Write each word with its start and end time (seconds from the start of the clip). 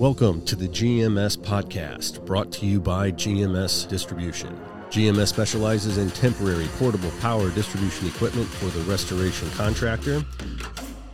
Welcome 0.00 0.42
to 0.46 0.56
the 0.56 0.66
GMS 0.66 1.36
podcast, 1.36 2.24
brought 2.24 2.50
to 2.52 2.64
you 2.64 2.80
by 2.80 3.10
GMS 3.10 3.86
Distribution. 3.86 4.58
GMS 4.88 5.28
specializes 5.28 5.98
in 5.98 6.08
temporary 6.12 6.68
portable 6.78 7.10
power 7.20 7.50
distribution 7.50 8.06
equipment 8.06 8.48
for 8.48 8.70
the 8.70 8.80
restoration 8.90 9.50
contractor. 9.50 10.24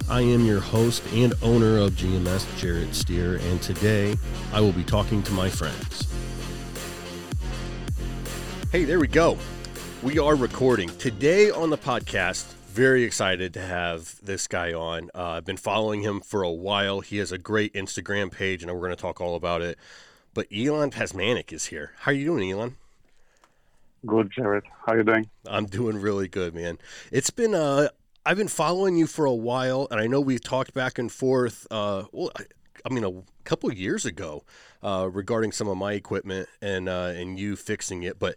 I 0.09 0.21
am 0.21 0.47
your 0.47 0.61
host 0.61 1.03
and 1.13 1.35
owner 1.43 1.79
of 1.79 1.95
GMS, 1.95 2.47
Jarrett 2.59 2.95
Steer, 2.95 3.39
and 3.39 3.61
today 3.61 4.15
I 4.53 4.61
will 4.61 4.71
be 4.71 4.85
talking 4.85 5.21
to 5.25 5.33
my 5.33 5.51
friends. 5.51 6.07
Hey, 8.71 8.85
there 8.85 9.01
we 9.01 9.09
go. 9.09 9.37
We 10.05 10.21
are 10.21 10.37
recording. 10.37 10.91
Today 10.91 11.51
on 11.51 11.71
the 11.71 11.79
podcast, 11.79 12.55
very 12.77 13.05
excited 13.05 13.55
to 13.55 13.63
have 13.63 14.21
this 14.23 14.47
guy 14.47 14.75
on. 14.75 15.09
Uh, 15.15 15.31
I've 15.31 15.47
been 15.47 15.57
following 15.57 16.03
him 16.03 16.21
for 16.21 16.43
a 16.43 16.51
while. 16.51 17.01
He 17.01 17.17
has 17.17 17.33
a 17.33 17.39
great 17.39 17.73
Instagram 17.73 18.31
page, 18.31 18.63
and 18.63 18.71
we're 18.71 18.81
going 18.81 18.91
to 18.91 18.97
talk 18.97 19.19
all 19.19 19.35
about 19.35 19.63
it. 19.63 19.79
But 20.35 20.47
Elon 20.55 20.91
Pasmanic 20.91 21.55
is 21.55 21.67
here. 21.67 21.93
How 22.01 22.11
are 22.11 22.15
you 22.15 22.27
doing, 22.27 22.53
Elon? 22.53 22.77
Good, 24.05 24.31
Jared. 24.31 24.65
How 24.85 24.93
are 24.93 24.99
you 24.99 25.05
doing? 25.05 25.31
I'm 25.47 25.65
doing 25.65 25.97
really 25.97 26.29
good, 26.29 26.55
man. 26.55 26.77
It's 27.11 27.31
been 27.31 27.55
uh, 27.55 27.89
I've 28.27 28.37
been 28.37 28.47
following 28.47 28.99
you 28.99 29.07
for 29.07 29.25
a 29.25 29.35
while, 29.35 29.89
and 29.91 29.99
I 29.99 30.07
know 30.07 30.21
we've 30.21 30.45
talked 30.45 30.75
back 30.75 30.99
and 30.99 31.11
forth. 31.11 31.67
Uh, 31.71 32.05
well, 32.13 32.31
I, 32.37 32.43
I 32.85 32.93
mean, 32.93 33.05
a 33.05 33.23
couple 33.45 33.73
years 33.73 34.05
ago 34.05 34.45
uh, 34.83 35.09
regarding 35.11 35.51
some 35.51 35.67
of 35.67 35.79
my 35.79 35.95
equipment 35.95 36.51
and 36.61 36.91
uh, 36.91 37.15
and 37.17 37.39
you 37.39 37.57
fixing 37.57 38.03
it, 38.03 38.19
but 38.19 38.37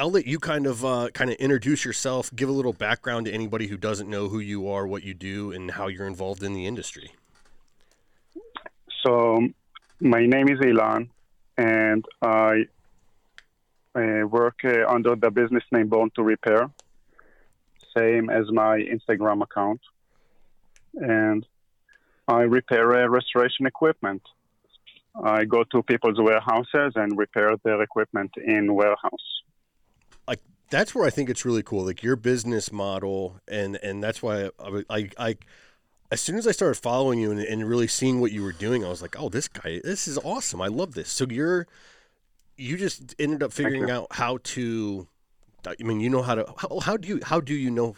I'll 0.00 0.12
let 0.12 0.28
you 0.28 0.38
kind 0.38 0.68
of 0.68 0.84
uh, 0.84 1.08
kind 1.12 1.28
of 1.28 1.36
introduce 1.38 1.84
yourself, 1.84 2.30
give 2.34 2.48
a 2.48 2.52
little 2.52 2.72
background 2.72 3.26
to 3.26 3.32
anybody 3.32 3.66
who 3.66 3.76
doesn't 3.76 4.08
know 4.08 4.28
who 4.28 4.38
you 4.38 4.68
are, 4.68 4.86
what 4.86 5.02
you 5.02 5.12
do, 5.12 5.50
and 5.50 5.72
how 5.72 5.88
you're 5.88 6.06
involved 6.06 6.44
in 6.44 6.54
the 6.54 6.66
industry. 6.66 7.10
So, 9.04 9.48
my 9.98 10.24
name 10.24 10.48
is 10.50 10.60
Elon, 10.64 11.10
and 11.56 12.04
I, 12.22 12.66
I 13.96 14.22
work 14.22 14.60
uh, 14.64 14.86
under 14.88 15.16
the 15.16 15.32
business 15.32 15.64
name 15.72 15.88
Born 15.88 16.10
to 16.14 16.22
Repair, 16.22 16.70
same 17.96 18.30
as 18.30 18.44
my 18.52 18.78
Instagram 18.78 19.42
account, 19.42 19.80
and 20.94 21.44
I 22.28 22.42
repair 22.42 23.04
uh, 23.04 23.08
restoration 23.08 23.66
equipment. 23.66 24.22
I 25.24 25.44
go 25.44 25.64
to 25.72 25.82
people's 25.82 26.20
warehouses 26.20 26.92
and 26.94 27.18
repair 27.18 27.56
their 27.64 27.82
equipment 27.82 28.30
in 28.36 28.72
warehouse 28.72 29.38
like 30.28 30.40
that's 30.70 30.94
where 30.94 31.06
I 31.06 31.10
think 31.10 31.30
it's 31.30 31.44
really 31.44 31.62
cool, 31.62 31.84
like 31.84 32.02
your 32.02 32.16
business 32.16 32.70
model, 32.70 33.40
and 33.48 33.76
and 33.82 34.02
that's 34.02 34.22
why 34.22 34.50
I 34.60 34.84
I, 34.90 35.10
I 35.18 35.36
as 36.10 36.20
soon 36.20 36.36
as 36.36 36.46
I 36.46 36.52
started 36.52 36.80
following 36.80 37.18
you 37.18 37.30
and, 37.30 37.40
and 37.40 37.68
really 37.68 37.88
seeing 37.88 38.20
what 38.20 38.32
you 38.32 38.42
were 38.42 38.52
doing, 38.52 38.84
I 38.84 38.88
was 38.88 39.02
like, 39.02 39.18
oh, 39.18 39.28
this 39.28 39.48
guy, 39.48 39.80
this 39.82 40.08
is 40.08 40.18
awesome. 40.18 40.60
I 40.60 40.68
love 40.68 40.94
this. 40.94 41.10
So 41.10 41.26
you're 41.28 41.66
you 42.56 42.76
just 42.76 43.14
ended 43.18 43.42
up 43.42 43.52
figuring 43.52 43.90
out 43.90 44.06
how 44.12 44.38
to. 44.42 45.08
I 45.66 45.82
mean, 45.82 46.00
you 46.00 46.08
know 46.08 46.22
how 46.22 46.36
to. 46.36 46.54
How, 46.56 46.80
how 46.80 46.96
do 46.96 47.08
you 47.08 47.20
how 47.24 47.40
do 47.40 47.54
you 47.54 47.70
know 47.70 47.96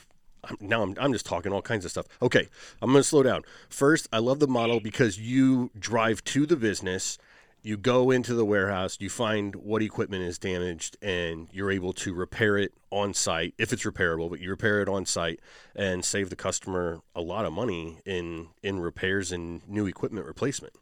now 0.60 0.82
I'm, 0.82 0.94
I'm 0.98 1.12
just 1.12 1.26
talking 1.26 1.52
all 1.52 1.62
kinds 1.62 1.84
of 1.84 1.90
stuff. 1.90 2.06
Okay, 2.22 2.48
I'm 2.80 2.90
going 2.90 3.02
to 3.02 3.08
slow 3.08 3.22
down. 3.22 3.42
First, 3.68 4.08
I 4.12 4.18
love 4.18 4.38
the 4.38 4.48
model 4.48 4.80
because 4.80 5.18
you 5.18 5.70
drive 5.78 6.24
to 6.24 6.46
the 6.46 6.56
business 6.56 7.18
you 7.62 7.76
go 7.76 8.10
into 8.10 8.34
the 8.34 8.44
warehouse, 8.44 8.96
you 9.00 9.10
find 9.10 9.54
what 9.54 9.82
equipment 9.82 10.22
is 10.22 10.38
damaged, 10.38 10.96
and 11.02 11.48
you're 11.52 11.70
able 11.70 11.92
to 11.92 12.14
repair 12.14 12.56
it 12.56 12.72
on 12.90 13.12
site 13.14 13.54
if 13.58 13.72
it's 13.72 13.84
repairable. 13.84 14.30
But 14.30 14.40
you 14.40 14.50
repair 14.50 14.80
it 14.80 14.88
on 14.88 15.04
site 15.04 15.40
and 15.74 16.04
save 16.04 16.30
the 16.30 16.36
customer 16.36 17.00
a 17.14 17.20
lot 17.20 17.44
of 17.44 17.52
money 17.52 17.98
in 18.04 18.48
in 18.62 18.80
repairs 18.80 19.32
and 19.32 19.66
new 19.68 19.86
equipment 19.86 20.26
replacement. 20.26 20.74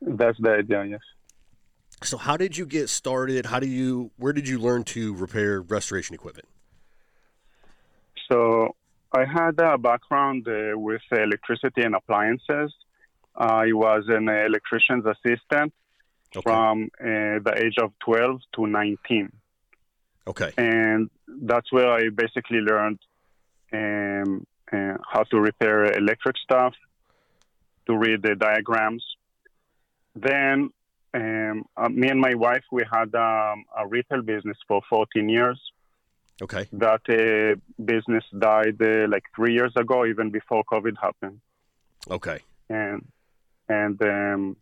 That's 0.00 0.38
the 0.40 0.50
idea. 0.50 0.84
Yes. 0.84 1.00
So, 2.02 2.16
how 2.16 2.36
did 2.36 2.56
you 2.56 2.66
get 2.66 2.88
started? 2.88 3.46
How 3.46 3.60
do 3.60 3.68
you? 3.68 4.10
Where 4.16 4.32
did 4.32 4.48
you 4.48 4.58
learn 4.58 4.84
to 4.84 5.14
repair 5.14 5.60
restoration 5.60 6.14
equipment? 6.14 6.48
So, 8.30 8.74
I 9.12 9.24
had 9.24 9.60
a 9.60 9.78
background 9.78 10.48
uh, 10.48 10.76
with 10.76 11.02
electricity 11.12 11.82
and 11.82 11.94
appliances. 11.94 12.74
I 13.36 13.72
was 13.72 14.04
an 14.08 14.28
electrician's 14.28 15.04
assistant 15.06 15.72
okay. 16.36 16.42
from 16.42 16.90
uh, 17.00 17.40
the 17.44 17.54
age 17.56 17.76
of 17.78 17.92
12 18.04 18.40
to 18.56 18.66
19. 18.66 19.32
Okay. 20.26 20.52
And 20.56 21.10
that's 21.26 21.72
where 21.72 21.90
I 21.90 22.08
basically 22.14 22.58
learned 22.58 22.98
um, 23.72 24.46
uh, 24.72 24.96
how 25.10 25.24
to 25.24 25.40
repair 25.40 25.84
electric 25.96 26.36
stuff, 26.38 26.74
to 27.86 27.96
read 27.96 28.22
the 28.22 28.34
diagrams. 28.34 29.04
Then 30.14 30.70
um, 31.14 31.64
uh, 31.76 31.88
me 31.88 32.08
and 32.08 32.20
my 32.20 32.34
wife, 32.34 32.64
we 32.70 32.84
had 32.90 33.14
um, 33.14 33.64
a 33.76 33.86
retail 33.86 34.22
business 34.22 34.56
for 34.66 34.80
14 34.88 35.28
years. 35.28 35.60
Okay. 36.40 36.66
That 36.72 37.02
uh, 37.08 37.60
business 37.82 38.24
died 38.36 38.80
uh, 38.80 39.06
like 39.08 39.24
three 39.36 39.52
years 39.54 39.72
ago, 39.76 40.06
even 40.06 40.30
before 40.30 40.64
COVID 40.64 40.94
happened. 41.00 41.40
Okay. 42.10 42.40
And 42.68 43.06
and 43.68 44.02
um, 44.02 44.56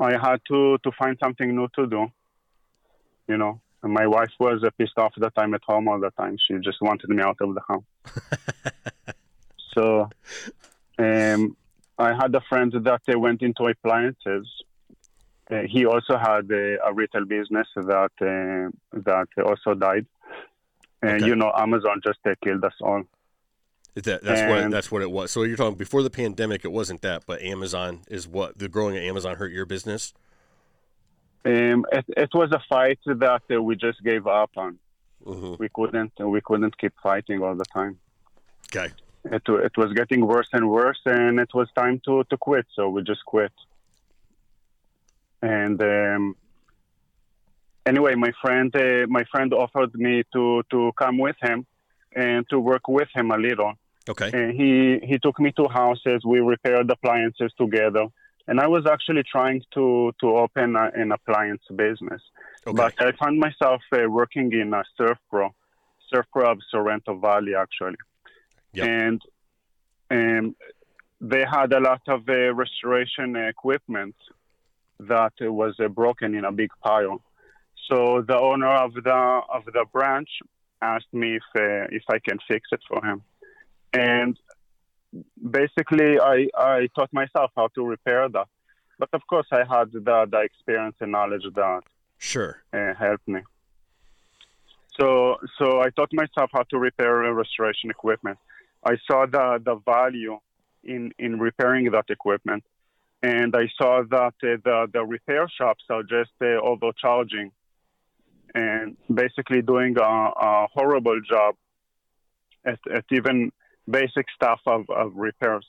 I 0.00 0.12
had 0.12 0.40
to 0.48 0.78
to 0.78 0.92
find 0.92 1.16
something 1.22 1.54
new 1.54 1.68
to 1.76 1.86
do. 1.86 2.06
You 3.28 3.36
know, 3.36 3.60
and 3.82 3.92
my 3.92 4.06
wife 4.06 4.32
was 4.38 4.62
uh, 4.64 4.70
pissed 4.78 4.98
off 4.98 5.12
that 5.16 5.32
I'm 5.36 5.54
at 5.54 5.62
home 5.64 5.88
all 5.88 5.98
the 5.98 6.10
time. 6.10 6.36
She 6.46 6.54
just 6.58 6.80
wanted 6.80 7.10
me 7.10 7.22
out 7.22 7.38
of 7.40 7.54
the 7.54 7.60
house. 7.68 7.84
so, 9.74 10.08
um, 10.98 11.56
I 11.98 12.14
had 12.14 12.34
a 12.34 12.40
friend 12.48 12.72
that 12.72 13.02
uh, 13.12 13.18
went 13.18 13.42
into 13.42 13.64
appliances. 13.64 14.46
Uh, 15.50 15.62
he 15.68 15.86
also 15.86 16.16
had 16.18 16.50
a, 16.50 16.78
a 16.84 16.92
retail 16.92 17.24
business 17.24 17.68
that 17.76 18.10
uh, 18.20 18.70
that 18.92 19.28
also 19.44 19.74
died. 19.74 20.06
And 21.02 21.16
okay. 21.16 21.26
you 21.26 21.36
know, 21.36 21.52
Amazon 21.56 22.00
just 22.04 22.18
uh, 22.26 22.34
killed 22.42 22.64
us 22.64 22.74
all. 22.80 23.04
That, 23.96 24.22
that's 24.22 24.40
and, 24.42 24.50
what 24.50 24.70
that's 24.70 24.90
what 24.90 25.00
it 25.00 25.10
was. 25.10 25.30
So 25.30 25.42
you're 25.44 25.56
talking 25.56 25.78
before 25.78 26.02
the 26.02 26.10
pandemic, 26.10 26.66
it 26.66 26.72
wasn't 26.72 27.00
that, 27.00 27.24
but 27.26 27.40
Amazon 27.40 28.02
is 28.08 28.28
what 28.28 28.58
the 28.58 28.68
growing 28.68 28.94
of 28.94 29.02
Amazon 29.02 29.36
hurt 29.36 29.52
your 29.52 29.64
business. 29.64 30.12
Um, 31.46 31.86
it, 31.92 32.04
it 32.08 32.30
was 32.34 32.50
a 32.52 32.60
fight 32.68 32.98
that 33.06 33.42
uh, 33.50 33.62
we 33.62 33.74
just 33.74 34.02
gave 34.02 34.26
up 34.26 34.50
on. 34.56 34.78
Mm-hmm. 35.24 35.54
We 35.58 35.70
couldn't 35.72 36.12
we 36.18 36.42
couldn't 36.42 36.76
keep 36.76 36.92
fighting 37.02 37.42
all 37.42 37.54
the 37.54 37.64
time. 37.72 37.98
Okay. 38.68 38.92
It 39.24 39.42
it 39.48 39.76
was 39.78 39.92
getting 39.94 40.26
worse 40.26 40.48
and 40.52 40.68
worse, 40.68 41.00
and 41.06 41.40
it 41.40 41.54
was 41.54 41.68
time 41.74 42.00
to 42.04 42.22
to 42.24 42.36
quit. 42.36 42.66
So 42.74 42.90
we 42.90 43.02
just 43.02 43.24
quit. 43.24 43.52
And 45.40 45.80
um, 45.80 46.36
anyway, 47.86 48.14
my 48.14 48.32
friend 48.42 48.74
uh, 48.76 49.06
my 49.08 49.24
friend 49.32 49.54
offered 49.54 49.94
me 49.94 50.22
to 50.34 50.62
to 50.70 50.92
come 50.98 51.16
with 51.16 51.36
him 51.40 51.64
and 52.12 52.46
to 52.50 52.58
work 52.58 52.88
with 52.88 53.08
him 53.14 53.30
a 53.30 53.38
little. 53.38 53.72
Okay. 54.08 54.30
And 54.32 54.52
he 54.52 54.98
he 55.04 55.18
took 55.18 55.40
me 55.40 55.52
to 55.52 55.68
houses. 55.68 56.22
We 56.24 56.38
repaired 56.40 56.90
appliances 56.90 57.52
together, 57.58 58.06
and 58.46 58.60
I 58.60 58.68
was 58.68 58.86
actually 58.86 59.24
trying 59.30 59.62
to 59.74 60.12
to 60.20 60.26
open 60.36 60.76
a, 60.76 60.90
an 60.94 61.12
appliance 61.12 61.62
business. 61.74 62.22
Okay. 62.66 62.76
But 62.76 62.94
I 63.00 63.12
found 63.12 63.38
myself 63.38 63.82
uh, 63.92 64.08
working 64.08 64.52
in 64.52 64.72
a 64.74 64.84
Surf 64.96 65.18
Pro, 65.28 65.54
ServPro 66.12 66.52
of 66.52 66.58
Sorrento 66.70 67.18
Valley 67.18 67.54
actually, 67.56 67.96
yep. 68.72 68.86
and 68.86 69.22
and 70.10 70.54
they 71.20 71.44
had 71.50 71.72
a 71.72 71.80
lot 71.80 72.02
of 72.06 72.28
uh, 72.28 72.54
restoration 72.54 73.34
equipment 73.34 74.14
that 75.00 75.32
was 75.40 75.74
uh, 75.80 75.88
broken 75.88 76.34
in 76.34 76.44
a 76.44 76.52
big 76.52 76.70
pile. 76.82 77.22
So 77.88 78.24
the 78.26 78.38
owner 78.38 78.72
of 78.72 78.94
the 78.94 79.40
of 79.52 79.64
the 79.64 79.84
branch 79.92 80.28
asked 80.80 81.12
me 81.12 81.36
if 81.36 81.42
uh, 81.56 81.88
if 81.90 82.04
I 82.08 82.18
can 82.20 82.38
fix 82.48 82.68
it 82.70 82.80
for 82.88 83.04
him 83.04 83.22
and 83.96 84.38
basically 85.50 86.18
I, 86.20 86.48
I 86.56 86.88
taught 86.94 87.12
myself 87.12 87.50
how 87.56 87.68
to 87.76 87.82
repair 87.84 88.28
that. 88.28 88.48
But 88.98 89.10
of 89.12 89.22
course, 89.26 89.46
I 89.52 89.58
had 89.58 89.92
the, 89.92 90.26
the 90.30 90.40
experience 90.40 90.96
and 91.00 91.12
knowledge 91.12 91.46
that 91.54 91.82
sure 92.18 92.62
uh, 92.72 92.94
helped 92.94 93.28
me. 93.28 93.40
So 94.98 95.36
so 95.58 95.80
I 95.80 95.90
taught 95.90 96.12
myself 96.12 96.50
how 96.52 96.64
to 96.70 96.78
repair 96.78 97.12
restoration 97.34 97.90
equipment. 97.90 98.38
I 98.84 98.94
saw 99.06 99.26
the, 99.26 99.60
the 99.62 99.76
value 99.84 100.38
in, 100.84 101.12
in 101.18 101.38
repairing 101.38 101.90
that 101.90 102.06
equipment. 102.08 102.64
And 103.22 103.56
I 103.56 103.68
saw 103.76 104.02
that 104.10 104.34
uh, 104.42 104.56
the, 104.64 104.86
the 104.92 105.04
repair 105.04 105.48
shops 105.48 105.84
are 105.90 106.02
just 106.02 106.30
uh, 106.40 106.60
overcharging 106.62 107.50
and 108.54 108.96
basically 109.12 109.62
doing 109.62 109.96
a, 109.98 110.02
a 110.02 110.66
horrible 110.72 111.20
job 111.28 111.56
at, 112.64 112.78
at 112.94 113.04
even 113.10 113.52
basic 113.88 114.26
stuff 114.34 114.60
of, 114.66 114.84
of 114.90 115.12
repairs. 115.14 115.66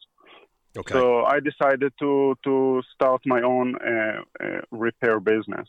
Okay. 0.77 0.93
So 0.93 1.23
I 1.23 1.39
decided 1.39 1.91
to 1.99 2.35
to 2.43 2.81
start 2.93 3.21
my 3.25 3.41
own 3.41 3.75
uh, 3.75 4.21
uh, 4.39 4.61
repair 4.71 5.19
business. 5.19 5.67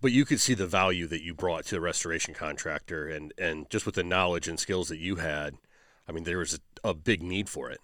But 0.00 0.12
you 0.12 0.24
could 0.24 0.40
see 0.40 0.54
the 0.54 0.66
value 0.66 1.06
that 1.08 1.22
you 1.22 1.34
brought 1.34 1.64
to 1.66 1.74
the 1.74 1.80
restoration 1.80 2.34
contractor, 2.34 3.08
and 3.08 3.32
and 3.38 3.68
just 3.70 3.86
with 3.86 3.94
the 3.94 4.04
knowledge 4.04 4.46
and 4.46 4.60
skills 4.60 4.88
that 4.88 4.98
you 4.98 5.16
had, 5.16 5.56
I 6.06 6.12
mean, 6.12 6.24
there 6.24 6.38
was 6.38 6.60
a, 6.84 6.88
a 6.90 6.94
big 6.94 7.22
need 7.22 7.48
for 7.48 7.70
it. 7.70 7.80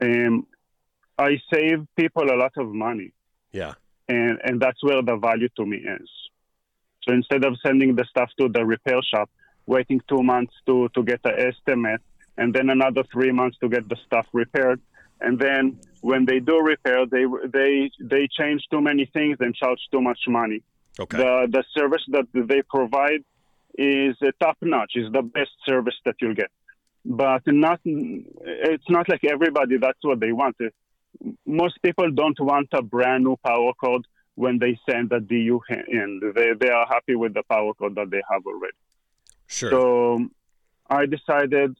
Um, 0.00 0.46
I 1.18 1.38
save 1.52 1.86
people 1.96 2.24
a 2.30 2.36
lot 2.36 2.52
of 2.56 2.68
money. 2.68 3.12
Yeah. 3.52 3.74
And 4.08 4.38
and 4.44 4.60
that's 4.60 4.82
where 4.82 5.02
the 5.02 5.16
value 5.16 5.48
to 5.56 5.66
me 5.66 5.78
is. 5.78 6.08
So 7.02 7.14
instead 7.14 7.44
of 7.44 7.54
sending 7.64 7.96
the 7.96 8.04
stuff 8.08 8.30
to 8.38 8.48
the 8.48 8.64
repair 8.64 9.00
shop, 9.02 9.30
waiting 9.68 10.00
two 10.08 10.22
months 10.22 10.54
to, 10.66 10.88
to 10.94 11.02
get 11.04 11.20
an 11.24 11.36
estimate, 11.50 12.00
and 12.36 12.54
then 12.54 12.70
another 12.70 13.04
three 13.12 13.32
months 13.32 13.58
to 13.58 13.68
get 13.68 13.88
the 13.88 13.96
stuff 14.06 14.26
repaired, 14.32 14.80
and 15.20 15.38
then 15.38 15.78
when 16.00 16.24
they 16.24 16.38
do 16.40 16.60
repair, 16.60 17.06
they 17.06 17.24
they 17.56 17.90
they 18.00 18.28
change 18.38 18.62
too 18.70 18.80
many 18.80 19.04
things 19.12 19.36
and 19.40 19.54
charge 19.54 19.80
too 19.92 20.00
much 20.00 20.20
money. 20.28 20.62
Okay. 20.98 21.16
The 21.16 21.32
the 21.50 21.64
service 21.76 22.04
that 22.08 22.26
they 22.32 22.62
provide 22.62 23.22
is 23.76 24.16
top 24.40 24.56
notch. 24.62 24.92
Is 24.94 25.10
the 25.12 25.22
best 25.22 25.50
service 25.66 25.98
that 26.04 26.16
you'll 26.20 26.34
get, 26.34 26.50
but 27.04 27.42
not. 27.46 27.80
It's 27.84 28.88
not 28.88 29.08
like 29.08 29.24
everybody. 29.24 29.78
That's 29.78 30.02
what 30.02 30.20
they 30.20 30.32
want. 30.32 30.56
Most 31.44 31.82
people 31.82 32.10
don't 32.12 32.38
want 32.40 32.68
a 32.72 32.82
brand 32.82 33.24
new 33.24 33.36
power 33.44 33.72
cord 33.74 34.06
when 34.36 34.60
they 34.60 34.78
send 34.88 35.10
the 35.10 35.18
DU 35.18 35.60
in. 35.88 36.20
They 36.36 36.50
they 36.60 36.70
are 36.70 36.86
happy 36.86 37.16
with 37.16 37.34
the 37.34 37.42
power 37.42 37.74
cord 37.74 37.96
that 37.96 38.10
they 38.10 38.22
have 38.30 38.42
already. 38.46 38.78
Sure. 39.48 39.70
So 39.70 40.28
I 40.88 41.06
decided 41.06 41.76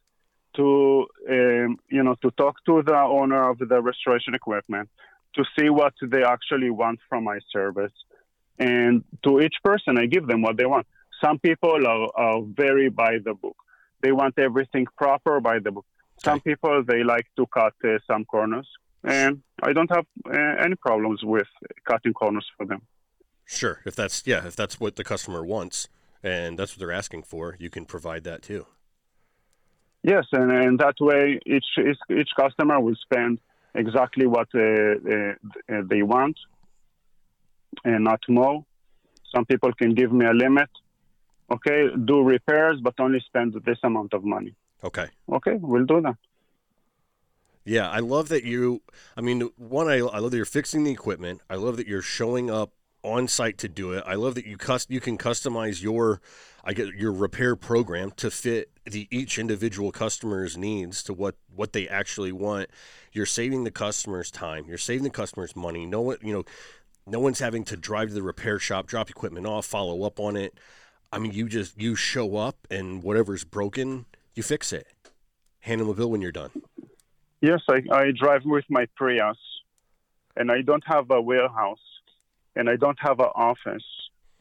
to 0.56 1.06
um, 1.31 1.76
you 1.91 2.03
know 2.03 2.17
to 2.23 2.31
talk 2.32 2.56
to 2.67 2.82
the 2.82 2.97
owner 2.97 3.49
of 3.50 3.59
the 3.59 3.81
restoration 3.81 4.35
equipment 4.35 4.88
to 5.35 5.44
see 5.56 5.69
what 5.69 5.94
they 6.03 6.25
actually 6.25 6.70
want 6.70 6.99
from 7.09 7.25
my 7.25 7.38
service 7.53 7.93
and 8.59 9.05
to 9.23 9.41
each 9.41 9.55
person 9.62 9.99
i 9.99 10.06
give 10.06 10.26
them 10.26 10.43
what 10.43 10.56
they 10.56 10.67
want. 10.67 10.87
Some 11.25 11.38
people 11.38 11.87
are, 11.87 12.09
are 12.17 12.43
very 12.43 12.88
by 12.88 13.19
the 13.25 13.35
book. 13.35 13.56
They 14.03 14.12
want 14.12 14.38
everything 14.38 14.87
proper 14.97 15.41
by 15.41 15.59
the 15.59 15.73
book. 15.73 15.87
Some 16.23 16.41
people 16.41 16.82
they 16.85 17.03
like 17.05 17.26
to 17.37 17.47
cut 17.47 17.75
uh, 17.85 17.99
some 18.06 18.25
corners 18.25 18.69
and 19.05 19.43
i 19.62 19.73
don't 19.73 19.91
have 19.97 20.06
uh, 20.26 20.65
any 20.65 20.75
problems 20.75 21.20
with 21.23 21.47
cutting 21.85 22.15
corners 22.15 22.47
for 22.56 22.67
them. 22.67 22.82
Sure. 23.44 23.81
If 23.87 23.94
that's 23.94 24.26
yeah, 24.26 24.47
if 24.47 24.56
that's 24.56 24.81
what 24.81 24.97
the 24.97 25.05
customer 25.05 25.44
wants 25.44 25.88
and 26.23 26.59
that's 26.59 26.73
what 26.73 26.81
they're 26.81 26.93
asking 26.93 27.23
for, 27.25 27.56
you 27.59 27.70
can 27.70 27.85
provide 27.85 28.25
that 28.25 28.43
too. 28.43 28.67
Yes, 30.03 30.26
and, 30.32 30.50
and 30.53 30.79
that 30.79 30.94
way 31.00 31.41
each 31.44 31.67
each 31.79 31.99
each 32.11 32.31
customer 32.38 32.81
will 32.81 32.97
spend 32.97 33.41
exactly 33.75 34.26
what 34.26 34.49
uh, 34.55 34.61
uh, 34.61 35.82
they 35.91 36.03
want 36.03 36.37
and 37.85 38.05
not 38.05 38.20
more. 38.29 38.65
Some 39.35 39.44
people 39.44 39.73
can 39.73 39.94
give 39.94 40.12
me 40.12 40.25
a 40.26 40.32
limit. 40.32 40.70
Okay, 41.50 41.88
do 42.05 42.23
repairs, 42.23 42.79
but 42.82 42.94
only 42.99 43.20
spend 43.20 43.55
this 43.65 43.79
amount 43.82 44.15
of 44.15 44.25
money. 44.25 44.55
Okay. 44.85 45.09
Okay, 45.31 45.55
we'll 45.55 45.85
do 45.85 46.00
that. 46.03 46.17
Yeah, 47.65 47.88
I 47.91 47.99
love 47.99 48.29
that 48.29 48.44
you. 48.44 48.82
I 49.17 49.20
mean, 49.20 49.50
one, 49.56 49.88
I, 49.88 49.99
I 49.99 50.19
love 50.19 50.31
that 50.31 50.37
you're 50.37 50.47
fixing 50.47 50.85
the 50.85 50.91
equipment. 50.91 51.43
I 51.50 51.56
love 51.56 51.76
that 51.76 51.87
you're 51.87 52.03
showing 52.03 52.50
up 52.50 52.73
on 53.03 53.29
site 53.29 53.59
to 53.59 53.69
do 53.69 53.93
it. 53.93 54.03
I 54.06 54.15
love 54.15 54.35
that 54.35 54.47
you 54.47 54.56
cust 54.56 54.91
you 54.91 55.00
can 55.00 55.19
customize 55.19 55.83
your, 55.83 56.21
I 56.65 56.73
get 56.73 56.95
your 56.95 57.12
repair 57.12 57.56
program 57.56 58.11
to 58.17 58.31
fit 58.31 58.71
the 58.85 59.06
each 59.11 59.39
individual 59.39 59.93
customer's 59.93 60.56
needs 60.56 61.03
to 61.05 61.12
what 61.12 61.37
what 61.55 61.73
they 61.73 61.89
actually 61.89 62.33
want. 62.33 62.71
You're 63.12 63.27
saving 63.27 63.65
the 63.65 63.71
customer's 63.71 64.31
time. 64.31 64.67
You're 64.69 64.79
saving 64.79 65.05
the 65.05 65.11
customer's 65.11 65.55
money. 65.55 65.87
No 65.87 66.00
one, 66.00 66.19
you 66.23 66.33
know, 66.33 66.45
no 67.06 67.21
one's 67.21 67.39
having 67.39 67.65
to 67.65 67.77
drive 67.77 68.09
to 68.09 68.15
the 68.15 68.23
repair 68.23 68.59
shop, 68.59 68.87
drop 68.87 69.11
equipment 69.11 69.47
off, 69.47 69.67
follow 69.67 70.03
up 70.03 70.21
on 70.21 70.37
it. 70.37 70.59
I 71.12 71.19
mean, 71.19 71.33
you 71.33 71.49
just 71.49 71.81
you 71.81 71.97
show 71.97 72.37
up 72.37 72.67
and 72.71 73.03
whatever's 73.03 73.44
broken, 73.44 74.06
you 74.35 74.43
fix 74.43 74.73
it. 74.73 74.87
Hand 75.61 75.81
them 75.81 75.89
a 75.89 75.94
bill 75.94 76.11
when 76.11 76.21
you're 76.21 76.33
done. 76.33 76.51
Yes, 77.41 77.61
I, 77.69 77.83
I 77.93 78.11
drive 78.11 78.43
with 78.44 78.65
my 78.69 78.87
Prius, 78.97 79.39
and 80.37 80.51
I 80.51 80.62
don't 80.62 80.83
have 80.87 81.11
a 81.11 81.21
warehouse, 81.21 81.81
and 82.58 82.69
I 82.69 82.76
don't 82.84 83.00
have 83.08 83.19
an 83.28 83.32
office. 83.50 83.87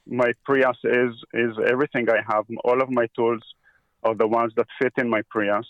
My 0.06 0.30
Prius 0.46 0.80
is 1.02 1.14
is 1.44 1.54
everything 1.74 2.06
I 2.18 2.22
have. 2.32 2.46
All 2.68 2.80
of 2.86 2.90
my 3.00 3.08
tools 3.18 3.44
are 4.06 4.16
the 4.24 4.28
ones 4.40 4.52
that 4.58 4.68
fit 4.80 4.94
in 5.02 5.08
my 5.16 5.22
Prius, 5.34 5.70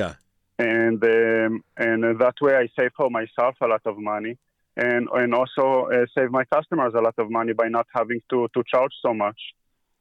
Yeah. 0.00 0.14
and 0.58 1.02
um, 1.16 1.52
and 1.86 1.98
that 2.24 2.36
way 2.44 2.54
I 2.62 2.66
save 2.78 2.92
for 3.00 3.08
myself 3.10 3.54
a 3.66 3.68
lot 3.74 3.84
of 3.92 3.96
money, 3.98 4.34
and 4.76 5.02
and 5.20 5.30
also 5.40 5.64
uh, 5.94 6.06
save 6.16 6.30
my 6.38 6.44
customers 6.54 6.92
a 7.00 7.02
lot 7.08 7.16
of 7.22 7.26
money 7.38 7.52
by 7.62 7.68
not 7.76 7.86
having 7.98 8.20
to 8.30 8.38
to 8.54 8.60
charge 8.72 8.94
so 9.06 9.12
much. 9.24 9.40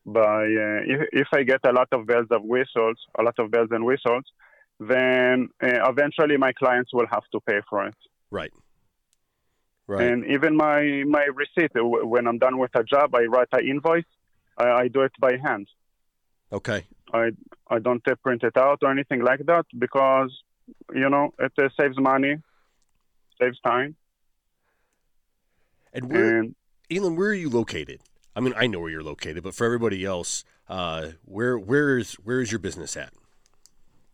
By 0.05 0.41
uh, 0.65 0.79
if, 0.93 0.99
if 1.23 1.29
I 1.39 1.41
get 1.51 1.61
a 1.71 1.73
lot 1.79 1.89
of 1.91 1.99
bells 2.09 2.27
and 2.31 2.43
whistles, 2.53 2.97
a 3.19 3.23
lot 3.27 3.37
of 3.41 3.45
bells 3.53 3.69
and 3.71 3.83
whistles, 3.89 4.25
then 4.93 5.35
uh, 5.67 5.89
eventually 5.93 6.37
my 6.37 6.51
clients 6.61 6.91
will 6.93 7.09
have 7.15 7.25
to 7.33 7.39
pay 7.49 7.59
for 7.69 7.79
it. 7.89 7.99
Right. 8.39 8.53
Right. 9.89 10.05
And 10.05 10.23
even 10.27 10.55
my 10.55 11.03
my 11.07 11.25
receipt, 11.33 11.71
when 11.73 12.27
I'm 12.27 12.37
done 12.37 12.59
with 12.59 12.69
a 12.75 12.83
job, 12.83 13.15
I 13.15 13.23
write 13.23 13.47
an 13.53 13.67
invoice. 13.67 14.11
I, 14.55 14.65
I 14.81 14.87
do 14.87 15.01
it 15.01 15.13
by 15.19 15.31
hand. 15.43 15.67
okay. 16.51 16.85
I 17.11 17.31
I 17.67 17.79
don't 17.79 18.07
uh, 18.07 18.13
print 18.21 18.43
it 18.43 18.55
out 18.55 18.79
or 18.83 18.91
anything 18.91 19.21
like 19.23 19.43
that 19.47 19.65
because 19.75 20.31
you 20.93 21.09
know 21.09 21.33
it 21.39 21.53
uh, 21.57 21.69
saves 21.79 21.97
money, 21.97 22.35
saves 23.41 23.59
time, 23.65 23.95
And 25.91 26.11
where, 26.11 26.37
and 26.37 26.55
Elon, 26.91 27.15
where 27.15 27.29
are 27.29 27.41
you 27.45 27.49
located? 27.49 28.01
I 28.35 28.41
mean, 28.41 28.53
I 28.55 28.67
know 28.67 28.79
where 28.81 28.91
you're 28.91 29.09
located, 29.13 29.41
but 29.41 29.55
for 29.55 29.65
everybody 29.65 30.05
else, 30.05 30.43
uh, 30.67 31.07
where 31.25 31.57
where 31.57 31.97
is 31.97 32.13
where 32.25 32.41
is 32.41 32.51
your 32.51 32.59
business 32.59 32.95
at? 32.95 33.11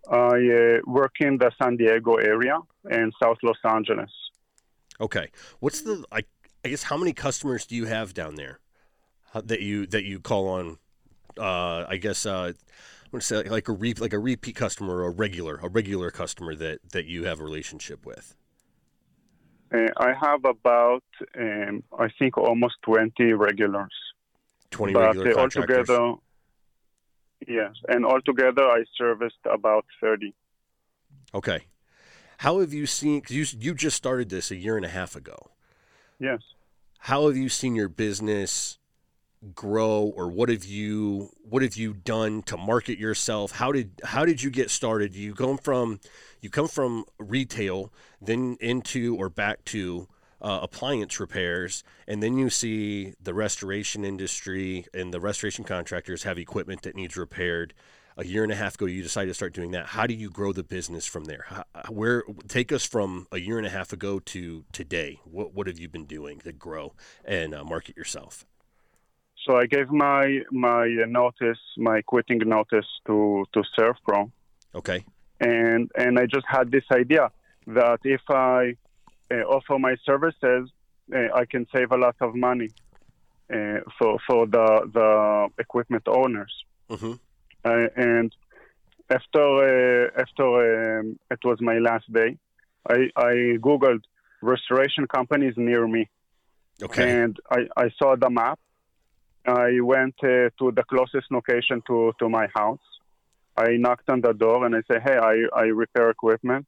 I 0.10 0.16
uh, 0.16 0.80
work 0.88 1.16
in 1.20 1.38
the 1.38 1.52
San 1.62 1.76
Diego 1.76 2.14
area 2.16 2.60
and 2.86 3.12
South 3.22 3.40
Los 3.44 3.58
Angeles. 3.66 4.12
Okay. 5.00 5.30
What's 5.60 5.82
the 5.82 6.06
I 6.12 6.24
I 6.64 6.70
guess 6.70 6.84
how 6.84 6.98
many 6.98 7.14
customers 7.14 7.66
do 7.66 7.76
you 7.76 7.86
have 7.86 8.14
down 8.14 8.36
there 8.36 8.60
that 9.34 9.62
you 9.62 9.86
that 9.88 10.04
you 10.04 10.20
call 10.20 10.48
on? 10.48 10.78
Uh, 11.38 11.86
I 11.88 11.98
guess 11.98 12.26
uh, 12.26 12.54
I'm 13.04 13.12
gonna 13.12 13.22
say 13.22 13.44
like 13.44 13.68
a 13.68 13.74
re, 13.74 13.94
like 13.94 14.14
a 14.14 14.20
repeat 14.20 14.56
customer 14.56 14.96
or 14.96 15.08
a 15.08 15.10
regular 15.10 15.60
a 15.62 15.70
regular 15.70 16.12
customer 16.12 16.56
that 16.56 16.80
that 16.92 17.06
you 17.06 17.26
have 17.26 17.40
a 17.40 17.44
relationship 17.44 18.06
with. 18.06 18.36
Uh, 19.74 19.88
I 19.98 20.14
have 20.14 20.46
about 20.46 21.04
um, 21.38 21.84
I 21.98 22.08
think 22.18 22.38
almost 22.38 22.76
20 22.84 23.34
regulars. 23.34 23.94
Twenty 24.72 24.94
but 24.94 25.16
regular 25.16 25.32
uh, 25.32 25.36
contractors. 25.36 25.90
altogether, 25.90 26.16
yes, 27.48 27.74
and 27.90 28.06
altogether 28.06 28.64
I 28.64 28.84
serviced 28.98 29.36
about 29.46 29.86
30. 30.02 30.34
Okay. 31.34 31.62
How 32.40 32.60
have 32.60 32.74
you 32.74 32.86
seen? 32.86 33.22
Cause 33.22 33.32
you 33.32 33.46
you 33.60 33.74
just 33.74 33.98
started 33.98 34.30
this 34.30 34.52
a 34.52 34.56
year 34.56 34.78
and 34.78 34.86
a 34.86 34.90
half 34.90 35.16
ago. 35.16 35.52
Yes. 36.20 36.42
how 37.00 37.28
have 37.28 37.36
you 37.38 37.50
seen 37.50 37.76
your 37.76 37.90
business 37.90 38.78
grow 39.54 40.12
or 40.16 40.28
what 40.30 40.50
have 40.50 40.66
you 40.66 41.30
what 41.44 41.62
have 41.62 41.76
you 41.76 41.94
done 41.94 42.42
to 42.42 42.58
market 42.58 42.98
yourself 42.98 43.52
how 43.52 43.72
did 43.72 43.92
how 44.04 44.26
did 44.26 44.42
you 44.42 44.50
get 44.50 44.72
started 44.72 45.14
you 45.16 45.36
come 45.36 45.58
from 45.58 46.00
you 46.42 46.50
come 46.50 46.68
from 46.68 47.06
retail 47.20 47.94
then 48.22 48.58
into 48.60 49.16
or 49.18 49.30
back 49.30 49.64
to 49.66 50.08
uh, 50.42 50.60
appliance 50.64 51.20
repairs 51.20 51.84
and 52.08 52.24
then 52.24 52.38
you 52.38 52.50
see 52.50 53.14
the 53.22 53.34
restoration 53.34 54.04
industry 54.04 54.86
and 54.94 55.14
the 55.14 55.20
restoration 55.20 55.64
contractors 55.64 56.24
have 56.24 56.40
equipment 56.40 56.82
that 56.82 56.96
needs 56.96 57.16
repaired 57.18 57.74
a 58.18 58.26
year 58.26 58.44
and 58.44 58.52
a 58.52 58.56
half 58.56 58.76
ago 58.76 58.86
you 58.86 59.04
decided 59.04 59.28
to 59.28 59.34
start 59.34 59.54
doing 59.54 59.72
that. 59.72 59.88
How 59.88 60.08
do 60.08 60.14
you 60.14 60.30
grow 60.30 60.54
the 60.54 60.64
business 60.64 61.06
from 61.06 61.26
there? 61.26 61.46
How, 61.48 61.64
where 61.90 62.24
take 62.48 62.72
us 62.72 62.86
from 62.86 63.28
a 63.32 63.40
year 63.40 63.58
and 63.58 63.68
a 63.68 63.70
half 63.70 63.92
ago 63.94 64.20
to 64.20 64.64
today. 64.72 65.20
What, 65.26 65.54
what 65.54 65.68
have 65.68 65.80
you 65.80 65.90
been 65.90 66.06
doing 66.06 66.40
to 66.42 66.54
grow 66.54 66.94
and 67.24 67.54
uh, 67.54 67.64
market 67.64 67.98
yourself? 67.98 68.46
So 69.46 69.58
I 69.58 69.68
gave 69.68 69.90
my 69.92 70.40
my 70.52 70.88
notice, 71.08 71.60
my 71.78 72.02
quitting 72.02 72.40
notice 72.46 72.88
to 73.06 73.46
to 73.54 73.64
ServPro, 73.78 74.32
okay. 74.74 75.06
And 75.40 75.92
and 75.96 76.18
I 76.18 76.26
just 76.26 76.48
had 76.48 76.72
this 76.72 76.86
idea 76.92 77.30
that 77.68 78.00
if 78.04 78.22
I 78.30 78.76
uh, 79.32 79.44
offer 79.44 79.78
my 79.78 79.96
services, 80.04 80.72
uh, 81.14 81.28
I 81.36 81.46
can 81.46 81.68
save 81.76 81.92
a 81.92 81.98
lot 81.98 82.16
of 82.22 82.34
money 82.34 82.70
uh, 83.54 83.82
for 84.00 84.18
for 84.26 84.48
the 84.48 84.90
the 84.92 85.50
equipment 85.60 86.08
owners. 86.08 86.54
mm-hmm. 86.90 87.14
Uh, 87.66 87.88
and 87.96 88.32
after 89.10 89.46
uh, 90.06 90.22
after 90.22 91.00
um, 91.00 91.20
it 91.32 91.40
was 91.44 91.58
my 91.62 91.80
last 91.80 92.12
day, 92.14 92.38
I 92.88 93.10
I 93.16 93.34
googled 93.68 94.04
restoration 94.42 95.08
companies 95.08 95.56
near 95.58 95.88
me. 95.88 96.10
okay 96.84 97.04
and 97.22 97.38
I, 97.50 97.62
I 97.76 97.88
saw 97.98 98.16
the 98.16 98.30
map. 98.30 98.60
I 99.46 99.80
went 99.82 100.16
uh, 100.24 100.50
to 100.60 100.72
the 100.78 100.84
closest 100.90 101.28
location 101.32 101.82
to, 101.88 102.14
to 102.20 102.30
my 102.30 102.48
house. 102.56 102.86
I 103.56 103.78
knocked 103.78 104.10
on 104.10 104.22
the 104.22 104.34
door 104.34 104.66
and 104.66 104.76
I 104.76 104.82
said, 104.88 105.02
"Hey, 105.04 105.18
I, 105.18 105.36
I 105.56 105.66
repair 105.66 106.10
equipment." 106.10 106.68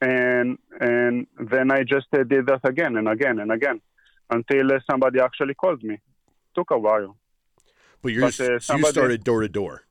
And 0.00 0.58
and 0.80 1.26
then 1.52 1.70
I 1.72 1.80
just 1.84 2.06
uh, 2.12 2.22
did 2.24 2.46
that 2.46 2.60
again 2.64 2.96
and 2.96 3.08
again 3.08 3.38
and 3.38 3.50
again 3.50 3.80
until 4.30 4.72
uh, 4.72 4.78
somebody 4.90 5.20
actually 5.20 5.54
called 5.54 5.82
me. 5.82 5.98
Took 6.54 6.70
a 6.70 6.78
while. 6.78 7.16
But 8.02 8.12
you're 8.12 8.22
but, 8.22 8.40
uh, 8.40 8.60
so 8.60 8.76
you 8.76 8.86
started 8.86 9.24
door 9.24 9.40
to 9.40 9.48
door. 9.48 9.84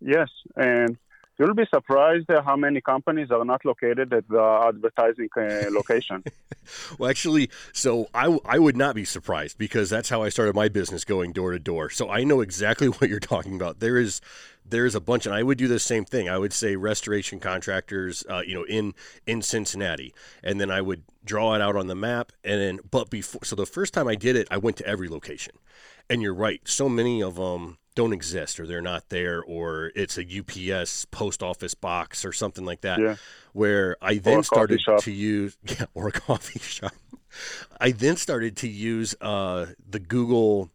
Yes, 0.00 0.28
and 0.56 0.96
you'll 1.40 1.54
be 1.54 1.66
surprised 1.74 2.26
how 2.44 2.54
many 2.54 2.82
companies 2.82 3.30
are 3.30 3.44
not 3.46 3.64
located 3.64 4.12
at 4.12 4.28
the 4.28 4.62
advertising 4.68 5.30
uh, 5.36 5.70
location. 5.70 6.22
well, 6.98 7.08
actually, 7.08 7.48
so 7.72 8.08
I, 8.12 8.38
I 8.44 8.58
would 8.58 8.76
not 8.76 8.94
be 8.94 9.06
surprised 9.06 9.56
because 9.56 9.88
that's 9.88 10.10
how 10.10 10.22
I 10.22 10.28
started 10.28 10.54
my 10.54 10.68
business 10.68 11.02
going 11.02 11.32
door 11.32 11.52
to 11.52 11.58
door. 11.58 11.88
So 11.88 12.10
I 12.10 12.24
know 12.24 12.42
exactly 12.42 12.88
what 12.88 13.08
you're 13.08 13.20
talking 13.20 13.56
about. 13.56 13.80
There 13.80 13.96
is 13.96 14.20
there's 14.68 14.94
a 14.94 15.00
bunch, 15.00 15.24
and 15.26 15.34
I 15.34 15.42
would 15.42 15.56
do 15.56 15.66
the 15.66 15.80
same 15.80 16.04
thing. 16.04 16.28
I 16.28 16.36
would 16.36 16.52
say 16.52 16.76
restoration 16.76 17.40
contractors, 17.40 18.22
uh, 18.28 18.42
you 18.46 18.54
know, 18.54 18.64
in 18.64 18.94
in 19.26 19.40
Cincinnati, 19.40 20.14
and 20.44 20.60
then 20.60 20.70
I 20.70 20.82
would 20.82 21.04
draw 21.24 21.54
it 21.54 21.62
out 21.62 21.74
on 21.74 21.86
the 21.86 21.96
map, 21.96 22.32
and 22.44 22.60
then 22.60 22.80
but 22.88 23.08
before, 23.08 23.44
so 23.44 23.56
the 23.56 23.66
first 23.66 23.94
time 23.94 24.06
I 24.06 24.14
did 24.14 24.36
it, 24.36 24.46
I 24.50 24.58
went 24.58 24.76
to 24.76 24.86
every 24.86 25.08
location, 25.08 25.54
and 26.10 26.20
you're 26.20 26.34
right, 26.34 26.60
so 26.64 26.88
many 26.88 27.22
of 27.22 27.36
them 27.36 27.78
don't 27.94 28.12
exist 28.12 28.60
or 28.60 28.66
they're 28.66 28.80
not 28.80 29.08
there 29.08 29.42
or 29.42 29.90
it's 29.94 30.18
a 30.18 30.22
UPS 30.22 31.06
post 31.06 31.42
office 31.42 31.74
box 31.74 32.24
or 32.24 32.32
something 32.32 32.64
like 32.64 32.82
that. 32.82 33.00
Yeah. 33.00 33.16
Where 33.52 33.96
I 34.00 34.18
then 34.18 34.42
started 34.42 34.80
to 35.00 35.10
use 35.10 35.56
yeah, 35.64 35.86
or 35.94 36.08
a 36.08 36.12
coffee 36.12 36.58
shop. 36.60 36.92
I 37.80 37.92
then 37.92 38.16
started 38.16 38.56
to 38.58 38.68
use 38.68 39.14
uh, 39.20 39.66
the 39.88 40.00
Google 40.00 40.70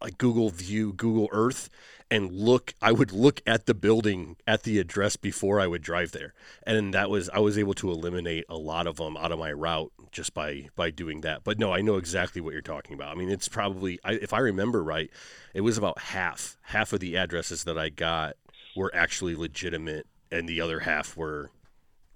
like 0.00 0.18
Google 0.18 0.50
View, 0.50 0.92
Google 0.92 1.28
Earth 1.32 1.70
and 2.10 2.32
look 2.32 2.74
I 2.80 2.92
would 2.92 3.12
look 3.12 3.40
at 3.46 3.66
the 3.66 3.74
building 3.74 4.36
at 4.46 4.62
the 4.62 4.78
address 4.78 5.16
before 5.16 5.60
I 5.60 5.66
would 5.66 5.82
drive 5.82 6.12
there. 6.12 6.34
And 6.64 6.94
that 6.94 7.10
was 7.10 7.28
I 7.30 7.40
was 7.40 7.58
able 7.58 7.74
to 7.74 7.90
eliminate 7.90 8.44
a 8.48 8.56
lot 8.56 8.86
of 8.86 8.96
them 8.96 9.16
out 9.16 9.32
of 9.32 9.38
my 9.38 9.52
route 9.52 9.92
just 10.12 10.34
by 10.34 10.68
by 10.76 10.90
doing 10.90 11.22
that. 11.22 11.44
But 11.44 11.58
no, 11.58 11.72
I 11.72 11.80
know 11.80 11.96
exactly 11.96 12.40
what 12.40 12.52
you're 12.52 12.62
talking 12.62 12.94
about. 12.94 13.14
I 13.14 13.18
mean, 13.18 13.30
it's 13.30 13.48
probably 13.48 13.98
I, 14.04 14.12
if 14.12 14.32
I 14.32 14.38
remember 14.38 14.82
right, 14.82 15.10
it 15.54 15.62
was 15.62 15.78
about 15.78 15.98
half 15.98 16.56
half 16.62 16.92
of 16.92 17.00
the 17.00 17.16
addresses 17.16 17.64
that 17.64 17.78
I 17.78 17.88
got 17.88 18.36
were 18.76 18.94
actually 18.94 19.34
legitimate 19.34 20.06
and 20.30 20.48
the 20.48 20.60
other 20.60 20.80
half 20.80 21.16
were 21.16 21.50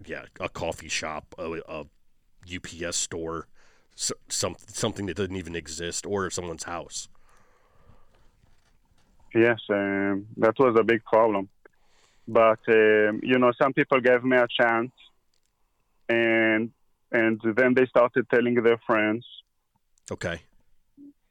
yeah, 0.06 0.24
a 0.38 0.48
coffee 0.48 0.88
shop, 0.88 1.34
a, 1.38 1.60
a 1.68 1.84
UPS 2.52 2.96
store, 2.96 3.48
so, 3.94 4.14
some 4.28 4.56
something 4.66 5.06
that 5.06 5.16
doesn't 5.16 5.36
even 5.36 5.54
exist 5.54 6.06
or 6.06 6.30
someone's 6.30 6.64
house. 6.64 7.08
Yes, 9.34 9.60
um, 9.68 10.26
that 10.38 10.54
was 10.58 10.76
a 10.78 10.82
big 10.82 11.04
problem. 11.04 11.48
But 12.26 12.60
um, 12.68 13.20
you 13.22 13.38
know, 13.38 13.52
some 13.60 13.72
people 13.72 14.00
gave 14.00 14.24
me 14.24 14.36
a 14.36 14.46
chance, 14.48 14.92
and 16.08 16.70
and 17.12 17.40
then 17.56 17.74
they 17.74 17.86
started 17.86 18.26
telling 18.30 18.54
their 18.54 18.78
friends. 18.86 19.24
Okay. 20.10 20.40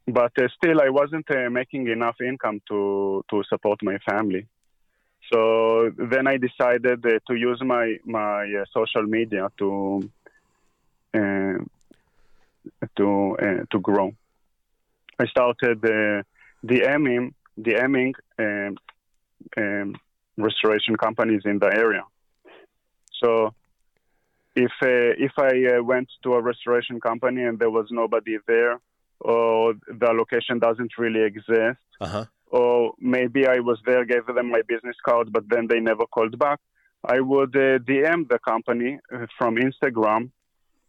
But 0.07 0.31
uh, 0.39 0.47
still, 0.57 0.81
I 0.81 0.89
wasn't 0.89 1.29
uh, 1.29 1.49
making 1.49 1.87
enough 1.87 2.19
income 2.21 2.61
to 2.69 3.23
to 3.29 3.43
support 3.49 3.81
my 3.83 3.97
family. 4.09 4.47
So 5.31 5.91
then 5.97 6.25
I 6.27 6.37
decided 6.37 7.05
uh, 7.05 7.19
to 7.27 7.35
use 7.35 7.61
my 7.63 7.97
my 8.05 8.43
uh, 8.43 8.65
social 8.73 9.03
media 9.03 9.51
to 9.59 10.09
uh, 11.13 11.57
to 12.97 13.37
uh, 13.41 13.63
to 13.71 13.79
grow. 13.79 14.13
I 15.19 15.25
started 15.27 15.81
DMing 16.65 17.33
DMing 17.61 18.13
um, 18.39 18.77
um, 19.57 19.95
restoration 20.37 20.95
companies 20.95 21.41
in 21.45 21.59
the 21.59 21.67
area. 21.67 22.03
So 23.21 23.53
if 24.55 24.71
uh, 24.81 25.13
if 25.27 25.33
I 25.37 25.77
uh, 25.77 25.83
went 25.83 26.09
to 26.23 26.33
a 26.33 26.41
restoration 26.41 26.99
company 26.99 27.43
and 27.43 27.59
there 27.59 27.69
was 27.69 27.87
nobody 27.91 28.37
there, 28.47 28.79
or 29.19 29.73
the 29.87 30.11
location 30.13 30.59
doesn't 30.59 30.97
really 30.97 31.23
exist, 31.23 31.85
uh-huh. 32.01 32.25
or 32.47 32.93
maybe 32.99 33.47
I 33.47 33.59
was 33.59 33.79
there, 33.85 34.05
gave 34.05 34.25
them 34.25 34.49
my 34.49 34.61
business 34.67 34.95
card, 35.05 35.31
but 35.31 35.43
then 35.49 35.67
they 35.67 35.79
never 35.79 36.05
called 36.05 36.37
back, 36.39 36.59
I 37.03 37.19
would 37.19 37.55
uh, 37.55 37.79
DM 37.79 38.27
the 38.27 38.39
company 38.39 38.99
uh, 39.13 39.25
from 39.37 39.55
Instagram, 39.55 40.31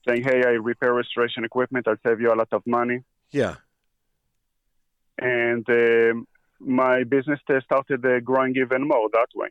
saying, 0.06 0.22
"Hey, 0.24 0.42
I 0.44 0.52
repair 0.70 0.92
restoration 0.94 1.44
equipment. 1.44 1.86
I'll 1.86 2.02
save 2.06 2.20
you 2.20 2.32
a 2.32 2.38
lot 2.42 2.48
of 2.52 2.62
money." 2.66 3.02
Yeah. 3.30 3.56
And 5.18 5.68
um, 5.68 6.26
my 6.60 7.04
business 7.04 7.40
started 7.64 8.04
uh, 8.04 8.20
growing 8.20 8.54
even 8.56 8.86
more 8.86 9.08
that 9.12 9.28
way. 9.34 9.48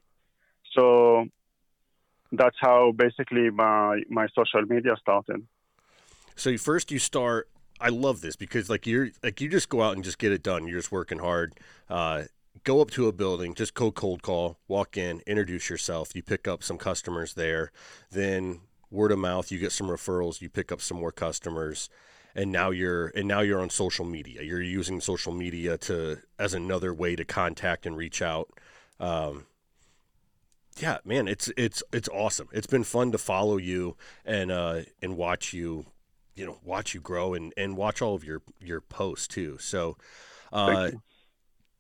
So 0.74 1.26
that's 2.32 2.56
how 2.60 2.92
basically 2.92 3.50
my 3.50 4.02
my 4.10 4.28
social 4.36 4.62
media 4.68 4.96
started. 5.02 5.46
So 6.36 6.56
first 6.58 6.92
you 6.92 7.00
start. 7.00 7.50
I 7.82 7.90
love 7.90 8.22
this 8.22 8.36
because 8.36 8.70
like 8.70 8.86
you're 8.86 9.10
like 9.24 9.42
you 9.42 9.50
just 9.50 9.70
go 9.70 9.82
out 9.82 9.96
and 9.96 10.04
just 10.04 10.20
get 10.20 10.32
it 10.32 10.44
done. 10.44 10.68
You're 10.68 10.80
just 10.80 10.92
working 10.92 11.20
hard. 11.20 11.60
Uh, 11.90 12.24
go 12.64 12.82
up 12.82 12.92
to 12.92 13.08
a 13.08 13.12
building, 13.12 13.56
just 13.56 13.74
go 13.74 13.92
cold 13.92 14.22
call, 14.22 14.58
walk 14.68 14.98
in, 14.98 15.22
introduce 15.26 15.70
yourself. 15.70 16.16
You 16.16 16.22
pick 16.22 16.48
up 16.48 16.64
some 16.64 16.78
customers 16.78 17.34
there. 17.34 17.72
Then 18.12 18.62
word 18.92 19.12
of 19.12 19.20
mouth, 19.20 19.52
you 19.52 19.60
get 19.60 19.72
some 19.72 19.88
referrals. 19.88 20.42
You 20.42 20.50
pick 20.50 20.72
up 20.72 20.82
some 20.82 20.98
more 20.98 21.12
customers 21.12 21.90
and 22.40 22.54
now 22.54 22.70
you're 22.70 23.08
and 23.08 23.28
now 23.28 23.42
you're 23.42 23.60
on 23.60 23.70
social 23.70 24.06
media. 24.06 24.42
You're 24.42 24.62
using 24.62 25.02
social 25.02 25.34
media 25.34 25.78
to 25.80 26.20
as 26.40 26.54
another 26.54 26.94
way 26.94 27.18
to 27.18 27.26
contact 27.26 27.86
and 27.86 27.98
reach 27.98 28.22
out. 28.22 28.50
Um, 28.98 29.46
yeah, 30.78 31.00
man, 31.04 31.28
it's 31.28 31.52
it's 31.58 31.84
it's 31.92 32.08
awesome. 32.08 32.48
It's 32.54 32.66
been 32.66 32.86
fun 32.86 33.12
to 33.12 33.18
follow 33.18 33.58
you 33.58 33.98
and 34.24 34.52
uh, 34.52 34.84
and 35.02 35.18
watch 35.18 35.52
you, 35.52 35.88
you 36.34 36.46
know, 36.46 36.60
watch 36.64 36.94
you 36.94 37.02
grow 37.02 37.34
and, 37.34 37.54
and 37.58 37.76
watch 37.76 38.02
all 38.02 38.16
of 38.16 38.24
your 38.24 38.42
your 38.62 38.80
posts 38.80 39.28
too. 39.28 39.58
So, 39.60 39.98
uh, 40.54 40.92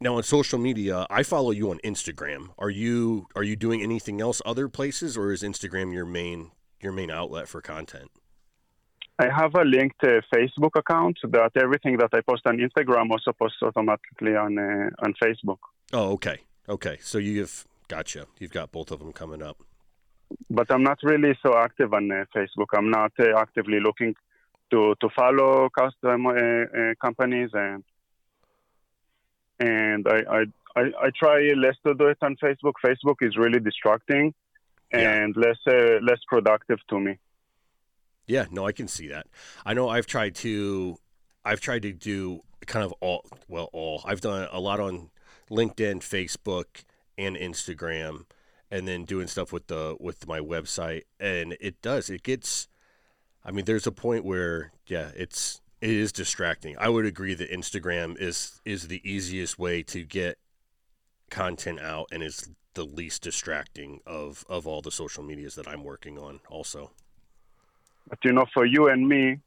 now 0.02 0.18
on 0.18 0.24
social 0.24 0.60
media, 0.60 1.08
I 1.10 1.24
follow 1.24 1.52
you 1.52 1.72
on 1.72 1.80
Instagram. 1.86 2.50
Are 2.58 2.70
you 2.70 3.28
are 3.34 3.44
you 3.44 3.56
doing 3.56 3.82
anything 3.82 4.20
else 4.20 4.42
other 4.46 4.68
places, 4.68 5.16
or 5.16 5.32
is 5.32 5.42
Instagram 5.42 5.94
your 5.94 6.06
main 6.06 6.52
your 6.82 6.92
main 6.92 7.10
outlet 7.10 7.48
for 7.48 7.62
content? 7.62 8.12
I 9.20 9.28
have 9.36 9.54
a 9.56 9.66
linked 9.66 10.02
uh, 10.02 10.22
Facebook 10.34 10.76
account 10.76 11.18
that 11.24 11.52
everything 11.58 11.98
that 11.98 12.10
I 12.14 12.22
post 12.22 12.44
on 12.46 12.58
Instagram 12.58 13.12
also 13.12 13.34
posts 13.34 13.62
automatically 13.62 14.36
on 14.36 14.58
uh, 14.58 15.06
on 15.06 15.14
Facebook. 15.22 15.60
Oh, 15.92 16.14
okay, 16.14 16.38
okay. 16.70 16.98
So 17.02 17.18
you've 17.18 17.68
gotcha. 17.90 18.28
You've 18.40 18.54
got 18.54 18.72
both 18.72 18.92
of 18.92 19.00
them 19.00 19.12
coming 19.12 19.44
up. 19.44 19.58
But 20.50 20.72
I'm 20.72 20.84
not 20.84 21.00
really 21.04 21.38
so 21.44 21.58
active 21.58 21.94
on 21.94 22.10
uh, 22.10 22.24
Facebook. 22.34 22.68
I'm 22.74 22.90
not 22.90 23.12
uh, 23.20 23.38
actively 23.38 23.82
looking 23.82 24.16
to 24.72 24.96
to 25.02 25.10
follow 25.14 25.68
custom 25.78 26.28
uh, 26.28 26.32
uh, 26.32 26.94
companies 27.02 27.50
and 27.54 27.84
and 29.60 30.08
I, 30.08 30.20
I 30.38 30.42
I 30.78 30.84
I 31.06 31.10
try 31.14 31.40
less 31.58 31.76
to 31.86 31.94
do 31.94 32.08
it 32.08 32.20
on 32.22 32.38
Facebook. 32.38 32.76
Facebook 32.86 33.18
is 33.22 33.36
really 33.36 33.60
distracting 33.60 34.34
and 34.94 35.36
yeah. 35.36 35.44
less 35.44 35.60
less 36.02 36.22
productive 36.30 36.80
to 36.90 37.00
me. 37.02 37.18
Yeah, 38.30 38.46
no, 38.52 38.68
I 38.68 38.74
can 38.74 38.88
see 38.88 39.08
that. 39.08 39.26
I 39.66 39.74
know 39.74 39.90
I've 39.90 40.06
tried 40.06 40.36
to 40.36 41.00
I've 41.44 41.62
tried 41.62 41.82
to 41.82 41.92
do 41.92 42.42
kind 42.68 42.86
of 42.86 42.94
all 43.02 43.26
well 43.48 43.72
all. 43.74 44.04
I've 44.06 44.22
done 44.22 44.48
a 44.52 44.60
lot 44.60 44.80
on 44.80 45.10
LinkedIn, 45.50 46.02
Facebook, 46.02 46.84
and 47.18 47.36
Instagram 47.36 48.26
and 48.70 48.88
then 48.88 49.04
doing 49.04 49.26
stuff 49.26 49.52
with 49.52 49.66
the 49.66 49.98
with 50.00 50.28
my 50.28 50.40
website 50.40 51.02
and 51.20 51.58
it 51.60 51.82
does 51.82 52.12
it 52.12 52.22
gets 52.22 52.68
I 53.44 53.50
mean 53.50 53.66
there's 53.66 53.88
a 53.88 53.92
point 53.92 54.24
where 54.24 54.74
yeah, 54.86 55.10
it's 55.16 55.60
it 55.82 55.90
is 55.90 56.12
distracting. 56.12 56.76
I 56.78 56.88
would 56.90 57.08
agree 57.08 57.34
that 57.34 57.50
Instagram 57.50 58.16
is 58.22 58.62
is 58.64 58.90
the 58.90 59.02
easiest 59.10 59.58
way 59.58 59.82
to 59.84 60.04
get 60.04 60.38
content 61.32 61.80
out 61.80 62.10
and 62.12 62.22
is 62.22 62.48
the 62.76 62.86
least 62.86 63.24
distracting 63.24 64.02
of 64.06 64.46
of 64.48 64.68
all 64.68 64.84
the 64.84 64.92
social 64.92 65.24
medias 65.24 65.56
that 65.56 65.68
I'm 65.68 65.84
working 65.84 66.20
on 66.20 66.42
also. 66.48 66.92
But 68.08 68.20
you 68.24 68.34
know, 68.34 68.46
for 68.54 68.66
you 68.66 68.88
and 68.88 69.08
me, 69.08 69.40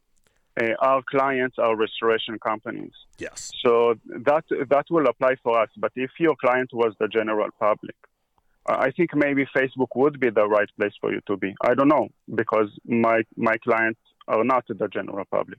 uh, 0.61 0.75
our 0.80 1.02
clients 1.02 1.56
are 1.59 1.75
restoration 1.76 2.38
companies. 2.38 2.92
Yes. 3.18 3.50
So 3.64 3.94
that 4.06 4.44
that 4.68 4.85
will 4.90 5.06
apply 5.06 5.37
for 5.42 5.61
us. 5.61 5.71
But 5.76 5.92
if 5.97 6.11
your 6.18 6.37
client 6.37 6.71
was 6.73 6.94
the 7.00 7.09
general 7.09 7.49
public, 7.59 7.97
I 8.66 8.90
think 8.90 9.11
maybe 9.14 9.47
Facebook 9.56 9.88
would 9.97 10.21
be 10.21 10.30
the 10.30 10.47
right 10.47 10.68
place 10.78 10.92
for 11.00 11.12
you 11.12 11.21
to 11.26 11.37
be. 11.37 11.54
I 11.62 11.75
don't 11.75 11.88
know 11.88 12.09
because 12.35 12.68
my 12.87 13.23
my 13.37 13.56
clients 13.59 14.00
are 14.28 14.44
not 14.44 14.64
the 14.68 14.88
general 14.88 15.25
public. 15.25 15.59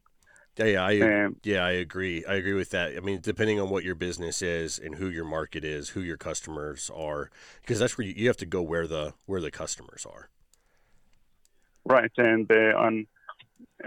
Yeah, 0.57 0.65
yeah, 0.65 0.85
I, 0.85 0.99
um, 0.99 1.35
yeah, 1.43 1.65
I 1.65 1.71
agree. 1.71 2.23
I 2.25 2.35
agree 2.35 2.53
with 2.53 2.69
that. 2.69 2.95
I 2.95 2.99
mean, 2.99 3.21
depending 3.21 3.59
on 3.59 3.71
what 3.71 3.83
your 3.83 3.95
business 3.95 4.43
is 4.43 4.77
and 4.77 4.93
who 4.95 5.09
your 5.09 5.25
market 5.25 5.65
is, 5.65 5.89
who 5.89 6.01
your 6.01 6.17
customers 6.17 6.91
are, 6.95 7.31
because 7.61 7.79
that's 7.79 7.97
where 7.97 8.05
you, 8.05 8.13
you 8.15 8.27
have 8.27 8.37
to 8.37 8.45
go 8.45 8.61
where 8.61 8.85
the 8.85 9.13
where 9.25 9.41
the 9.41 9.49
customers 9.49 10.05
are. 10.05 10.29
Right, 11.85 12.11
and 12.17 12.49
uh, 12.49 12.77
on 12.77 13.07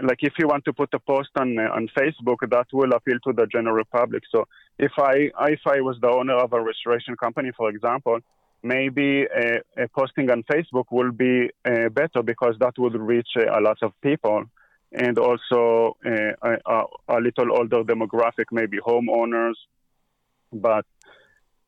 like 0.01 0.19
if 0.21 0.33
you 0.37 0.47
want 0.47 0.65
to 0.65 0.73
put 0.73 0.89
a 0.93 0.99
post 0.99 1.29
on 1.39 1.57
uh, 1.57 1.69
on 1.73 1.89
Facebook, 1.97 2.37
that 2.49 2.67
will 2.71 2.93
appeal 2.93 3.17
to 3.25 3.33
the 3.33 3.47
general 3.47 3.83
public. 3.91 4.23
So 4.31 4.47
if 4.77 4.91
I 4.97 5.31
if 5.49 5.61
I 5.65 5.81
was 5.81 5.97
the 6.01 6.09
owner 6.09 6.35
of 6.35 6.53
a 6.53 6.61
restoration 6.61 7.15
company, 7.15 7.51
for 7.57 7.69
example, 7.69 8.19
maybe 8.63 9.23
a, 9.23 9.61
a 9.77 9.87
posting 9.87 10.29
on 10.29 10.43
Facebook 10.43 10.85
will 10.91 11.11
be 11.11 11.49
uh, 11.65 11.89
better 11.89 12.21
because 12.23 12.55
that 12.59 12.73
would 12.77 12.95
reach 12.95 13.29
uh, 13.35 13.59
a 13.59 13.61
lot 13.61 13.77
of 13.81 13.91
people 14.01 14.45
and 14.91 15.17
also 15.17 15.97
uh, 16.05 16.31
a, 16.41 16.83
a, 17.09 17.19
little 17.19 17.51
older 17.51 17.83
demographic, 17.83 18.45
maybe 18.51 18.77
homeowners. 18.77 19.55
But 20.53 20.85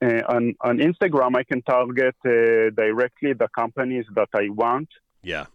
uh, 0.01 0.21
on 0.29 0.55
on 0.61 0.77
Instagram, 0.77 1.35
I 1.35 1.43
can 1.43 1.61
target 1.61 2.15
uh, 2.25 2.69
directly 2.75 3.33
the 3.33 3.49
companies 3.53 4.05
that 4.15 4.29
I 4.33 4.49
want. 4.49 4.89
Yeah. 5.21 5.47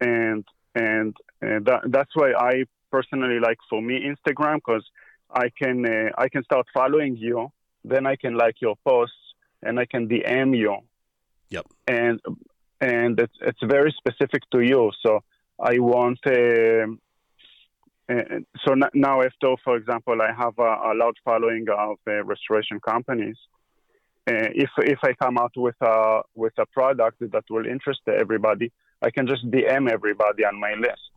And 0.00 0.44
and 0.74 1.16
uh, 1.42 1.58
that, 1.64 1.80
that's 1.86 2.14
why 2.14 2.32
I 2.32 2.64
personally 2.90 3.40
like 3.40 3.58
for 3.68 3.82
me 3.82 4.00
Instagram 4.04 4.56
because 4.56 4.84
I 5.30 5.50
can 5.50 5.84
uh, 5.84 6.10
I 6.16 6.28
can 6.28 6.44
start 6.44 6.66
following 6.72 7.16
you, 7.16 7.50
then 7.84 8.06
I 8.06 8.16
can 8.16 8.34
like 8.36 8.56
your 8.60 8.76
posts 8.86 9.16
and 9.62 9.78
I 9.78 9.86
can 9.86 10.08
DM 10.08 10.56
you. 10.56 10.78
Yep. 11.50 11.66
And 11.86 12.20
and 12.80 13.18
it's 13.18 13.34
it's 13.40 13.62
very 13.62 13.94
specific 13.96 14.42
to 14.52 14.60
you. 14.60 14.90
So 15.02 15.22
I 15.60 15.78
want. 15.78 16.20
Uh, 16.26 16.96
uh, 18.10 18.40
so 18.64 18.74
now, 18.94 19.20
after, 19.20 19.54
for 19.62 19.76
example, 19.76 20.22
I 20.22 20.32
have 20.32 20.58
a, 20.58 20.62
a 20.62 20.92
large 20.94 21.16
following 21.22 21.66
of 21.68 21.98
uh, 22.06 22.24
restoration 22.24 22.80
companies. 22.80 23.36
Uh, 24.26 24.48
if 24.54 24.70
if 24.78 24.98
I 25.02 25.12
come 25.12 25.36
out 25.36 25.52
with 25.56 25.76
a 25.82 26.22
with 26.34 26.54
a 26.58 26.66
product 26.66 27.18
that 27.20 27.44
will 27.50 27.66
interest 27.66 28.00
everybody, 28.06 28.72
I 29.00 29.10
can 29.10 29.26
just 29.26 29.48
DM 29.50 29.90
everybody 29.90 30.44
on 30.44 30.58
my 30.58 30.74
list. 30.74 31.10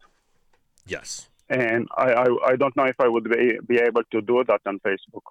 Yes. 0.86 1.30
And 1.50 1.88
I, 1.98 2.14
I, 2.14 2.26
I 2.52 2.56
don't 2.56 2.76
know 2.78 2.86
if 2.86 2.96
I 3.00 3.08
would 3.08 3.26
be, 3.26 3.60
be 3.68 3.78
able 3.78 4.04
to 4.12 4.22
do 4.22 4.44
that 4.48 4.62
on 4.66 4.80
Facebook 4.80 5.24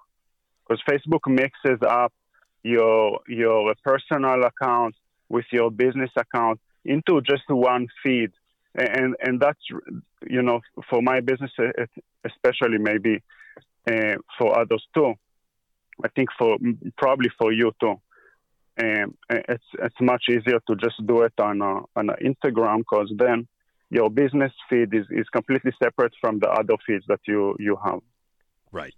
because 0.67 0.81
Facebook 0.89 1.27
mixes 1.27 1.79
up 1.87 2.13
your 2.63 3.19
your 3.27 3.73
personal 3.83 4.43
account 4.43 4.95
with 5.29 5.45
your 5.51 5.71
business 5.71 6.11
account 6.15 6.59
into 6.85 7.21
just 7.21 7.43
one 7.49 7.87
feed, 8.03 8.31
and 8.75 9.15
and 9.21 9.39
that's 9.39 9.59
you 10.29 10.41
know 10.41 10.61
for 10.89 11.01
my 11.01 11.19
business 11.19 11.51
especially 12.23 12.77
maybe 12.77 13.23
uh, 13.89 14.15
for 14.37 14.59
others 14.59 14.85
too. 14.93 15.13
I 16.03 16.07
think 16.09 16.29
for 16.37 16.57
probably 16.97 17.29
for 17.37 17.51
you 17.51 17.73
too. 17.79 17.99
Um, 18.79 19.17
it's 19.29 19.63
it's 19.79 19.95
much 20.01 20.23
easier 20.29 20.59
to 20.67 20.75
just 20.75 21.05
do 21.05 21.21
it 21.23 21.33
on 21.39 21.61
a, 21.61 21.81
on 21.95 22.09
a 22.09 22.15
Instagram 22.15 22.79
because 22.79 23.11
then 23.17 23.47
your 23.89 24.09
business 24.09 24.53
feed 24.69 24.93
is, 24.93 25.05
is 25.11 25.27
completely 25.29 25.71
separate 25.83 26.13
from 26.21 26.39
the 26.39 26.49
other 26.49 26.75
feeds 26.87 27.05
that 27.07 27.19
you 27.27 27.55
you 27.59 27.77
have. 27.85 27.99
Right. 28.71 28.95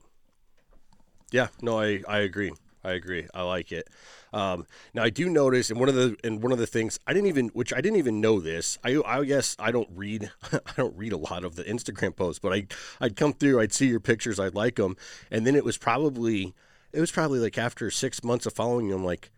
Yeah. 1.31 1.47
No, 1.61 1.79
I 1.79 2.03
I 2.07 2.19
agree. 2.19 2.53
I 2.83 2.91
agree. 2.93 3.27
I 3.33 3.43
like 3.43 3.71
it. 3.71 3.87
Um, 4.33 4.65
now 4.93 5.03
I 5.03 5.09
do 5.09 5.29
notice, 5.29 5.69
and 5.69 5.79
one 5.79 5.89
of 5.89 5.95
the 5.95 6.17
and 6.23 6.43
one 6.43 6.51
of 6.51 6.57
the 6.57 6.67
things 6.67 6.99
I 7.07 7.13
didn't 7.13 7.27
even, 7.27 7.47
which 7.49 7.73
I 7.73 7.81
didn't 7.81 7.97
even 7.97 8.19
know 8.19 8.39
this. 8.39 8.77
I 8.83 9.01
I 9.05 9.23
guess 9.23 9.55
I 9.57 9.71
don't 9.71 9.89
read, 9.95 10.31
I 10.51 10.73
don't 10.75 10.95
read 10.97 11.13
a 11.13 11.17
lot 11.17 11.45
of 11.45 11.55
the 11.55 11.63
Instagram 11.63 12.15
posts, 12.15 12.39
but 12.39 12.53
I 12.53 12.67
I'd 12.99 13.15
come 13.15 13.33
through, 13.33 13.61
I'd 13.61 13.73
see 13.73 13.87
your 13.87 14.01
pictures, 14.01 14.39
I'd 14.39 14.55
like 14.55 14.75
them, 14.75 14.97
and 15.31 15.47
then 15.47 15.55
it 15.55 15.63
was 15.63 15.77
probably 15.77 16.53
it 16.91 16.99
was 16.99 17.11
probably 17.11 17.39
like 17.39 17.57
after 17.57 17.89
six 17.89 18.23
months 18.23 18.45
of 18.45 18.53
following 18.53 18.91
I'm 18.91 19.05
like, 19.05 19.31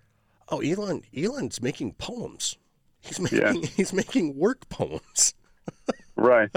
oh, 0.49 0.59
Elon, 0.59 1.03
Elon's 1.15 1.61
making 1.61 1.93
poems. 1.93 2.57
He's 3.01 3.19
making 3.19 3.39
yeah. 3.39 3.53
he's 3.75 3.93
making 3.93 4.35
work 4.35 4.67
poems. 4.69 5.33
right. 6.15 6.49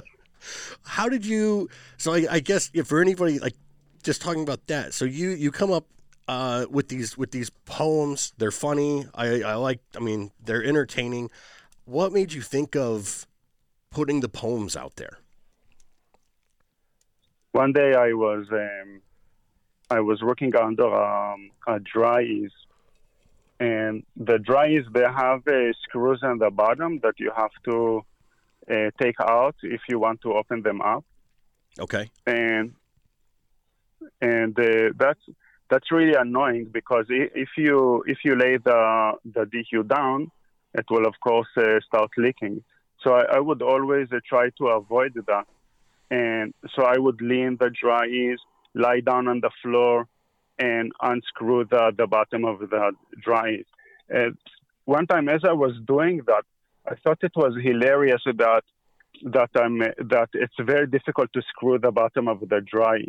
How 0.85 1.09
did 1.09 1.27
you? 1.27 1.69
So 1.97 2.15
I, 2.15 2.27
I 2.31 2.41
guess 2.41 2.71
if 2.75 2.87
for 2.87 3.01
anybody 3.01 3.39
like 3.39 3.55
just 4.03 4.23
talking 4.23 4.43
about 4.43 4.67
that, 4.69 4.95
so 4.95 5.05
you 5.05 5.31
you 5.31 5.51
come 5.51 5.73
up 5.73 5.87
uh, 6.29 6.67
with 6.71 6.89
these 6.89 7.17
with 7.17 7.31
these 7.31 7.51
poems. 7.65 8.33
They're 8.39 8.51
funny. 8.51 9.07
I, 9.15 9.43
I 9.43 9.55
like. 9.55 9.81
I 9.97 10.01
mean, 10.01 10.31
they're 10.45 10.63
entertaining. 10.63 11.31
What 11.87 12.13
made 12.13 12.33
you 12.33 12.43
think 12.43 12.77
of 12.77 13.27
putting 13.91 14.21
the 14.21 14.29
poems 14.29 14.77
out 14.77 14.97
there? 14.97 15.19
One 17.53 17.73
day 17.73 17.95
I 17.95 18.13
was 18.13 18.47
um, 18.53 19.01
I 19.91 20.01
was 20.01 20.23
working 20.23 20.55
under 20.55 20.95
um, 20.95 21.51
a 21.67 21.81
Dri-Eaz, 21.81 22.51
and 23.61 24.05
the 24.17 24.39
Dri-Eaz 24.39 24.93
they 24.93 25.03
have 25.03 25.47
uh, 25.49 25.73
screws 25.83 26.21
on 26.23 26.39
the 26.39 26.51
bottom 26.51 27.01
that 27.03 27.15
you 27.19 27.33
have 27.37 27.51
to 27.65 28.05
uh, 28.71 28.91
take 29.01 29.17
out 29.21 29.57
if 29.63 29.81
you 29.89 29.99
want 29.99 30.21
to 30.23 30.35
open 30.35 30.63
them 30.63 30.81
up. 30.81 31.05
Okay. 31.79 32.11
And 32.27 32.75
and 34.21 34.59
uh, 34.59 34.93
that's 34.97 35.21
that's 35.71 35.91
really 35.91 36.15
annoying 36.15 36.67
because 36.73 37.07
if 37.09 37.49
you 37.57 38.05
if 38.07 38.19
you 38.25 38.37
lay 38.37 38.57
the 38.59 39.13
the 39.25 39.45
DHU 39.47 39.83
down, 39.85 40.31
it 40.75 40.87
will 40.91 41.07
of 41.07 41.15
course 41.21 41.49
uh, 41.57 41.81
start 41.87 42.11
leaking. 42.17 42.63
So 43.03 43.13
I, 43.13 43.37
I 43.37 43.41
would 43.41 43.63
always 43.63 44.09
uh, 44.13 44.19
try 44.29 44.51
to 44.59 44.69
avoid 44.69 45.15
that, 45.15 45.47
and 46.11 46.55
so 46.75 46.85
I 46.85 46.99
would 46.99 47.21
lean 47.21 47.57
the 47.59 47.71
Dri-Eaz, 47.71 48.39
lie 48.75 49.01
down 49.01 49.29
on 49.29 49.41
the 49.41 49.51
floor, 49.63 50.09
and 50.59 50.93
unscrew 51.01 51.65
the 51.65 51.93
the 51.97 52.07
bottom 52.07 52.45
of 52.45 52.61
the 52.61 52.93
dry. 53.23 53.65
Uh, 54.15 54.31
one 54.85 55.07
time, 55.07 55.29
as 55.29 55.43
I 55.45 55.53
was 55.53 55.75
doing 55.87 56.23
that, 56.27 56.45
I 56.87 56.95
thought 57.03 57.19
it 57.23 57.33
was 57.37 57.55
hilarious 57.63 58.23
that 58.25 58.65
that 59.25 59.51
I'm 59.55 59.79
that 59.79 60.31
it's 60.33 60.55
very 60.61 60.87
difficult 60.87 61.33
to 61.35 61.43
screw 61.43 61.79
the 61.79 61.93
bottom 61.93 62.29
of 62.29 62.41
the 62.41 62.61
dry. 62.61 63.01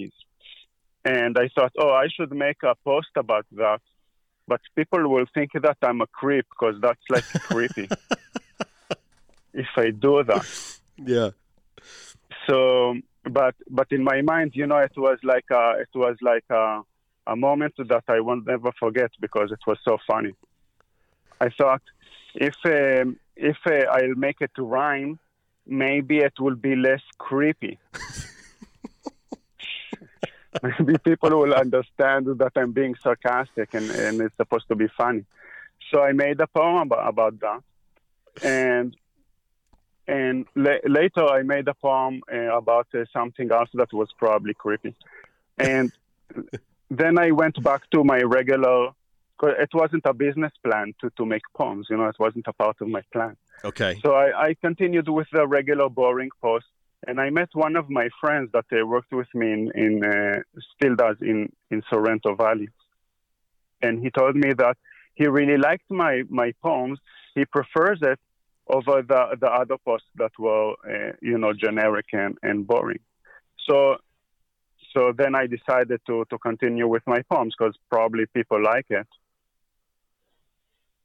And 1.05 1.37
I 1.37 1.49
thought, 1.55 1.71
oh, 1.79 1.91
I 1.91 2.07
should 2.13 2.31
make 2.31 2.61
a 2.63 2.75
post 2.83 3.13
about 3.15 3.45
that. 3.53 3.81
But 4.47 4.61
people 4.75 5.07
will 5.09 5.25
think 5.33 5.51
that 5.53 5.77
I'm 5.81 6.01
a 6.01 6.07
creep 6.07 6.45
because 6.49 6.75
that's 6.81 6.99
like 7.09 7.23
creepy 7.43 7.87
if 9.53 9.67
I 9.75 9.91
do 9.91 10.23
that. 10.23 10.79
Yeah. 10.97 11.29
So, 12.47 12.95
but 13.23 13.55
but 13.69 13.87
in 13.91 14.03
my 14.03 14.21
mind, 14.21 14.51
you 14.55 14.67
know, 14.67 14.77
it 14.77 14.93
was 14.97 15.19
like 15.23 15.45
a, 15.51 15.79
it 15.79 15.89
was 15.93 16.17
like 16.21 16.45
a, 16.49 16.81
a 17.29 17.35
moment 17.35 17.75
that 17.77 18.03
I 18.07 18.19
won't 18.19 18.47
never 18.47 18.71
forget 18.79 19.11
because 19.19 19.51
it 19.51 19.59
was 19.67 19.77
so 19.85 19.97
funny. 20.07 20.33
I 21.39 21.49
thought 21.49 21.81
if 22.35 22.55
um, 22.65 23.17
if 23.35 23.57
uh, 23.65 23.85
I'll 23.91 24.15
make 24.15 24.37
it 24.41 24.51
to 24.55 24.63
rhyme, 24.63 25.19
maybe 25.65 26.17
it 26.17 26.33
will 26.39 26.55
be 26.55 26.75
less 26.75 27.01
creepy. 27.17 27.77
maybe 30.63 30.97
people 30.97 31.29
will 31.29 31.53
understand 31.53 32.25
that 32.41 32.51
I'm 32.55 32.71
being 32.71 32.95
sarcastic 33.01 33.73
and, 33.73 33.89
and 33.91 34.21
it's 34.21 34.35
supposed 34.37 34.67
to 34.69 34.75
be 34.75 34.87
funny. 34.97 35.25
So 35.91 36.01
I 36.01 36.11
made 36.11 36.39
a 36.41 36.47
poem 36.47 36.77
about, 36.87 37.07
about 37.07 37.39
that. 37.39 37.61
And 38.43 38.95
and 40.07 40.45
la- 40.55 40.85
later 40.87 41.25
I 41.25 41.43
made 41.43 41.67
a 41.67 41.75
poem 41.75 42.21
uh, 42.33 42.57
about 42.57 42.87
uh, 42.95 43.05
something 43.13 43.51
else 43.51 43.69
that 43.75 43.93
was 43.93 44.09
probably 44.17 44.55
creepy. 44.55 44.95
And 45.57 45.91
then 46.89 47.19
I 47.19 47.31
went 47.31 47.61
back 47.63 47.89
to 47.91 48.03
my 48.03 48.21
regular, 48.21 48.89
it 49.43 49.69
wasn't 49.73 50.03
a 50.05 50.13
business 50.13 50.51
plan 50.63 50.93
to, 51.01 51.09
to 51.17 51.25
make 51.25 51.43
poems, 51.55 51.87
you 51.89 51.97
know, 51.97 52.07
it 52.07 52.19
wasn't 52.19 52.47
a 52.47 52.53
part 52.53 52.77
of 52.81 52.87
my 52.87 53.01
plan. 53.13 53.37
Okay. 53.63 53.99
So 54.03 54.13
I, 54.13 54.47
I 54.47 54.53
continued 54.55 55.09
with 55.09 55.27
the 55.31 55.47
regular 55.47 55.89
boring 55.89 56.29
post 56.41 56.65
and 57.07 57.19
I 57.19 57.29
met 57.29 57.49
one 57.53 57.75
of 57.75 57.89
my 57.89 58.09
friends 58.19 58.49
that 58.53 58.65
uh, 58.71 58.85
worked 58.85 59.13
with 59.13 59.27
me 59.33 59.51
in, 59.53 59.71
in 59.75 60.03
uh, 60.03 60.39
still 60.75 60.95
does 60.95 61.17
in, 61.21 61.51
in 61.71 61.81
Sorrento 61.89 62.35
Valley. 62.35 62.69
And 63.81 64.03
he 64.03 64.09
told 64.11 64.35
me 64.35 64.51
that 64.57 64.77
he 65.15 65.27
really 65.27 65.57
liked 65.57 65.89
my, 65.89 66.23
my 66.29 66.53
poems. 66.61 66.99
He 67.35 67.45
prefers 67.45 67.99
it 68.01 68.19
over 68.67 69.01
the, 69.01 69.37
the 69.39 69.47
other 69.47 69.77
posts 69.77 70.07
that 70.15 70.31
were, 70.37 70.71
uh, 70.71 71.13
you 71.21 71.37
know, 71.37 71.53
generic 71.53 72.07
and, 72.11 72.37
and 72.43 72.67
boring. 72.67 72.99
So, 73.69 73.97
so 74.93 75.13
then 75.15 75.35
I 75.35 75.47
decided 75.47 76.01
to, 76.07 76.25
to 76.29 76.37
continue 76.37 76.87
with 76.87 77.03
my 77.05 77.21
poems 77.29 77.55
because 77.57 77.75
probably 77.89 78.25
people 78.33 78.61
like 78.63 78.87
it. 78.89 79.07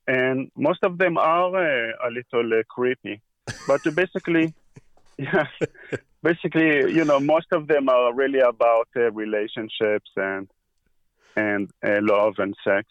And 0.06 0.50
most 0.56 0.80
of 0.82 0.98
them 0.98 1.16
are 1.18 1.54
uh, 1.54 1.92
a 2.06 2.10
little 2.10 2.58
uh, 2.58 2.62
creepy. 2.68 3.20
But 3.66 3.82
basically, 3.94 4.54
yeah, 5.18 5.46
basically, 6.22 6.92
you 6.92 7.04
know, 7.04 7.20
most 7.20 7.46
of 7.52 7.68
them 7.68 7.88
are 7.88 8.12
really 8.12 8.40
about 8.40 8.88
uh, 8.96 9.10
relationships 9.12 10.10
and 10.16 10.48
and 11.36 11.70
uh, 11.84 11.98
love 12.00 12.34
and 12.38 12.54
sex. 12.64 12.88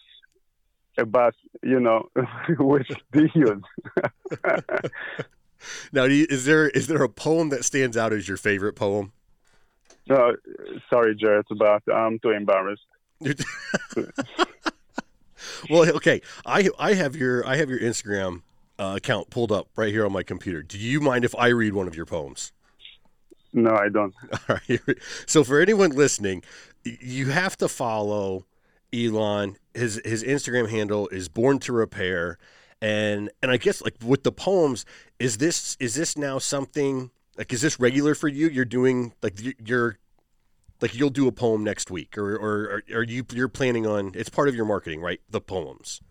But 1.08 1.34
you 1.62 1.80
know, 1.80 2.10
with 2.60 2.88
deals. 3.12 3.64
now, 5.92 6.04
you, 6.06 6.28
is 6.30 6.46
there 6.46 6.70
is 6.70 6.88
there 6.88 7.04
a 7.04 7.10
poem 7.10 7.50
that 7.50 7.66
stands 7.66 7.98
out 7.98 8.14
as 8.14 8.28
your 8.28 8.38
favorite 8.38 8.74
poem? 8.74 9.12
No, 10.08 10.36
sorry, 10.90 11.16
Jared, 11.16 11.46
but 11.58 11.82
I'm 11.94 12.20
too 12.20 12.32
embarrassed. 12.32 12.84
well, 15.70 15.90
okay, 15.96 16.22
I 16.46 16.70
I 16.78 16.94
have 16.94 17.16
your 17.16 17.48
I 17.48 17.56
have 17.56 17.70
your 17.70 17.80
Instagram 17.80 18.42
uh, 18.78 18.94
account 18.98 19.30
pulled 19.30 19.52
up 19.52 19.70
right 19.76 19.92
here 19.92 20.06
on 20.06 20.12
my 20.12 20.24
computer. 20.24 20.62
Do 20.62 20.78
you 20.78 21.00
mind 21.00 21.24
if 21.26 21.36
I 21.36 21.48
read 21.48 21.74
one 21.74 21.88
of 21.88 21.96
your 21.96 22.06
poems? 22.06 22.52
No, 23.54 23.72
I 23.72 23.90
don't. 23.90 24.14
All 24.50 24.58
right. 24.68 24.82
So 25.26 25.44
for 25.44 25.62
anyone 25.62 25.92
listening, 25.92 26.44
you 26.84 27.30
have 27.30 27.56
to 27.58 27.68
follow 27.68 28.46
Elon. 28.94 29.58
His 29.74 30.02
his 30.04 30.24
Instagram 30.24 30.70
handle 30.70 31.08
is 31.10 31.30
Born 31.30 31.60
to 31.60 31.74
Repair, 31.74 32.38
and 32.82 33.30
and 33.42 33.52
I 33.52 33.58
guess 33.58 33.82
like 33.82 33.96
with 34.04 34.24
the 34.24 34.32
poems, 34.32 34.86
is 35.20 35.38
this 35.38 35.78
is 35.80 35.96
this 35.96 36.18
now 36.18 36.40
something 36.40 37.12
like 37.38 37.52
is 37.54 37.62
this 37.62 37.80
regular 37.80 38.16
for 38.16 38.28
you? 38.28 38.48
You're 38.48 38.66
doing 38.66 39.14
like 39.22 39.40
you're 39.66 39.98
like 40.82 40.96
you'll 40.96 41.10
do 41.10 41.28
a 41.28 41.32
poem 41.32 41.64
next 41.64 41.90
week, 41.90 42.18
or 42.18 42.36
or 42.36 42.84
are 42.94 43.04
you 43.04 43.26
you're 43.32 43.48
planning 43.48 43.88
on? 43.88 44.12
It's 44.16 44.30
part 44.30 44.50
of 44.50 44.56
your 44.56 44.66
marketing, 44.66 45.02
right? 45.02 45.20
The 45.30 45.42
poems. 45.42 46.02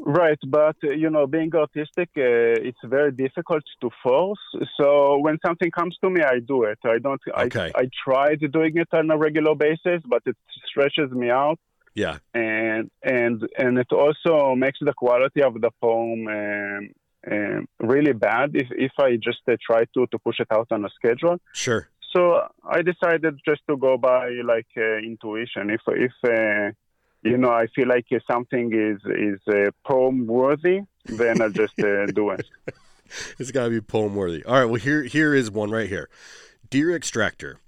Right, 0.00 0.38
but 0.46 0.76
uh, 0.82 0.90
you 0.90 1.08
know, 1.08 1.26
being 1.26 1.50
autistic 1.50 2.08
uh, 2.16 2.68
it's 2.68 2.78
very 2.84 3.12
difficult 3.12 3.62
to 3.80 3.90
force. 4.02 4.40
So 4.80 5.18
when 5.18 5.38
something 5.46 5.70
comes 5.70 5.96
to 6.02 6.10
me, 6.10 6.20
I 6.22 6.40
do 6.40 6.64
it. 6.64 6.78
I 6.84 6.98
don't. 6.98 7.20
Okay. 7.38 7.70
I, 7.74 7.82
I 7.82 7.88
tried 8.04 8.40
doing 8.52 8.76
it 8.76 8.88
on 8.92 9.10
a 9.10 9.16
regular 9.16 9.54
basis, 9.54 10.02
but 10.06 10.22
it 10.26 10.36
stretches 10.66 11.10
me 11.12 11.30
out. 11.30 11.60
Yeah. 11.94 12.18
And 12.34 12.90
and 13.04 13.48
and 13.56 13.78
it 13.78 13.92
also 13.92 14.56
makes 14.56 14.80
the 14.80 14.92
quality 14.94 15.42
of 15.42 15.60
the 15.60 15.70
poem 15.80 16.26
um, 16.26 16.90
um, 17.30 17.68
really 17.80 18.12
bad 18.12 18.50
if 18.54 18.68
if 18.70 18.92
I 18.98 19.16
just 19.16 19.40
uh, 19.48 19.56
try 19.64 19.84
to 19.94 20.06
to 20.06 20.18
push 20.18 20.40
it 20.40 20.48
out 20.50 20.68
on 20.70 20.84
a 20.84 20.90
schedule. 20.90 21.38
Sure. 21.52 21.88
So 22.14 22.46
I 22.64 22.82
decided 22.82 23.40
just 23.44 23.62
to 23.68 23.76
go 23.76 23.96
by 23.96 24.30
like 24.44 24.68
uh, 24.76 24.98
intuition. 24.98 25.70
If 25.70 25.80
if 25.88 26.12
uh, 26.24 26.72
you 27.24 27.38
know, 27.38 27.50
I 27.50 27.66
feel 27.74 27.88
like 27.88 28.06
something 28.30 28.72
is 28.72 29.00
is 29.10 29.40
uh, 29.48 29.70
poem 29.84 30.26
worthy, 30.26 30.82
then 31.06 31.40
I 31.40 31.48
just 31.48 31.78
uh, 31.80 32.06
do 32.06 32.30
it. 32.30 32.46
it's 33.38 33.50
got 33.50 33.64
to 33.64 33.70
be 33.70 33.80
poem 33.80 34.14
worthy. 34.14 34.44
All 34.44 34.54
right. 34.54 34.66
Well, 34.66 34.80
here 34.80 35.02
here 35.02 35.34
is 35.34 35.50
one 35.50 35.70
right 35.70 35.88
here. 35.88 36.08
Dear 36.68 36.94
extractor, 36.94 37.58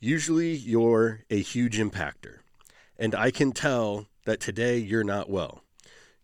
usually 0.00 0.52
you're 0.52 1.24
a 1.30 1.40
huge 1.40 1.78
impactor, 1.78 2.38
and 2.98 3.14
I 3.14 3.30
can 3.30 3.52
tell 3.52 4.06
that 4.24 4.40
today 4.40 4.78
you're 4.78 5.04
not 5.04 5.28
well. 5.28 5.64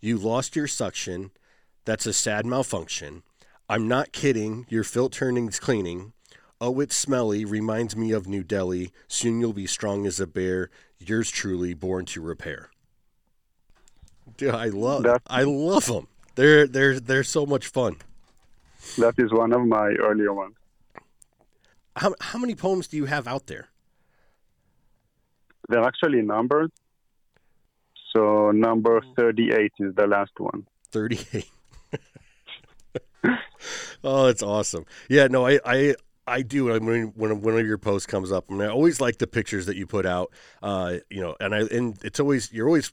You 0.01 0.17
lost 0.17 0.55
your 0.55 0.69
suction. 0.69 1.33
That's 1.89 2.05
a 2.05 2.13
sad 2.13 2.45
malfunction. 2.45 3.23
I'm 3.67 3.89
not 3.89 4.13
kidding. 4.13 4.67
Your 4.69 4.85
filter 4.85 5.33
needs 5.33 5.59
cleaning. 5.59 6.13
Oh, 6.61 6.81
it's 6.81 6.95
smelly. 6.95 7.47
Reminds 7.47 7.97
me 7.97 8.13
of 8.13 8.29
New 8.29 8.43
Delhi. 8.43 8.93
Soon 9.09 9.41
you'll 9.41 9.55
be 9.55 9.67
strong 9.67 10.05
as 10.07 10.21
a 10.21 10.27
bear. 10.27 10.69
Yours 10.99 11.31
truly, 11.31 11.73
born 11.73 12.05
to 12.05 12.21
repair. 12.21 12.69
Dude, 14.37 14.55
I 14.55 14.67
love 14.67 15.05
that, 15.05 15.23
I 15.29 15.45
love 15.45 15.87
them. 15.87 16.09
They're 16.35 16.67
they're 16.67 17.01
they're 17.01 17.25
so 17.25 17.47
much 17.47 17.69
fun. 17.69 17.97
That 18.99 19.15
is 19.17 19.33
one 19.33 19.55
of 19.55 19.67
my 19.67 19.93
earlier 19.93 20.35
ones. 20.35 20.57
How 21.97 22.15
how 22.21 22.39
many 22.39 22.55
poems 22.55 22.87
do 22.89 22.99
you 22.99 23.07
have 23.07 23.27
out 23.27 23.47
there? 23.47 23.69
They're 25.71 25.85
actually 25.85 26.21
numbered. 26.21 26.71
So 28.13 28.51
number 28.51 29.01
mm. 29.01 29.17
thirty-eight 29.17 29.73
is 29.79 29.95
the 29.95 30.07
last 30.07 30.39
one. 30.39 30.67
Thirty-eight. 30.93 31.49
Oh, 34.05 34.27
that's 34.27 34.43
awesome. 34.43 34.87
Yeah, 35.09 35.27
no, 35.27 35.47
I, 35.47 35.61
I 35.65 35.95
I 36.27 36.43
do. 36.43 36.73
I 36.73 36.79
mean, 36.79 37.13
when 37.17 37.41
one 37.41 37.59
of 37.59 37.67
your 37.67 37.79
posts 37.79 38.07
comes 38.07 38.31
up, 38.31 38.47
I, 38.51 38.53
mean, 38.53 38.63
I 38.63 38.69
always 38.69 39.01
like 39.01 39.19
the 39.19 39.27
pictures 39.27 39.67
that 39.67 39.77
you 39.77 39.87
put 39.87 40.07
out. 40.07 40.33
Uh, 40.63 40.99
you 41.11 41.21
know, 41.21 41.37
and 41.41 41.55
I 41.55 41.61
and 41.63 41.99
it's 42.05 42.21
always 42.21 42.53
you're 42.53 42.67
always 42.67 42.93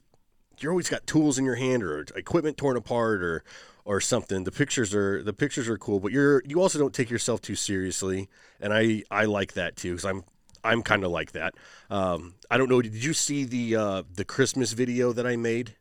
you're 0.58 0.72
always 0.72 0.88
got 0.88 1.06
tools 1.06 1.38
in 1.38 1.44
your 1.44 1.56
hand 1.56 1.82
or 1.82 2.04
equipment 2.14 2.56
torn 2.56 2.76
apart 2.76 3.22
or 3.22 3.44
or 3.84 4.00
something. 4.00 4.44
The 4.44 4.52
pictures 4.52 4.94
are 4.94 5.22
the 5.22 5.32
pictures 5.32 5.68
are 5.68 5.78
cool, 5.78 6.00
but 6.00 6.12
you're 6.12 6.42
you 6.46 6.60
also 6.60 6.78
don't 6.78 6.94
take 6.94 7.10
yourself 7.10 7.40
too 7.40 7.54
seriously, 7.54 8.28
and 8.60 8.72
I 8.72 9.04
I 9.10 9.26
like 9.26 9.52
that 9.52 9.76
too 9.76 9.92
because 9.92 10.04
I'm 10.04 10.24
I'm 10.64 10.82
kind 10.82 11.04
of 11.04 11.10
like 11.10 11.32
that. 11.32 11.54
Um, 11.90 12.34
I 12.50 12.58
don't 12.58 12.68
know. 12.68 12.82
Did 12.82 13.04
you 13.04 13.12
see 13.12 13.44
the 13.44 13.76
uh, 13.76 14.02
the 14.12 14.24
Christmas 14.24 14.72
video 14.72 15.12
that 15.12 15.26
I 15.26 15.36
made? 15.36 15.76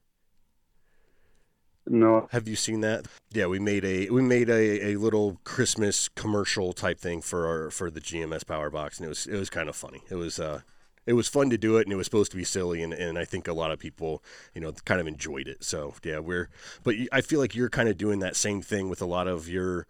No. 1.87 2.27
Have 2.31 2.47
you 2.47 2.55
seen 2.55 2.81
that? 2.81 3.05
Yeah, 3.31 3.45
we 3.45 3.59
made 3.59 3.85
a 3.85 4.09
we 4.09 4.21
made 4.21 4.49
a, 4.49 4.93
a 4.93 4.95
little 4.95 5.39
Christmas 5.43 6.09
commercial 6.09 6.73
type 6.73 6.99
thing 6.99 7.21
for 7.21 7.47
our 7.47 7.69
for 7.69 7.91
the 7.91 8.01
GMS 8.01 8.45
Power 8.45 8.69
Box, 8.69 8.97
and 8.97 9.05
it 9.05 9.09
was 9.09 9.27
it 9.27 9.37
was 9.37 9.49
kind 9.49 9.69
of 9.69 9.75
funny. 9.75 10.01
It 10.09 10.15
was 10.15 10.39
uh 10.39 10.61
it 11.05 11.13
was 11.13 11.27
fun 11.27 11.51
to 11.51 11.57
do 11.57 11.77
it, 11.77 11.83
and 11.83 11.93
it 11.93 11.95
was 11.95 12.07
supposed 12.07 12.31
to 12.31 12.37
be 12.37 12.43
silly, 12.43 12.81
and, 12.81 12.91
and 12.91 13.19
I 13.19 13.25
think 13.25 13.47
a 13.47 13.53
lot 13.53 13.71
of 13.71 13.77
people 13.77 14.23
you 14.55 14.61
know 14.61 14.71
kind 14.85 14.99
of 14.99 15.05
enjoyed 15.05 15.47
it. 15.47 15.63
So 15.63 15.93
yeah, 16.03 16.19
we're 16.19 16.49
but 16.83 16.95
I 17.11 17.21
feel 17.21 17.39
like 17.39 17.53
you're 17.55 17.69
kind 17.69 17.89
of 17.89 17.97
doing 17.97 18.19
that 18.19 18.35
same 18.35 18.61
thing 18.61 18.89
with 18.89 19.01
a 19.01 19.05
lot 19.05 19.27
of 19.27 19.47
your 19.47 19.85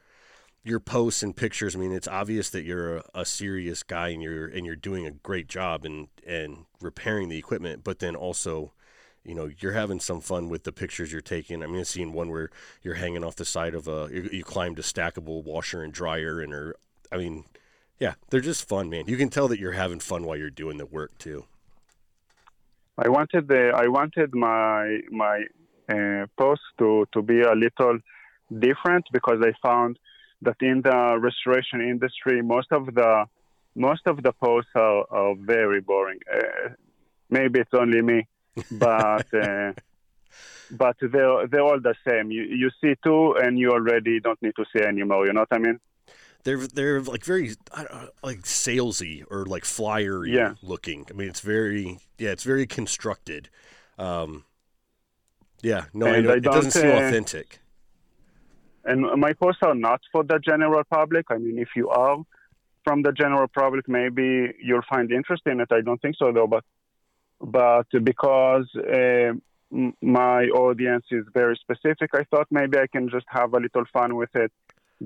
your 0.65 0.81
posts 0.81 1.23
and 1.23 1.35
pictures. 1.35 1.75
I 1.75 1.79
mean, 1.79 1.93
it's 1.93 2.07
obvious 2.07 2.49
that 2.49 2.63
you're 2.63 2.97
a, 2.97 3.03
a 3.13 3.25
serious 3.25 3.83
guy, 3.83 4.09
and 4.09 4.21
you're 4.21 4.47
and 4.47 4.65
you're 4.65 4.75
doing 4.75 5.05
a 5.07 5.11
great 5.11 5.47
job 5.47 5.85
and 5.85 6.09
and 6.27 6.65
repairing 6.81 7.29
the 7.29 7.37
equipment, 7.37 7.85
but 7.85 7.99
then 7.99 8.17
also 8.17 8.73
you 9.25 9.35
know 9.35 9.49
you're 9.59 9.73
having 9.73 9.99
some 9.99 10.21
fun 10.21 10.49
with 10.49 10.63
the 10.63 10.71
pictures 10.71 11.11
you're 11.11 11.21
taking. 11.21 11.63
I 11.63 11.67
mean, 11.67 11.79
I've 11.79 11.87
seen 11.87 12.13
one 12.13 12.29
where 12.29 12.49
you're 12.81 12.95
hanging 12.95 13.23
off 13.23 13.35
the 13.35 13.45
side 13.45 13.73
of 13.73 13.87
a 13.87 14.09
you, 14.11 14.29
you 14.31 14.43
climbed 14.43 14.79
a 14.79 14.83
stackable 14.83 15.43
washer 15.43 15.83
and 15.83 15.91
dryer, 15.91 16.39
and 16.39 16.53
or 16.53 16.75
I 17.11 17.17
mean, 17.17 17.45
yeah, 17.99 18.13
they're 18.29 18.41
just 18.41 18.67
fun, 18.67 18.89
man. 18.89 19.05
You 19.07 19.17
can 19.17 19.29
tell 19.29 19.47
that 19.47 19.59
you're 19.59 19.71
having 19.73 19.99
fun 19.99 20.23
while 20.23 20.37
you're 20.37 20.49
doing 20.49 20.77
the 20.77 20.85
work 20.85 21.17
too. 21.17 21.45
I 22.97 23.09
wanted 23.09 23.47
the 23.47 23.71
I 23.75 23.87
wanted 23.87 24.33
my 24.33 24.99
my 25.11 25.43
uh, 25.89 26.25
post 26.37 26.61
to 26.79 27.05
to 27.13 27.21
be 27.21 27.41
a 27.41 27.53
little 27.53 27.99
different 28.59 29.05
because 29.11 29.39
I 29.41 29.51
found 29.67 29.99
that 30.41 30.55
in 30.61 30.81
the 30.81 31.17
restoration 31.19 31.81
industry, 31.81 32.41
most 32.41 32.71
of 32.71 32.85
the 32.93 33.25
most 33.75 34.01
of 34.05 34.23
the 34.23 34.31
posts 34.31 34.71
are, 34.75 35.05
are 35.09 35.35
very 35.35 35.81
boring. 35.81 36.19
Uh, 36.33 36.69
maybe 37.29 37.59
it's 37.59 37.73
only 37.73 38.01
me, 38.01 38.27
but 38.71 39.33
uh, 39.33 39.73
but 40.71 40.95
they're 41.01 41.47
they're 41.47 41.61
all 41.61 41.79
the 41.79 41.95
same. 42.07 42.31
You 42.31 42.43
you 42.43 42.69
see 42.81 42.95
two, 43.03 43.33
and 43.33 43.57
you 43.59 43.71
already 43.71 44.19
don't 44.19 44.41
need 44.41 44.55
to 44.55 44.65
see 44.75 44.83
anymore. 44.83 45.25
You 45.27 45.33
know 45.33 45.41
what 45.41 45.53
I 45.53 45.59
mean? 45.59 45.79
They're 46.43 46.67
they're 46.67 47.01
like 47.01 47.23
very 47.23 47.55
know, 47.75 48.09
like 48.23 48.41
salesy 48.41 49.23
or 49.29 49.45
like 49.45 49.63
flyery 49.63 50.33
yeah. 50.33 50.53
looking. 50.61 51.05
I 51.09 51.13
mean, 51.13 51.27
it's 51.27 51.41
very 51.41 51.99
yeah, 52.17 52.29
it's 52.29 52.43
very 52.43 52.67
constructed. 52.67 53.49
Um, 53.97 54.45
yeah, 55.61 55.85
no, 55.93 56.07
I 56.07 56.17
it 56.19 56.43
doesn't 56.43 56.71
seem 56.71 56.91
uh, 56.91 57.07
authentic. 57.07 57.59
And 58.85 59.19
my 59.19 59.33
posts 59.33 59.61
are 59.63 59.73
not 59.73 60.01
for 60.11 60.23
the 60.23 60.37
general 60.37 60.83
public. 60.83 61.25
I 61.31 61.37
mean, 61.37 61.57
if 61.57 61.69
you 61.75 61.89
are 61.89 62.17
from 62.83 63.01
the 63.01 63.11
general 63.11 63.47
public, 63.47 63.89
maybe 63.89 64.53
you'll 64.61 64.83
find 64.87 65.11
interest 65.11 65.41
in 65.47 65.59
it. 65.59 65.69
I 65.71 65.81
don't 65.81 65.99
think 65.99 66.15
so, 66.17 66.31
though. 66.31 66.45
But 66.45 66.63
but 67.45 67.85
because 68.03 68.67
uh, 68.75 69.33
my 70.01 70.45
audience 70.45 71.05
is 71.11 71.25
very 71.33 71.55
specific, 71.61 72.09
I 72.13 72.23
thought 72.23 72.47
maybe 72.49 72.77
I 72.79 72.87
can 72.87 73.07
just 73.09 73.27
have 73.29 73.53
a 73.53 73.59
little 73.59 73.85
fun 73.93 74.15
with 74.15 74.35
it, 74.35 74.51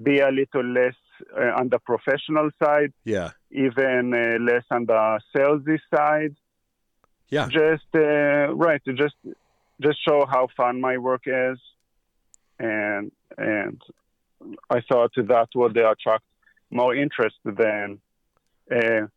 be 0.01 0.19
a 0.19 0.29
little 0.29 0.63
less 0.63 0.95
uh, 1.37 1.59
on 1.59 1.67
the 1.67 1.79
professional 1.79 2.49
side, 2.63 2.93
yeah, 3.03 3.31
even 3.51 4.13
uh, 4.13 4.41
less 4.41 4.63
on 4.71 4.85
the 4.85 5.19
salesy 5.35 5.79
side. 5.93 6.35
Yeah, 7.29 7.47
just 7.49 7.83
uh, 7.93 8.53
right, 8.55 8.81
just 8.85 9.15
just 9.81 9.97
show 10.07 10.25
how 10.25 10.47
fun 10.55 10.79
my 10.79 10.97
work 10.97 11.23
is, 11.25 11.59
and 12.57 13.11
and 13.37 13.81
I 14.69 14.79
thought 14.89 15.11
that 15.15 15.47
would 15.55 15.75
attract 15.75 16.23
more 16.71 16.95
interest 16.95 17.35
than 17.43 17.99
uh, 18.71 19.07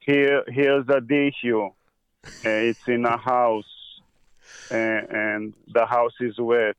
here. 0.00 0.42
Here's 0.48 0.88
a 0.88 0.96
uh, 0.96 1.00
it's 2.42 2.86
in 2.86 3.04
a 3.04 3.16
house, 3.16 4.00
and, 4.70 5.08
and, 5.10 5.54
the 5.72 5.86
house 5.86 6.14
is 6.20 6.38
wet. 6.38 6.76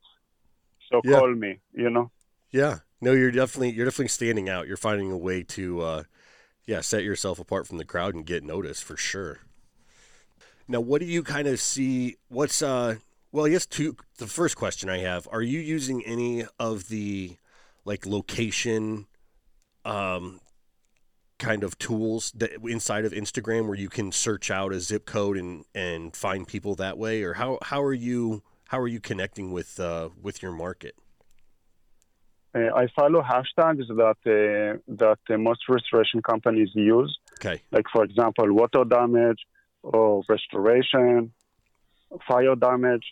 So 0.90 1.02
yeah. 1.04 1.20
call 1.20 1.34
me. 1.34 1.60
You 1.74 1.90
know. 1.90 2.12
Yeah. 2.52 2.80
No, 3.02 3.12
you're 3.12 3.32
definitely 3.32 3.72
you're 3.72 3.86
definitely 3.86 4.08
standing 4.08 4.50
out. 4.50 4.68
You're 4.68 4.78
finding 4.78 5.12
a 5.12 5.18
way 5.18 5.44
to, 5.44 5.82
uh, 5.82 6.04
yeah, 6.66 6.82
set 6.82 7.04
yourself 7.04 7.40
apart 7.40 7.68
from 7.68 7.78
the 7.78 7.86
crowd 7.86 8.16
and 8.16 8.26
get 8.26 8.44
noticed 8.44 8.84
for 8.84 8.98
sure. 8.98 9.40
Now, 10.68 10.80
what 10.80 11.02
do 11.02 11.08
you 11.08 11.22
kind 11.22 11.48
of 11.48 11.60
see? 11.60 12.18
What's 12.30 12.62
uh? 12.62 12.96
Well, 13.32 13.46
I 13.46 13.50
guess 13.50 13.66
two. 13.66 13.98
The 14.18 14.28
first 14.28 14.56
question 14.56 14.90
I 14.90 15.00
have: 15.00 15.28
Are 15.32 15.42
you 15.42 15.60
using 15.60 16.04
any 16.06 16.46
of 16.60 16.88
the 16.88 17.38
like 17.84 18.06
location 18.06 19.06
um, 19.84 20.40
kind 21.38 21.63
of 21.63 21.78
tools 21.78 22.32
that 22.36 22.52
inside 22.63 23.06
of 23.06 23.12
Instagram 23.12 23.67
where 23.67 23.78
you 23.78 23.89
can 23.89 24.12
search 24.12 24.50
out 24.50 24.71
a 24.74 24.80
zip 24.80 25.06
code 25.06 25.38
and 25.38 25.65
and 25.74 26.15
find 26.15 26.48
people 26.48 26.76
that 26.76 26.98
way? 26.98 27.24
Or 27.24 27.34
how 27.34 27.60
how 27.62 27.82
are 27.84 27.93
you 27.93 28.43
how 28.67 28.80
are 28.80 28.88
you 28.88 29.00
connecting 29.00 29.52
with 29.52 29.80
uh, 29.80 30.10
with 30.21 30.41
your 30.41 30.52
market? 30.52 30.95
Uh, 32.56 32.74
I 32.74 32.88
follow 32.95 33.21
hashtags 33.21 33.88
that 33.88 34.17
uh, 34.26 34.80
that 34.88 35.19
uh, 35.30 35.38
most 35.38 35.62
restoration 35.67 36.21
companies 36.21 36.69
use. 36.74 37.17
Okay. 37.39 37.62
Like 37.71 37.86
for 37.91 38.04
example 38.04 38.54
water 38.54 38.86
damage 38.86 39.39
or 39.84 40.24
restoration 40.30 41.34
fire 42.28 42.56
damage 42.56 43.04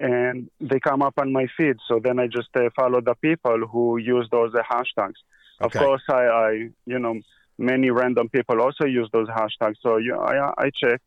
and 0.00 0.50
they 0.60 0.80
come 0.80 1.00
up 1.00 1.14
on 1.18 1.32
my 1.32 1.46
feed. 1.56 1.76
So 1.86 2.00
then 2.02 2.18
I 2.18 2.26
just 2.26 2.48
uh, 2.56 2.68
follow 2.74 3.00
the 3.00 3.14
people 3.14 3.68
who 3.70 3.98
use 3.98 4.26
those 4.32 4.52
hashtags. 4.52 5.20
Okay. 5.60 5.78
of 5.78 5.84
course 5.84 6.02
I, 6.08 6.24
I 6.46 6.50
you 6.86 6.98
know 6.98 7.20
many 7.62 7.90
random 7.90 8.28
people 8.28 8.60
also 8.60 8.84
use 8.84 9.08
those 9.12 9.28
hashtags. 9.28 9.76
So 9.82 9.96
you, 9.96 10.14
I, 10.16 10.52
I 10.58 10.70
check 10.82 11.00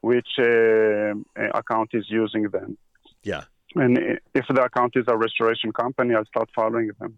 which 0.00 0.28
uh, 0.38 1.14
account 1.54 1.90
is 1.94 2.04
using 2.08 2.44
them. 2.50 2.76
Yeah. 3.22 3.44
And 3.76 3.98
if 4.34 4.46
the 4.48 4.62
account 4.62 4.92
is 4.96 5.06
a 5.08 5.16
restoration 5.16 5.72
company, 5.72 6.14
I'll 6.14 6.26
start 6.26 6.50
following 6.54 6.90
them. 7.00 7.16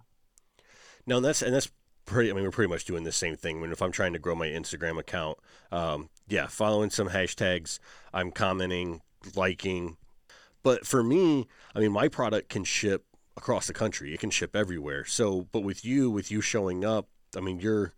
No, 1.06 1.20
that's 1.20 1.42
and 1.42 1.54
that's 1.54 1.70
pretty. 2.04 2.30
I 2.30 2.34
mean, 2.34 2.44
we're 2.44 2.50
pretty 2.50 2.72
much 2.72 2.84
doing 2.84 3.04
the 3.04 3.12
same 3.12 3.36
thing. 3.36 3.58
I 3.58 3.60
mean, 3.60 3.72
if 3.72 3.82
I'm 3.82 3.92
trying 3.92 4.12
to 4.12 4.18
grow 4.18 4.34
my 4.34 4.46
Instagram 4.46 4.98
account, 4.98 5.38
um, 5.72 6.08
Yeah, 6.28 6.46
following 6.46 6.90
some 6.90 7.08
hashtags. 7.08 7.78
I'm 8.12 8.30
commenting, 8.30 9.02
liking. 9.34 9.96
But 10.62 10.86
for 10.86 11.02
me, 11.02 11.46
I 11.74 11.80
mean, 11.80 11.92
my 11.92 12.08
product 12.08 12.48
can 12.48 12.64
ship 12.64 13.04
across 13.36 13.66
the 13.66 13.72
country. 13.72 14.12
It 14.14 14.20
can 14.20 14.30
ship 14.30 14.56
everywhere. 14.56 15.04
So, 15.04 15.46
but 15.52 15.60
with 15.60 15.84
you, 15.84 16.10
with 16.10 16.30
you 16.30 16.40
showing 16.40 16.84
up, 16.84 17.08
I 17.36 17.40
mean, 17.40 17.60
your 17.60 17.92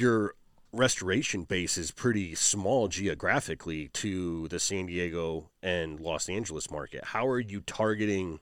your 0.00 0.34
restoration 0.72 1.44
base 1.44 1.78
is 1.78 1.90
pretty 1.90 2.34
small 2.34 2.88
geographically 2.88 3.88
to 3.88 4.48
the 4.48 4.60
San 4.60 4.86
Diego 4.86 5.48
and 5.62 5.98
Los 5.98 6.28
Angeles 6.28 6.70
market. 6.70 7.04
How 7.06 7.26
are 7.26 7.40
you 7.40 7.60
targeting 7.60 8.40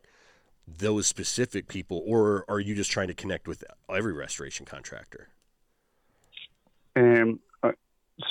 those 0.66 1.06
specific 1.06 1.68
people, 1.68 2.02
or 2.04 2.44
are 2.48 2.58
you 2.58 2.74
just 2.74 2.90
trying 2.90 3.08
to 3.08 3.14
connect 3.14 3.46
with 3.46 3.62
every 3.88 4.12
restoration 4.12 4.66
contractor? 4.66 5.28
Um, 6.96 7.38
uh, 7.62 7.72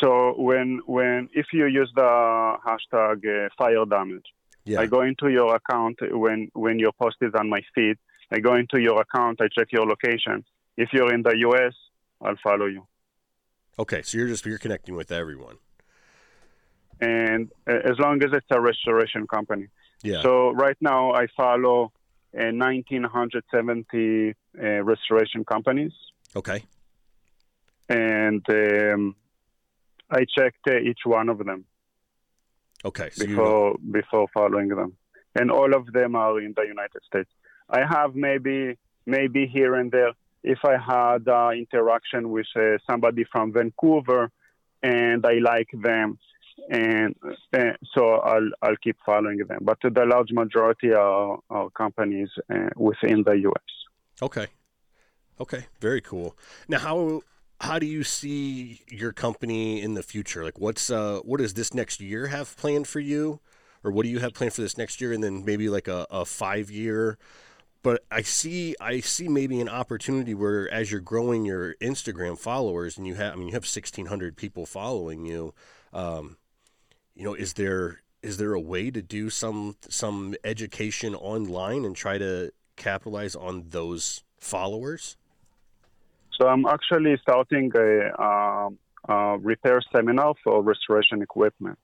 so 0.02 0.36
when 0.38 0.82
when 0.86 1.30
if 1.34 1.48
you 1.54 1.68
use 1.68 1.92
the 1.96 2.58
hashtag 2.66 3.46
uh, 3.46 3.50
fire 3.58 3.86
damage, 3.86 4.26
yeah. 4.66 4.82
I 4.82 4.88
go 4.88 5.02
into 5.02 5.30
your 5.30 5.56
account 5.56 5.98
when 6.02 6.50
when 6.54 6.80
your 6.80 6.92
post 6.92 7.18
is 7.22 7.34
on 7.40 7.50
my 7.50 7.62
feed. 7.74 7.98
I 8.32 8.40
go 8.40 8.56
into 8.56 8.82
your 8.82 9.00
account. 9.00 9.40
I 9.40 9.48
check 9.48 9.72
your 9.72 9.86
location. 9.86 10.44
If 10.76 10.90
you're 10.92 11.14
in 11.14 11.22
the 11.22 11.38
U.S., 11.38 11.74
I'll 12.22 12.36
follow 12.44 12.66
you. 12.66 12.86
Okay, 13.78 14.02
so 14.04 14.18
you're 14.18 14.28
just 14.28 14.46
you're 14.46 14.58
connecting 14.58 14.96
with 14.96 15.12
everyone. 15.12 15.58
And 17.02 17.52
uh, 17.68 17.74
as 17.84 18.00
long 18.00 18.24
as 18.24 18.32
it's 18.32 18.46
a 18.52 18.62
restoration 18.62 19.28
company. 19.28 19.68
Yeah. 20.02 20.22
So 20.22 20.52
right 20.52 20.78
now 20.80 21.14
I 21.14 21.28
follow 21.36 21.92
uh, 22.38 22.52
1970 22.54 24.34
uh, 24.58 24.84
restoration 24.84 25.44
companies. 25.44 25.92
Okay. 26.36 26.64
And 27.90 28.46
um, 28.50 29.16
I 30.10 30.26
checked 30.38 30.68
uh, 30.70 30.78
each 30.78 31.00
one 31.04 31.30
of 31.30 31.40
them. 31.40 31.66
Okay. 32.86 33.10
So 33.12 33.26
before 33.26 33.76
before 33.92 34.28
following 34.34 34.70
them, 34.70 34.96
and 35.36 35.52
all 35.52 35.76
of 35.76 35.92
them 35.92 36.16
are 36.16 36.40
in 36.40 36.54
the 36.56 36.64
United 36.64 37.02
States. 37.06 37.30
I 37.70 37.82
have 37.86 38.16
maybe 38.16 38.78
maybe 39.06 39.48
here 39.48 39.76
and 39.76 39.92
there 39.92 40.14
if 40.46 40.60
I 40.64 40.78
had 40.78 41.28
uh, 41.28 41.50
interaction 41.50 42.30
with 42.30 42.46
uh, 42.56 42.78
somebody 42.90 43.26
from 43.32 43.52
Vancouver 43.52 44.32
and 44.84 45.26
I 45.26 45.40
like 45.40 45.70
them, 45.74 46.20
and 46.70 47.16
uh, 47.54 47.72
so 47.94 48.16
I'll 48.16 48.50
I'll 48.62 48.78
keep 48.84 48.98
following 49.06 49.40
them. 49.40 49.60
But 49.62 49.80
the 49.82 50.06
large 50.06 50.32
majority 50.32 50.94
are, 50.94 51.40
are 51.50 51.70
companies 51.72 52.30
uh, 52.54 52.70
within 52.76 53.24
the 53.24 53.34
U.S. 53.50 53.72
Okay, 54.22 54.48
okay, 55.40 55.66
very 55.82 56.02
cool. 56.02 56.38
Now, 56.68 56.80
how 56.80 57.24
how 57.60 57.80
do 57.80 57.88
you 57.88 58.04
see 58.04 58.82
your 58.90 59.12
company 59.12 59.82
in 59.82 59.96
the 59.96 60.04
future? 60.04 60.44
Like, 60.44 60.60
what's 60.60 60.90
uh, 60.92 61.20
what 61.24 61.40
does 61.40 61.56
this 61.56 61.74
next 61.74 62.00
year 62.00 62.28
have 62.28 62.56
planned 62.56 62.88
for 62.88 63.00
you, 63.00 63.40
or 63.84 63.92
what 63.92 64.04
do 64.04 64.10
you 64.10 64.20
have 64.20 64.34
planned 64.34 64.54
for 64.54 64.62
this 64.62 64.78
next 64.78 65.02
year, 65.02 65.12
and 65.12 65.24
then 65.24 65.44
maybe 65.44 65.70
like 65.70 65.88
a, 65.88 66.06
a 66.12 66.24
five 66.24 66.70
year? 66.70 67.18
But 67.86 68.04
I 68.10 68.24
see 68.24 68.76
I 68.82 69.00
see 69.00 69.28
maybe 69.28 69.62
an 69.62 69.70
opportunity 69.70 70.34
where 70.34 70.68
as 70.74 70.92
you're 70.92 71.00
growing 71.00 71.46
your 71.46 71.76
Instagram 71.76 72.36
followers, 72.36 72.98
and 72.98 73.06
you 73.06 73.14
have 73.14 73.34
I 73.34 73.36
mean 73.36 73.50
you 73.50 73.54
have 73.54 73.68
sixteen 73.68 74.08
hundred 74.08 74.36
people 74.36 74.66
following 74.66 75.24
you, 75.24 75.54
um, 75.94 76.38
you 77.14 77.24
know, 77.24 77.36
is 77.36 77.54
there 77.54 78.02
is 78.24 78.38
there 78.38 78.54
a 78.54 78.60
way 78.60 78.90
to 78.90 79.04
do 79.04 79.30
some 79.30 79.76
some 79.88 80.34
education 80.44 81.14
online 81.14 81.86
and 81.86 81.96
try 81.96 82.18
to 82.18 82.52
capitalize 82.76 83.36
on 83.36 83.66
those 83.70 84.24
followers? 84.40 85.16
So 86.32 86.48
I'm 86.48 86.66
actually 86.66 87.16
starting 87.22 87.72
a, 87.76 88.20
um, 88.20 88.80
a 89.08 89.38
repair 89.38 89.80
seminar 89.96 90.34
for 90.44 90.64
restoration 90.64 91.22
equipment, 91.22 91.78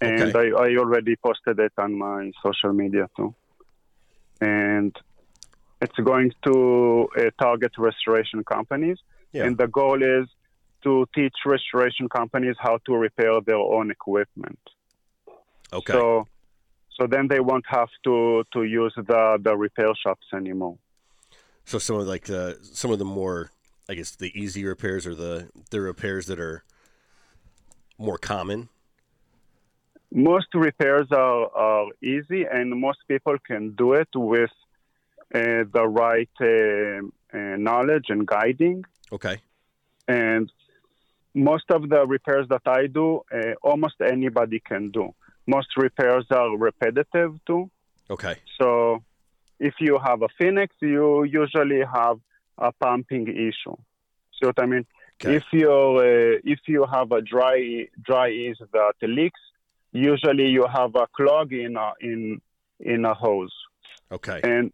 and 0.00 0.36
okay. 0.36 0.52
I, 0.56 0.66
I 0.66 0.76
already 0.76 1.16
posted 1.16 1.58
it 1.58 1.72
on 1.78 1.98
my 1.98 2.30
social 2.44 2.72
media 2.72 3.10
too. 3.16 3.34
And 4.40 4.96
it's 5.80 5.96
going 5.96 6.32
to 6.44 7.08
uh, 7.16 7.30
target 7.40 7.72
restoration 7.78 8.44
companies, 8.44 8.98
yeah. 9.32 9.44
and 9.44 9.56
the 9.56 9.66
goal 9.66 10.02
is 10.02 10.28
to 10.82 11.06
teach 11.14 11.34
restoration 11.44 12.08
companies 12.08 12.56
how 12.58 12.78
to 12.86 12.94
repair 12.94 13.40
their 13.40 13.56
own 13.56 13.90
equipment. 13.90 14.58
Okay. 15.72 15.92
So, 15.92 16.26
so 16.98 17.06
then 17.06 17.28
they 17.28 17.40
won't 17.40 17.64
have 17.68 17.88
to 18.04 18.44
to 18.52 18.64
use 18.64 18.92
the 18.96 19.38
the 19.42 19.56
repair 19.56 19.92
shops 20.02 20.26
anymore. 20.34 20.76
So 21.64 21.78
some 21.78 21.96
of 21.96 22.06
like 22.06 22.24
the 22.24 22.58
some 22.62 22.90
of 22.90 22.98
the 22.98 23.04
more, 23.04 23.50
I 23.88 23.94
guess, 23.94 24.10
the 24.16 24.32
easy 24.38 24.64
repairs 24.64 25.06
or 25.06 25.14
the 25.14 25.50
the 25.70 25.80
repairs 25.80 26.26
that 26.26 26.40
are 26.40 26.64
more 27.98 28.18
common. 28.18 28.68
Most 30.12 30.48
repairs 30.54 31.06
are, 31.12 31.46
are 31.54 31.86
easy, 32.02 32.44
and 32.50 32.80
most 32.80 32.98
people 33.06 33.36
can 33.46 33.74
do 33.76 33.92
it 33.92 34.08
with 34.14 34.50
uh, 35.34 35.64
the 35.72 35.86
right 35.86 36.28
uh, 36.40 37.06
uh, 37.32 37.56
knowledge 37.56 38.06
and 38.08 38.26
guiding. 38.26 38.84
Okay. 39.12 39.38
And 40.08 40.50
most 41.34 41.64
of 41.70 41.88
the 41.88 42.06
repairs 42.06 42.46
that 42.48 42.62
I 42.66 42.86
do, 42.86 43.20
uh, 43.32 43.54
almost 43.62 43.94
anybody 44.00 44.60
can 44.60 44.90
do. 44.90 45.14
Most 45.46 45.68
repairs 45.76 46.26
are 46.30 46.56
repetitive 46.56 47.38
too. 47.46 47.70
Okay. 48.10 48.36
So 48.60 49.02
if 49.60 49.74
you 49.78 49.98
have 50.04 50.22
a 50.22 50.28
Phoenix, 50.38 50.74
you 50.80 51.22
usually 51.24 51.82
have 51.94 52.18
a 52.58 52.72
pumping 52.72 53.28
issue. 53.28 53.76
See 54.36 54.46
what 54.46 54.60
I 54.60 54.66
mean? 54.66 54.86
Okay. 55.22 55.36
If 55.36 55.44
you 55.52 55.70
uh, 55.70 56.40
if 56.44 56.60
you 56.66 56.86
have 56.90 57.12
a 57.12 57.20
dry 57.20 57.86
Dri-Eaz 58.02 58.56
that 58.72 58.94
leaks, 59.02 59.40
usually 59.92 60.48
you 60.48 60.66
have 60.72 60.94
a 60.94 61.06
clog 61.16 61.52
in 61.52 61.76
a, 61.76 61.92
in 62.00 62.40
in 62.78 63.04
a 63.04 63.14
hose. 63.14 63.54
Okay. 64.12 64.40
And 64.42 64.72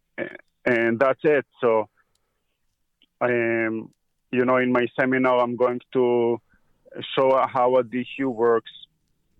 and 0.64 0.98
that's 0.98 1.20
it. 1.22 1.46
So, 1.60 1.88
am, 3.20 3.90
you 4.30 4.44
know, 4.44 4.56
in 4.56 4.72
my 4.72 4.86
seminar, 4.98 5.40
I'm 5.40 5.56
going 5.56 5.80
to 5.92 6.40
show 7.14 7.46
how 7.52 7.76
a 7.76 7.84
DHU 7.84 8.30
works 8.30 8.70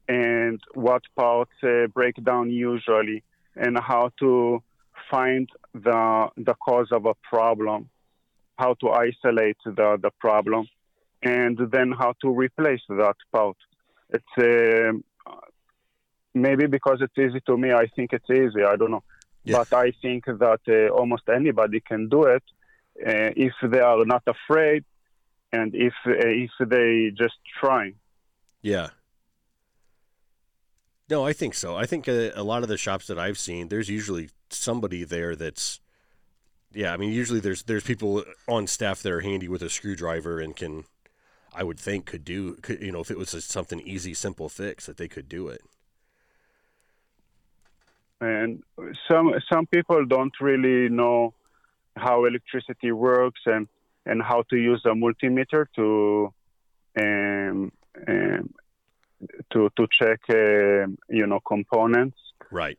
and 0.09 0.61
what 0.75 1.03
parts 1.17 1.51
uh, 1.63 1.87
break 1.89 2.23
down 2.23 2.51
usually, 2.51 3.25
and 3.57 3.79
how 3.79 4.13
to 4.21 4.63
find 5.11 5.49
the 5.75 6.29
the 6.37 6.55
cause 6.55 6.89
of 6.93 7.07
a 7.07 7.15
problem, 7.29 7.89
how 8.59 8.75
to 8.75 8.91
isolate 8.91 9.59
the 9.65 9.99
the 10.01 10.11
problem, 10.21 10.67
and 11.23 11.59
then 11.73 11.93
how 11.93 12.15
to 12.21 12.29
replace 12.29 12.83
that 12.89 13.17
part. 13.33 13.57
It's 14.11 14.25
uh, 14.39 14.93
maybe 16.37 16.67
because 16.67 16.99
it's 17.01 17.19
easy 17.19 17.41
to 17.47 17.57
me. 17.57 17.73
I 17.73 17.87
think 17.95 18.13
it's 18.13 18.31
easy. 18.31 18.63
I 18.63 18.77
don't 18.77 18.91
know, 18.91 19.05
yeah. 19.45 19.59
but 19.59 19.73
I 19.73 19.93
think 20.03 20.27
that 20.27 20.61
uh, 20.69 20.95
almost 20.95 21.25
anybody 21.29 21.81
can 21.81 22.09
do 22.09 22.25
it 22.25 22.43
uh, 23.07 23.33
if 23.37 23.53
they 23.63 23.81
are 23.81 24.05
not 24.05 24.23
afraid 24.27 24.85
and 25.53 25.75
if 25.75 25.95
uh, 26.07 26.13
if 26.17 26.51
they 26.61 27.13
just 27.17 27.39
try. 27.61 27.93
Yeah. 28.63 28.89
No, 31.09 31.25
I 31.25 31.33
think 31.33 31.55
so. 31.55 31.77
I 31.77 31.87
think 31.87 32.09
a, 32.09 32.33
a, 32.35 32.43
lot 32.43 32.65
of 32.65 32.69
the 32.69 32.77
shops 32.77 33.07
that 33.07 33.19
I've 33.19 33.39
seen, 33.39 33.69
there's 33.69 33.89
usually 33.89 34.29
somebody 34.51 35.05
there 35.05 35.37
that's, 35.37 35.79
yeah. 36.73 36.93
I 36.93 36.97
mean, 36.97 37.13
usually 37.13 37.39
there's 37.39 37.63
there's 37.63 37.85
people 37.85 38.25
on 38.49 38.67
staff 38.67 39.03
that 39.03 39.13
are 39.13 39.21
handy 39.21 39.47
with 39.47 39.63
a 39.63 39.71
screwdriver 39.71 40.41
and 40.41 40.57
can, 40.57 40.85
I 41.55 41.63
would 41.63 41.79
think, 41.79 42.07
could 42.07 42.25
do, 42.25 42.57
could, 42.57 42.83
you 42.83 42.91
know, 42.91 43.01
if 43.01 43.11
it 43.13 43.19
was 43.19 43.45
something 43.45 43.81
easy, 43.81 44.15
simple 44.15 44.49
fix, 44.49 44.87
that 44.87 44.97
they 44.97 45.07
could 45.07 45.29
do 45.29 45.47
it. 45.47 45.63
And 48.21 48.63
some 49.09 49.35
some 49.53 49.67
people 49.67 50.07
don't 50.07 50.35
really 50.41 50.89
know 50.89 51.35
how 51.97 52.25
electricity 52.25 52.93
works 52.93 53.41
and 53.47 53.69
and 54.07 54.23
how 54.23 54.43
to 54.51 54.57
use 54.57 54.83
a 54.85 54.91
multimeter 54.91 55.67
to 55.77 56.33
um, 56.99 57.73
um, 58.09 58.55
to 59.53 59.71
to 59.77 59.87
check 59.91 60.21
uh, 60.31 60.87
you 61.09 61.27
know 61.27 61.41
components. 61.41 62.19
Right. 62.51 62.79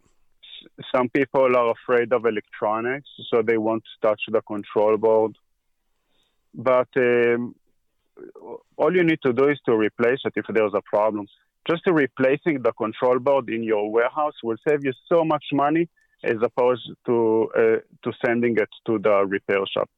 Some 0.93 1.10
people 1.10 1.56
are 1.56 1.71
afraid 1.71 2.12
of 2.13 2.26
electronics, 2.26 3.10
so 3.30 3.41
they 3.41 3.58
won't 3.58 3.84
touch 4.02 4.21
the 4.28 4.41
control 4.41 4.97
board. 4.97 5.38
But 6.54 6.89
um, 6.95 7.56
all 8.76 8.95
you 8.95 9.04
need 9.04 9.21
to 9.23 9.34
do 9.34 9.50
is 9.50 9.60
to 9.65 9.76
replace 9.76 10.19
it 10.26 10.34
if 10.36 10.45
there's 10.50 10.73
a 10.73 10.82
problem. 10.82 11.28
Just 11.67 11.84
replacing 11.86 12.62
the 12.62 12.71
control 12.73 13.19
board 13.19 13.49
in 13.49 13.63
your 13.63 13.91
warehouse 13.91 14.36
will 14.43 14.58
save 14.67 14.86
you 14.86 14.93
so 15.12 15.23
much 15.23 15.43
money 15.51 15.89
as 16.23 16.38
opposed 16.41 16.89
to 17.06 17.49
uh, 17.56 17.62
to 18.03 18.12
sending 18.25 18.56
it 18.58 18.69
to 18.86 18.97
the 18.99 19.25
repair 19.25 19.63
shop 19.71 19.89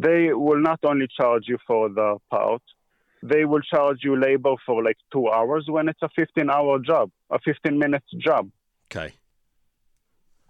they 0.00 0.32
will 0.32 0.60
not 0.60 0.78
only 0.84 1.08
charge 1.20 1.44
you 1.46 1.58
for 1.66 1.88
the 1.88 2.16
part, 2.30 2.62
they 3.22 3.44
will 3.44 3.60
charge 3.60 3.98
you 4.02 4.18
labor 4.18 4.54
for 4.64 4.82
like 4.84 4.96
two 5.12 5.28
hours 5.28 5.66
when 5.68 5.88
it's 5.88 6.02
a 6.02 6.08
15 6.14 6.48
hour 6.50 6.78
job, 6.78 7.10
a 7.30 7.38
15 7.44 7.78
minutes 7.78 8.06
job. 8.18 8.48
Okay. 8.86 9.12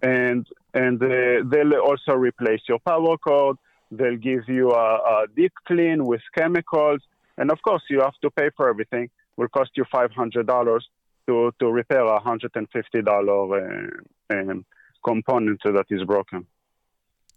And 0.01 0.45
and 0.73 1.01
uh, 1.01 1.43
they'll 1.49 1.79
also 1.81 2.13
replace 2.13 2.61
your 2.69 2.79
power 2.79 3.17
cord. 3.17 3.57
They'll 3.91 4.17
give 4.17 4.47
you 4.47 4.69
a, 4.71 4.95
a 4.95 5.25
deep 5.35 5.51
clean 5.67 6.05
with 6.05 6.21
chemicals, 6.37 7.01
and 7.37 7.51
of 7.51 7.59
course 7.63 7.81
you 7.89 8.01
have 8.01 8.13
to 8.21 8.29
pay 8.29 8.49
for 8.55 8.69
everything. 8.69 9.09
Will 9.39 9.47
cost 9.47 9.71
you 9.75 9.85
five 9.97 10.11
hundred 10.11 10.45
dollars 10.45 10.83
to 11.27 11.51
to 11.59 11.65
repair 11.81 12.03
a 12.17 12.19
hundred 12.19 12.51
and 12.55 12.67
fifty 12.77 13.01
dollar 13.01 13.41
uh, 13.55 14.35
um, 14.35 14.65
component 15.03 15.61
that 15.63 15.85
is 15.89 16.03
broken. 16.03 16.45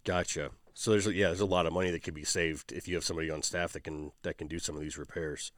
Gotcha. 0.04 0.50
So 0.74 0.90
there's 0.90 1.06
yeah, 1.06 1.28
there's 1.28 1.40
a 1.40 1.54
lot 1.56 1.66
of 1.66 1.72
money 1.72 1.90
that 1.92 2.02
could 2.02 2.18
be 2.24 2.24
saved 2.24 2.72
if 2.72 2.88
you 2.88 2.94
have 2.96 3.04
somebody 3.04 3.30
on 3.30 3.40
staff 3.42 3.72
that 3.74 3.84
can 3.84 4.12
that 4.24 4.36
can 4.38 4.48
do 4.48 4.58
some 4.58 4.74
of 4.76 4.82
these 4.82 4.98
repairs. 4.98 5.52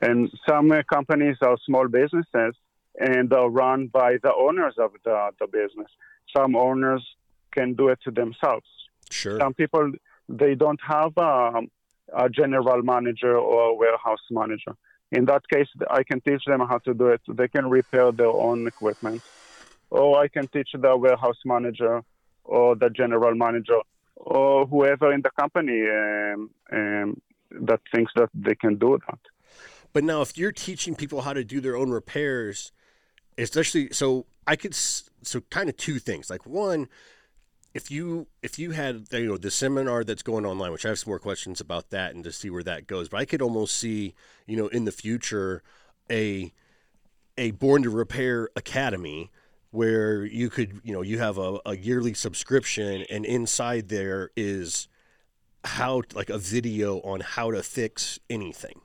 And 0.00 0.30
some 0.48 0.70
uh, 0.70 0.82
companies 0.96 1.36
are 1.42 1.56
small 1.66 1.88
businesses 1.88 2.54
and 2.98 3.32
are 3.32 3.48
run 3.48 3.88
by 3.88 4.18
the 4.22 4.32
owners 4.46 4.74
of 4.78 4.92
the, 5.04 5.30
the 5.40 5.46
business. 5.46 5.90
Some 6.36 6.54
owners 6.54 7.02
can 7.50 7.74
do 7.74 7.88
it 7.88 7.98
themselves. 8.06 8.66
Sure. 9.10 9.38
Some 9.38 9.54
people 9.54 9.92
they 10.28 10.54
don't 10.54 10.80
have 10.96 11.16
um, 11.18 11.70
a 12.24 12.28
general 12.28 12.82
manager 12.82 13.36
or 13.36 13.70
a 13.70 13.74
warehouse 13.74 14.26
manager. 14.30 14.74
In 15.14 15.26
that 15.26 15.48
case, 15.48 15.68
I 15.90 16.02
can 16.02 16.20
teach 16.20 16.44
them 16.44 16.60
how 16.60 16.78
to 16.78 16.92
do 16.92 17.06
it. 17.08 17.20
They 17.28 17.46
can 17.46 17.70
repair 17.70 18.10
their 18.10 18.34
own 18.46 18.66
equipment, 18.66 19.22
or 19.90 20.18
I 20.18 20.26
can 20.26 20.48
teach 20.48 20.70
the 20.74 20.96
warehouse 20.96 21.40
manager 21.44 22.02
or 22.42 22.74
the 22.74 22.90
general 22.90 23.34
manager 23.36 23.78
or 24.16 24.66
whoever 24.66 25.12
in 25.12 25.22
the 25.22 25.30
company 25.38 25.82
um, 25.88 26.50
um, 26.72 27.20
that 27.68 27.80
thinks 27.94 28.12
that 28.16 28.30
they 28.34 28.56
can 28.56 28.74
do 28.76 28.98
that. 29.06 29.18
But 29.92 30.02
now, 30.02 30.20
if 30.20 30.36
you're 30.36 30.52
teaching 30.68 30.96
people 30.96 31.22
how 31.22 31.32
to 31.32 31.44
do 31.44 31.60
their 31.60 31.76
own 31.76 31.90
repairs, 31.90 32.72
especially 33.38 33.90
so, 33.92 34.26
I 34.48 34.56
could 34.56 34.74
so 34.74 35.40
kind 35.50 35.68
of 35.68 35.76
two 35.76 36.00
things. 36.00 36.28
Like 36.28 36.44
one, 36.44 36.88
if 37.74 37.90
you 37.90 38.28
if 38.42 38.58
you 38.58 38.70
had 38.70 39.08
you 39.12 39.26
know 39.26 39.36
the 39.36 39.50
seminar 39.50 40.04
that's 40.04 40.22
going 40.22 40.46
online, 40.46 40.72
which 40.72 40.86
I 40.86 40.90
have 40.90 40.98
some 41.00 41.10
more 41.10 41.18
questions 41.18 41.60
about 41.60 41.90
that 41.90 42.14
and 42.14 42.22
to 42.24 42.32
see 42.32 42.48
where 42.48 42.62
that 42.62 42.86
goes, 42.86 43.08
but 43.08 43.18
I 43.18 43.24
could 43.24 43.42
almost 43.42 43.76
see 43.76 44.14
you 44.46 44.56
know 44.56 44.68
in 44.68 44.84
the 44.84 44.92
future 44.92 45.62
a 46.10 46.52
a 47.36 47.50
born 47.50 47.82
to 47.82 47.90
repair 47.90 48.48
academy 48.54 49.30
where 49.72 50.24
you 50.24 50.48
could 50.48 50.80
you 50.84 50.92
know 50.92 51.02
you 51.02 51.18
have 51.18 51.36
a, 51.36 51.58
a 51.66 51.76
yearly 51.76 52.14
subscription 52.14 53.04
and 53.10 53.26
inside 53.26 53.88
there 53.88 54.30
is 54.36 54.86
how 55.64 56.02
like 56.14 56.30
a 56.30 56.38
video 56.38 57.00
on 57.00 57.20
how 57.20 57.50
to 57.50 57.62
fix 57.62 58.20
anything. 58.30 58.80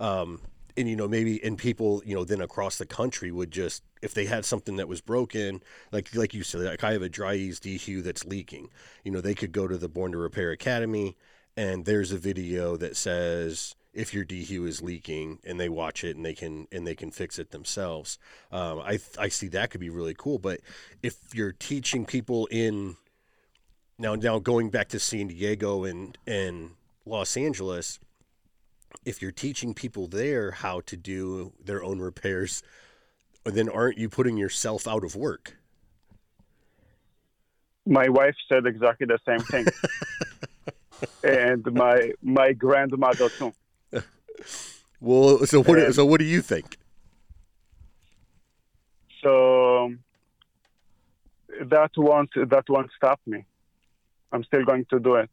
Um, 0.00 0.40
and 0.76 0.88
you 0.88 0.96
know 0.96 1.08
maybe 1.08 1.42
and 1.44 1.58
people 1.58 2.02
you 2.04 2.14
know 2.14 2.24
then 2.24 2.40
across 2.40 2.78
the 2.78 2.86
country 2.86 3.30
would 3.30 3.50
just 3.50 3.82
if 4.02 4.14
they 4.14 4.26
had 4.26 4.44
something 4.44 4.76
that 4.76 4.88
was 4.88 5.00
broken 5.00 5.62
like 5.92 6.14
like 6.14 6.34
you 6.34 6.42
said 6.42 6.62
like 6.62 6.84
i 6.84 6.92
have 6.92 7.02
a 7.02 7.08
Dri-Eaz 7.08 7.58
dehu 7.60 8.02
that's 8.02 8.24
leaking 8.24 8.68
you 9.04 9.10
know 9.10 9.20
they 9.20 9.34
could 9.34 9.52
go 9.52 9.66
to 9.66 9.76
the 9.76 9.88
born 9.88 10.12
to 10.12 10.18
repair 10.18 10.50
academy 10.50 11.16
and 11.56 11.84
there's 11.84 12.12
a 12.12 12.18
video 12.18 12.76
that 12.76 12.96
says 12.96 13.74
if 13.94 14.12
your 14.12 14.24
dehu 14.24 14.68
is 14.68 14.82
leaking 14.82 15.38
and 15.42 15.58
they 15.58 15.68
watch 15.68 16.04
it 16.04 16.16
and 16.16 16.24
they 16.24 16.34
can 16.34 16.68
and 16.70 16.86
they 16.86 16.94
can 16.94 17.10
fix 17.10 17.38
it 17.38 17.50
themselves. 17.50 18.18
Um, 18.52 18.80
i 18.80 18.98
i 19.18 19.28
see 19.28 19.48
that 19.48 19.70
could 19.70 19.80
be 19.80 19.90
really 19.90 20.14
cool 20.14 20.38
but 20.38 20.60
if 21.02 21.34
you're 21.34 21.52
teaching 21.52 22.04
people 22.04 22.46
in 22.46 22.96
now 23.98 24.14
now 24.14 24.38
going 24.38 24.70
back 24.70 24.88
to 24.88 24.98
san 24.98 25.28
diego 25.28 25.84
and 25.84 26.18
and 26.26 26.72
los 27.06 27.36
angeles 27.36 27.98
if 29.04 29.22
you're 29.22 29.32
teaching 29.32 29.74
people 29.74 30.06
there 30.06 30.50
how 30.50 30.80
to 30.82 30.96
do 30.96 31.52
their 31.62 31.82
own 31.82 31.98
repairs, 31.98 32.62
then 33.44 33.68
aren't 33.68 33.98
you 33.98 34.08
putting 34.08 34.36
yourself 34.36 34.86
out 34.88 35.04
of 35.04 35.14
work? 35.14 35.56
My 37.86 38.08
wife 38.08 38.34
said 38.48 38.66
exactly 38.66 39.06
the 39.06 39.18
same 39.26 39.40
thing, 39.40 39.66
and 41.24 41.64
my 41.72 42.12
my 42.20 42.52
grandmother 42.52 43.28
too. 43.28 43.52
well, 45.00 45.46
so 45.46 45.62
what? 45.62 45.78
And 45.78 45.94
so 45.94 46.04
what 46.04 46.18
do 46.18 46.26
you 46.26 46.42
think? 46.42 46.78
So 49.22 49.94
that 51.64 51.90
won't 51.96 52.30
that 52.34 52.64
won't 52.68 52.90
stop 52.96 53.20
me. 53.26 53.44
I'm 54.32 54.42
still 54.44 54.64
going 54.64 54.84
to 54.90 54.98
do 54.98 55.14
it. 55.14 55.30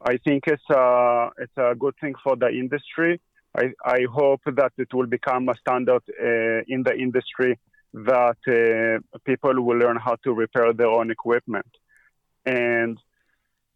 I 0.00 0.18
think 0.18 0.44
it's 0.46 0.70
a, 0.70 1.30
it's 1.38 1.56
a 1.56 1.74
good 1.74 1.94
thing 2.00 2.14
for 2.22 2.36
the 2.36 2.48
industry. 2.48 3.20
I, 3.56 3.72
I 3.84 4.00
hope 4.12 4.42
that 4.46 4.72
it 4.76 4.92
will 4.92 5.06
become 5.06 5.48
a 5.48 5.54
standard 5.56 6.02
uh, 6.08 6.62
in 6.68 6.82
the 6.82 6.94
industry 6.94 7.58
that 7.94 8.36
uh, 8.46 9.18
people 9.24 9.54
will 9.62 9.78
learn 9.78 9.96
how 9.96 10.16
to 10.24 10.34
repair 10.34 10.72
their 10.74 10.88
own 10.88 11.10
equipment. 11.10 11.66
And 12.44 12.98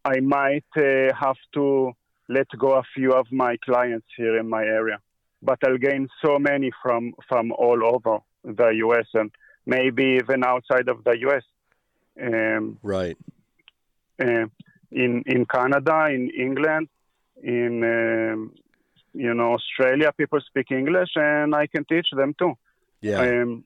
I 0.05 0.19
might 0.19 0.65
uh, 0.77 1.13
have 1.19 1.37
to 1.55 1.93
let 2.29 2.47
go 2.57 2.73
a 2.73 2.83
few 2.95 3.13
of 3.13 3.25
my 3.31 3.57
clients 3.57 4.07
here 4.15 4.37
in 4.37 4.47
my 4.47 4.63
area, 4.63 4.99
but 5.41 5.57
I'll 5.65 5.77
gain 5.77 6.07
so 6.23 6.37
many 6.37 6.71
from, 6.81 7.13
from 7.27 7.51
all 7.51 7.83
over 7.83 8.19
the 8.43 8.69
US 8.85 9.07
and 9.15 9.31
maybe 9.65 10.19
even 10.21 10.43
outside 10.43 10.87
of 10.87 11.03
the 11.03 11.17
US. 11.27 11.43
Um, 12.21 12.77
right. 12.83 13.17
Uh, 14.19 14.45
in 14.91 15.23
in 15.25 15.45
Canada, 15.45 16.07
in 16.09 16.29
England, 16.29 16.89
in 17.41 17.83
um, 17.83 18.53
you 19.13 19.33
know 19.33 19.53
Australia, 19.53 20.11
people 20.15 20.39
speak 20.41 20.71
English, 20.71 21.11
and 21.15 21.55
I 21.55 21.67
can 21.67 21.85
teach 21.85 22.07
them 22.11 22.33
too. 22.37 22.53
Yeah. 23.01 23.19
Um, 23.19 23.63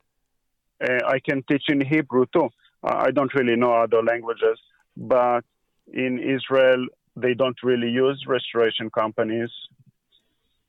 uh, 0.82 1.00
I 1.08 1.20
can 1.20 1.44
teach 1.50 1.64
in 1.70 1.82
Hebrew 1.82 2.26
too. 2.34 2.50
I 2.84 3.12
don't 3.12 3.34
really 3.34 3.56
know 3.56 3.74
other 3.74 4.04
languages, 4.04 4.60
but 4.96 5.44
in 5.92 6.20
Israel 6.20 6.86
they 7.16 7.34
don't 7.34 7.58
really 7.64 7.90
use 7.90 8.26
restoration 8.28 8.90
companies, 8.90 9.50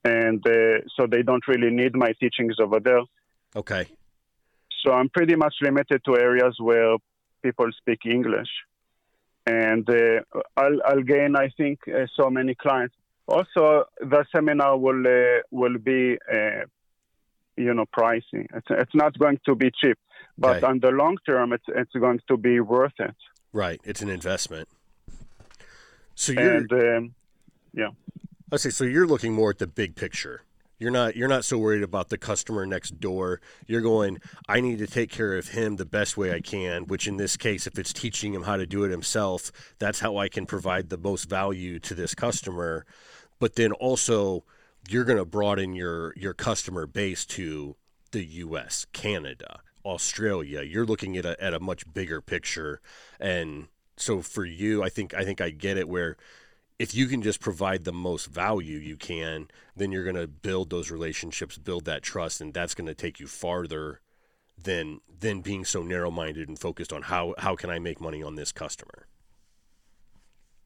and 0.05 0.47
uh, 0.47 0.79
so 0.97 1.07
they 1.07 1.23
don't 1.23 1.47
really 1.49 1.71
need 1.71 1.95
my 1.95 2.13
teachings 2.21 2.57
over 2.61 2.81
there. 2.81 3.03
Okay. 3.55 3.89
So 4.85 4.93
I'm 4.93 5.09
pretty 5.09 5.35
much 5.35 5.55
limited 5.61 6.03
to 6.05 6.17
areas 6.17 6.57
where 6.61 6.97
people 7.43 7.67
speak 7.81 8.07
English 8.07 8.49
and 9.47 9.89
uh, 9.89 10.21
I'll, 10.57 10.79
I'll, 10.85 11.03
gain, 11.03 11.37
I 11.37 11.49
think, 11.57 11.81
uh, 11.89 12.07
so 12.15 12.29
many 12.31 12.55
clients. 12.55 12.95
Also, 13.29 13.85
the 14.01 14.25
seminar 14.35 14.77
will 14.77 15.05
uh, 15.07 15.41
will 15.51 15.79
be, 15.79 16.17
uh, 16.33 16.65
you 17.57 17.75
know, 17.75 17.87
pricey. 17.87 18.47
It's, 18.55 18.67
it's 18.71 18.95
not 18.95 19.19
going 19.19 19.41
to 19.47 19.55
be 19.55 19.71
cheap, 19.71 19.99
but 20.39 20.57
okay. 20.57 20.67
on 20.67 20.81
the 20.81 20.91
long 20.91 21.17
term, 21.27 21.53
it's 21.53 21.65
it's 21.69 21.93
going 21.93 22.21
to 22.29 22.37
be 22.37 22.61
worth 22.61 22.99
it. 22.99 23.15
Right, 23.53 23.81
it's 23.85 24.03
an 24.03 24.11
investment. 24.11 24.69
So 26.15 26.33
you're, 26.33 26.57
and, 26.57 26.73
um, 26.73 27.15
yeah. 27.73 27.91
I 28.53 28.57
say, 28.57 28.71
so 28.71 28.85
you're 28.85 29.07
looking 29.07 29.33
more 29.33 29.51
at 29.51 29.59
the 29.59 29.67
big 29.67 29.97
picture. 29.97 30.43
You're 30.79 30.91
not 30.91 31.17
you're 31.17 31.29
not 31.29 31.45
so 31.45 31.57
worried 31.59 31.83
about 31.83 32.11
the 32.11 32.19
customer 32.19 32.67
next 32.67 33.01
door. 33.01 33.41
You're 33.67 33.81
going, 33.81 34.19
I 34.49 34.61
need 34.61 34.79
to 34.79 34.87
take 34.87 35.11
care 35.11 35.37
of 35.37 35.49
him 35.49 35.77
the 35.77 35.87
best 35.87 36.17
way 36.17 36.33
I 36.33 36.41
can, 36.41 36.87
which 36.87 37.07
in 37.07 37.17
this 37.17 37.37
case 37.37 37.67
if 37.67 37.79
it's 37.79 37.93
teaching 37.93 38.35
him 38.35 38.43
how 38.43 38.57
to 38.57 38.67
do 38.67 38.85
it 38.85 38.91
himself, 38.91 39.51
that's 39.79 40.01
how 40.01 40.19
I 40.19 40.29
can 40.29 40.45
provide 40.45 40.91
the 40.91 40.99
most 40.99 41.31
value 41.31 41.79
to 41.81 41.95
this 41.95 42.15
customer. 42.15 42.85
But 43.39 43.55
then 43.57 43.73
also 43.73 44.45
you're 44.89 45.05
going 45.05 45.19
to 45.19 45.25
broaden 45.25 45.75
your 45.75 46.13
your 46.17 46.35
customer 46.35 46.87
base 46.87 47.25
to 47.27 47.77
the 48.13 48.25
US, 48.25 48.87
Canada, 48.93 49.61
Australia. 49.85 50.63
You're 50.63 50.87
looking 50.87 51.17
at 51.17 51.25
a 51.25 51.43
at 51.43 51.55
a 51.55 51.61
much 51.61 51.91
bigger 51.93 52.21
picture 52.21 52.81
and 53.19 53.69
so 53.97 54.21
for 54.21 54.45
you, 54.45 54.83
I 54.83 54.91
think 54.91 55.15
I 55.15 55.25
think 55.25 55.41
I 55.41 55.51
get 55.51 55.79
it 55.79 55.89
where 55.89 56.17
if 56.79 56.95
you 56.95 57.07
can 57.07 57.23
just 57.23 57.41
provide 57.41 57.85
the 57.85 57.93
most 57.93 58.27
value 58.27 58.79
you 58.79 58.97
can, 58.97 59.49
then 59.75 59.93
you're 59.93 60.05
going 60.05 60.17
to 60.17 60.27
build 60.27 60.71
those 60.71 60.91
relationships, 60.91 61.57
build 61.57 61.85
that 61.87 62.03
trust, 62.03 62.41
and 62.41 62.53
that's 62.53 62.75
going 62.75 62.87
to 62.87 62.95
take 62.95 63.19
you 63.19 63.27
farther 63.27 64.01
than 64.63 65.01
than 65.21 65.41
being 65.41 65.65
so 65.65 65.83
narrow-minded 65.83 66.49
and 66.49 66.59
focused 66.59 66.93
on 66.93 67.03
how 67.03 67.35
how 67.39 67.57
can 67.57 67.71
I 67.71 67.79
make 67.79 68.01
money 68.01 68.23
on 68.23 68.35
this 68.35 68.53
customer. 68.53 69.07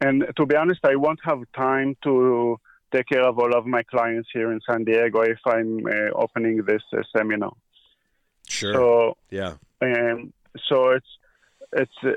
And 0.00 0.24
to 0.36 0.46
be 0.46 0.56
honest, 0.56 0.80
I 0.84 0.96
won't 0.96 1.20
have 1.24 1.42
time 1.54 1.96
to 2.04 2.58
take 2.92 3.06
care 3.06 3.24
of 3.24 3.38
all 3.38 3.54
of 3.54 3.66
my 3.66 3.82
clients 3.82 4.28
here 4.32 4.50
in 4.52 4.60
San 4.68 4.84
Diego 4.84 5.20
if 5.20 5.38
I'm 5.46 5.84
uh, 5.86 6.10
opening 6.14 6.64
this 6.64 6.82
uh, 6.92 7.02
seminar. 7.16 7.52
Sure. 8.48 8.74
So 8.74 9.16
yeah. 9.30 9.54
And 9.80 10.32
so 10.68 10.90
it's 10.90 11.06
it's 11.72 11.92
uh, 12.02 12.12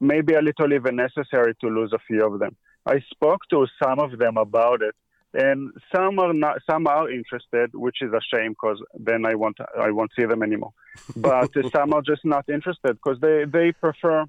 maybe 0.00 0.34
a 0.34 0.40
little 0.40 0.72
even 0.72 0.96
necessary 0.96 1.54
to 1.60 1.68
lose 1.68 1.92
a 1.92 1.98
few 2.06 2.24
of 2.24 2.38
them. 2.38 2.56
I 2.86 3.00
spoke 3.10 3.40
to 3.50 3.66
some 3.82 3.98
of 3.98 4.18
them 4.18 4.36
about 4.36 4.80
it, 4.80 4.94
and 5.34 5.72
some 5.94 6.18
are 6.18 6.32
not. 6.32 6.58
Some 6.70 6.86
are 6.86 7.10
interested, 7.10 7.74
which 7.74 7.98
is 8.00 8.12
a 8.12 8.20
shame 8.32 8.52
because 8.52 8.80
then 8.94 9.26
I 9.26 9.34
won't. 9.34 9.58
I 9.78 9.90
won't 9.90 10.12
see 10.16 10.24
them 10.24 10.42
anymore. 10.42 10.72
But 11.16 11.50
some 11.72 11.92
are 11.92 12.02
just 12.02 12.24
not 12.24 12.48
interested 12.48 12.92
because 12.94 13.18
they 13.20 13.44
they 13.44 13.72
prefer 13.72 14.24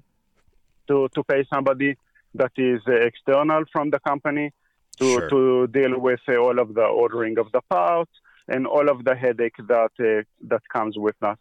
to 0.88 1.08
to 1.14 1.22
pay 1.24 1.46
somebody 1.52 1.96
that 2.34 2.52
is 2.56 2.80
external 2.86 3.64
from 3.72 3.90
the 3.90 4.00
company 4.00 4.52
to 4.98 5.04
sure. 5.04 5.28
to 5.30 5.66
deal 5.68 5.98
with 5.98 6.20
all 6.28 6.58
of 6.58 6.74
the 6.74 6.84
ordering 6.84 7.38
of 7.38 7.52
the 7.52 7.62
parts 7.70 8.10
and 8.48 8.66
all 8.66 8.88
of 8.88 9.04
the 9.04 9.14
headache 9.14 9.60
that 9.68 9.92
uh, 10.00 10.22
that 10.50 10.62
comes 10.72 10.96
with 10.98 11.16
that. 11.20 11.38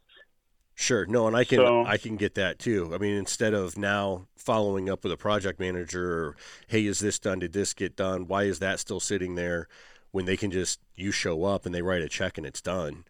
Sure. 0.79 1.05
No, 1.07 1.27
and 1.27 1.35
I 1.35 1.43
can 1.43 1.57
so, 1.57 1.85
I 1.85 1.97
can 1.97 2.17
get 2.17 2.35
that 2.35 2.59
too. 2.59 2.91
I 2.93 2.99
mean, 2.99 3.15
instead 3.15 3.53
of 3.53 3.77
now 3.77 4.27
following 4.35 4.89
up 4.89 5.03
with 5.03 5.11
a 5.11 5.17
project 5.17 5.59
manager 5.59 6.13
or 6.13 6.35
hey, 6.67 6.85
is 6.85 6.99
this 6.99 7.19
done? 7.19 7.39
Did 7.39 7.53
this 7.53 7.73
get 7.73 7.95
done? 7.95 8.27
Why 8.27 8.43
is 8.43 8.59
that 8.59 8.79
still 8.79 8.99
sitting 8.99 9.35
there? 9.35 9.67
when 10.11 10.25
they 10.25 10.37
can 10.37 10.51
just 10.51 10.79
you 10.95 11.11
show 11.11 11.43
up 11.43 11.65
and 11.65 11.73
they 11.73 11.81
write 11.81 12.01
a 12.01 12.09
check 12.09 12.37
and 12.37 12.47
it's 12.47 12.61
done. 12.61 13.05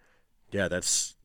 Yeah, 0.51 0.67
that's 0.67 1.15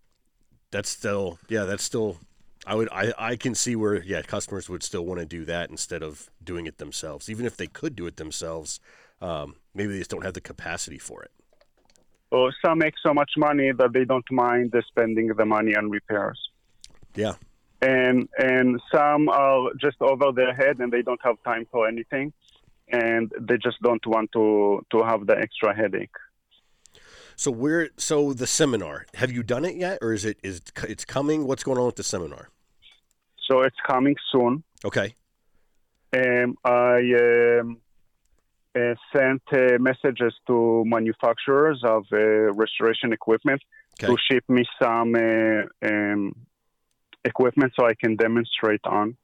that's 0.71 0.89
still 0.89 1.39
yeah, 1.49 1.65
that's 1.65 1.83
still 1.83 2.19
I 2.67 2.75
would 2.75 2.89
I, 2.93 3.13
I 3.19 3.37
can 3.37 3.55
see 3.55 3.75
where 3.77 4.03
yeah, 4.03 4.23
customers 4.23 4.69
would 4.69 4.83
still 4.83 5.05
want 5.05 5.21
to 5.21 5.27
do 5.27 5.45
that 5.47 5.71
instead 5.71 6.03
of 6.03 6.31
doing 6.43 6.67
it 6.67 6.79
themselves. 6.79 7.29
Even 7.29 7.47
if 7.47 7.57
they 7.57 7.67
could 7.67 7.97
do 7.97 8.07
it 8.07 8.17
themselves, 8.17 8.81
um, 9.21 9.57
maybe 9.75 9.93
they 9.93 9.99
just 9.99 10.11
don't 10.11 10.25
have 10.25 10.35
the 10.35 10.41
capacity 10.41 10.99
for 10.99 11.23
it. 11.23 11.33
Or 12.33 12.53
some 12.65 12.79
make 12.79 12.95
so 13.07 13.13
much 13.13 13.33
money 13.37 13.73
that 13.73 13.93
they 13.93 14.05
don't 14.05 14.31
mind 14.31 14.75
spending 14.89 15.29
the 15.29 15.45
money 15.45 15.77
on 15.77 15.91
repairs. 15.91 16.41
Yeah. 17.15 17.35
And 17.83 18.29
and 18.39 18.81
some 18.95 19.29
are 19.29 19.71
just 19.79 20.01
over 20.01 20.33
their 20.33 20.55
head 20.55 20.79
and 20.81 20.91
they 20.91 21.03
don't 21.03 21.21
have 21.23 21.37
time 21.45 21.67
for 21.71 21.87
anything 21.87 22.33
and 22.89 23.31
they 23.39 23.59
just 23.59 23.81
don't 23.83 24.05
want 24.07 24.31
to 24.33 24.85
to 24.93 25.03
have 25.05 25.27
the 25.27 25.37
extra 25.37 25.77
headache. 25.77 26.17
So 27.37 27.51
where 27.51 27.91
so 27.97 28.33
the 28.33 28.47
seminar, 28.47 29.07
have 29.15 29.31
you 29.31 29.43
done 29.43 29.65
it 29.65 29.77
yet 29.77 29.99
or 30.01 30.13
is 30.13 30.25
it 30.25 30.39
is 30.43 30.63
it's 30.89 31.05
coming? 31.05 31.47
What's 31.47 31.65
going 31.65 31.79
on 31.79 31.87
with 31.87 31.97
the 31.97 32.03
seminar? 32.03 32.49
So 33.49 33.61
it's 33.61 33.77
coming 33.87 34.17
soon. 34.31 34.63
Okay. 34.85 35.15
Um, 36.15 36.57
I 36.65 37.61
um, 37.61 37.79
uh, 38.75 38.95
sent 39.15 39.43
uh, 39.53 39.79
messages 39.79 40.35
to 40.47 40.83
manufacturers 40.87 41.83
of 41.85 42.05
uh, 42.13 42.19
restoration 42.55 43.13
equipment 43.13 43.61
okay. 43.95 44.07
to 44.07 44.17
ship 44.31 44.45
me 44.49 44.65
some 44.81 45.15
uh, 45.15 45.63
um, 45.87 46.35
equipment 47.25 47.73
so 47.79 47.87
I 47.87 47.95
can 47.95 48.17
demonstrate 48.17 48.85
on. 48.85 49.17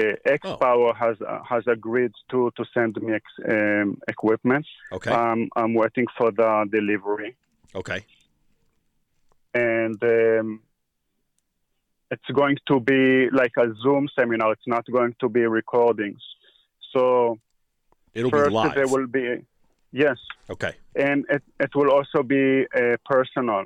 Uh, 0.00 0.12
X 0.24 0.40
oh. 0.44 0.56
Power 0.56 0.94
has 0.94 1.16
uh, 1.20 1.40
has 1.42 1.64
agreed 1.66 2.12
to 2.30 2.52
to 2.56 2.64
send 2.72 2.96
me 3.02 3.14
ex, 3.14 3.24
um, 3.50 3.98
equipment. 4.06 4.64
Okay. 4.92 5.10
Um, 5.10 5.48
I'm 5.56 5.74
waiting 5.74 6.06
for 6.16 6.30
the 6.30 6.66
delivery. 6.70 7.36
Okay. 7.74 8.04
And 9.54 10.00
um, 10.02 10.60
it's 12.10 12.30
going 12.32 12.56
to 12.68 12.80
be 12.80 13.28
like 13.30 13.52
a 13.58 13.74
Zoom 13.82 14.08
seminar. 14.16 14.52
It's 14.52 14.66
not 14.66 14.86
going 14.90 15.14
to 15.20 15.28
be 15.28 15.44
recordings. 15.46 16.22
So 16.92 17.38
it'll 18.18 18.30
first 18.30 18.48
be 18.48 18.54
live. 18.54 18.74
There 18.74 18.88
will 18.88 19.06
be 19.06 19.42
yes. 19.92 20.18
Okay. 20.50 20.72
And 20.94 21.24
it 21.30 21.42
it 21.60 21.70
will 21.74 21.90
also 21.90 22.22
be 22.22 22.66
uh, 22.74 22.96
personal. 23.04 23.64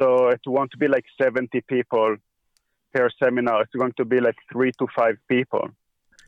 So 0.00 0.28
it 0.28 0.40
won't 0.46 0.76
be 0.78 0.88
like 0.88 1.04
70 1.20 1.60
people 1.68 2.16
per 2.94 3.08
seminar. 3.22 3.62
It's 3.62 3.74
going 3.74 3.92
to 3.98 4.04
be 4.04 4.20
like 4.20 4.36
three 4.50 4.72
to 4.78 4.86
five 4.96 5.16
people. 5.28 5.68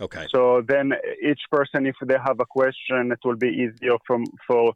Okay. 0.01 0.27
So 0.31 0.63
then 0.67 0.93
each 1.23 1.41
person, 1.51 1.87
if 1.87 1.97
they 2.05 2.17
have 2.25 2.41
a 2.41 2.47
question, 2.47 3.13
it 3.13 3.21
will 3.25 3.37
be 3.37 3.49
easier 3.49 3.97
from 4.07 4.25
for 4.47 4.75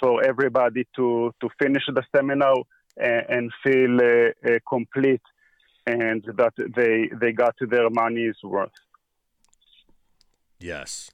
for 0.00 0.22
everybody 0.24 0.86
to 0.96 1.32
to 1.40 1.48
finish 1.58 1.84
the 1.86 2.02
seminar 2.14 2.56
and, 2.96 3.24
and 3.28 3.52
feel 3.62 3.98
uh, 4.00 4.54
uh, 4.54 4.58
complete 4.68 5.22
and 5.86 6.24
that 6.36 6.52
they 6.76 7.08
they 7.20 7.32
got 7.32 7.54
their 7.60 7.88
money's 7.90 8.36
worth. 8.42 8.70
Yes. 10.58 11.10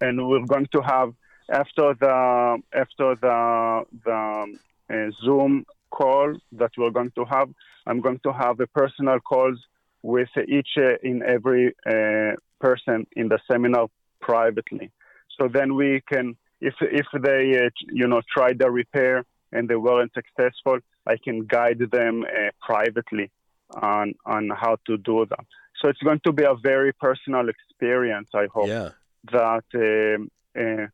And 0.00 0.28
we're 0.28 0.46
going 0.46 0.68
to 0.72 0.80
have 0.82 1.12
after 1.50 1.94
the 1.94 2.58
after 2.72 3.14
the 3.16 3.84
the 4.04 4.58
uh, 4.90 5.10
Zoom 5.24 5.64
call 5.90 6.34
that 6.52 6.70
we're 6.76 6.90
going 6.90 7.12
to 7.12 7.24
have, 7.24 7.48
I'm 7.86 8.00
going 8.00 8.20
to 8.24 8.32
have 8.32 8.60
a 8.60 8.66
personal 8.66 9.18
calls 9.20 9.58
with 10.02 10.28
each 10.46 10.68
uh, 10.76 10.96
in 11.02 11.22
every 11.22 11.74
uh, 11.86 12.36
person 12.60 13.06
in 13.16 13.28
the 13.28 13.38
seminar 13.50 13.88
privately. 14.20 14.90
So 15.38 15.48
then 15.48 15.74
we 15.74 16.02
can, 16.08 16.36
if 16.60 16.74
if 16.80 17.06
they 17.22 17.66
uh, 17.66 17.70
you 17.92 18.06
know 18.06 18.20
try 18.34 18.52
the 18.52 18.70
repair 18.70 19.24
and 19.52 19.68
they 19.68 19.76
weren't 19.76 20.12
successful, 20.12 20.78
I 21.06 21.16
can 21.16 21.46
guide 21.46 21.80
them 21.90 22.24
privately 22.60 23.30
on 23.74 24.14
on 24.26 24.50
how 24.50 24.76
to 24.86 24.98
do 24.98 25.26
that. 25.26 25.46
So 25.80 25.88
it's 25.88 26.00
going 26.00 26.20
to 26.24 26.32
be 26.32 26.44
a 26.44 26.54
very 26.54 26.92
personal 26.92 27.48
experience. 27.48 28.28
I 28.34 28.46
hope 28.52 28.68
yeah. 28.68 28.90
That 29.32 29.64
um, 29.74 30.30
uh, 30.58 30.86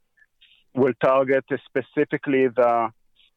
will 0.74 0.94
target 1.02 1.44
specifically 1.66 2.48
the 2.48 2.90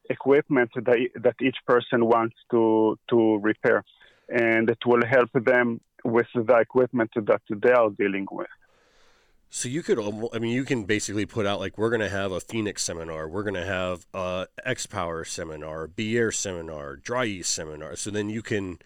equipment 0.09 0.71
that, 0.75 0.97
that 1.21 1.35
each 1.41 1.57
person 1.65 2.05
wants 2.05 2.35
to 2.51 2.97
to 3.09 3.37
repair, 3.37 3.83
and 4.29 4.69
it 4.69 4.79
will 4.85 5.05
help 5.05 5.31
them 5.33 5.81
with 6.03 6.27
the 6.33 6.57
equipment 6.57 7.11
that 7.15 7.41
they 7.49 7.71
are 7.71 7.89
dealing 7.89 8.27
with. 8.31 8.47
So 9.49 9.69
you 9.69 9.81
could, 9.81 9.97
I 10.33 10.39
mean, 10.39 10.51
you 10.51 10.65
can 10.65 10.83
basically 10.83 11.25
put 11.25 11.45
out 11.45 11.59
like 11.59 11.77
we're 11.77 11.89
going 11.89 12.01
to 12.01 12.09
have 12.09 12.33
a 12.33 12.41
Phoenix 12.41 12.83
seminar, 12.83 13.29
we're 13.29 13.43
going 13.43 13.53
to 13.53 13.65
have 13.65 14.05
a 14.13 14.47
X 14.65 14.85
Power 14.85 15.23
seminar, 15.23 15.87
B 15.87 16.17
Air 16.17 16.31
seminar, 16.31 16.97
Dri-Eaz 16.97 17.45
seminar. 17.45 17.95
So 17.95 18.11
then 18.11 18.29
you 18.29 18.41
can 18.41 18.77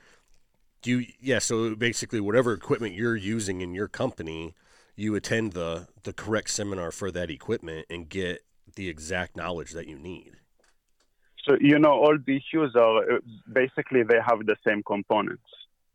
do, 0.84 1.04
yeah. 1.20 1.40
So 1.40 1.76
basically, 1.76 2.20
whatever 2.20 2.54
equipment 2.54 2.94
you're 2.94 3.16
using 3.16 3.62
in 3.62 3.74
your 3.74 3.88
company, 3.88 4.54
you 5.02 5.16
attend 5.16 5.54
the 5.54 5.88
the 6.04 6.14
correct 6.14 6.50
seminar 6.50 6.92
for 6.92 7.12
that 7.12 7.30
equipment 7.30 7.86
and 7.90 8.08
get 8.08 8.46
the 8.76 8.88
exact 8.88 9.36
knowledge 9.36 9.72
that 9.72 9.88
you 9.88 9.98
need. 9.98 10.34
So 11.46 11.58
you 11.60 11.80
know, 11.80 11.92
all 11.92 12.18
DEHUs 12.18 12.76
are 12.76 13.16
uh, 13.16 13.20
basically 13.52 14.04
they 14.04 14.20
have 14.26 14.46
the 14.46 14.56
same 14.66 14.84
components. 14.84 15.50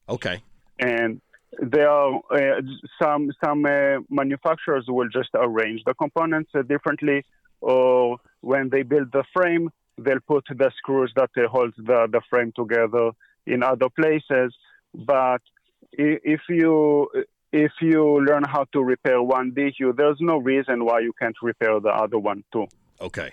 Okay. 0.09 0.43
And 0.81 1.21
there 1.61 1.89
are 1.89 2.17
uh, 2.31 2.61
some 3.01 3.31
some 3.43 3.65
uh, 3.65 3.99
manufacturers 4.11 4.85
will 4.89 5.09
just 5.09 5.31
arrange 5.35 5.83
the 5.87 5.95
components 5.95 6.51
uh, 6.55 6.63
differently, 6.63 7.25
or 7.61 8.19
when 8.41 8.69
they 8.71 8.83
build 8.83 9.13
the 9.13 9.25
frame, 9.33 9.71
they'll 9.99 10.27
put 10.27 10.45
the 10.49 10.71
screws 10.79 11.13
that 11.15 11.31
uh, 11.39 11.49
hold 11.49 11.73
the, 11.77 12.09
the 12.11 12.21
frame 12.29 12.53
together 12.57 13.13
in 13.47 13.63
other 13.63 13.89
places. 13.89 14.53
But 14.95 15.43
if 15.93 16.41
you 16.49 17.09
if 17.65 17.73
you 17.81 18.25
learn 18.25 18.45
how 18.45 18.65
to 18.73 18.83
repair 18.83 19.23
one 19.23 19.53
DEHU, 19.53 19.97
there's 19.97 20.19
no 20.21 20.37
reason 20.39 20.85
why 20.85 21.01
you 21.01 21.13
can't 21.21 21.37
repair 21.43 21.81
the 21.81 21.91
other 21.91 22.19
one 22.19 22.45
too. 22.53 22.67
Okay 23.01 23.31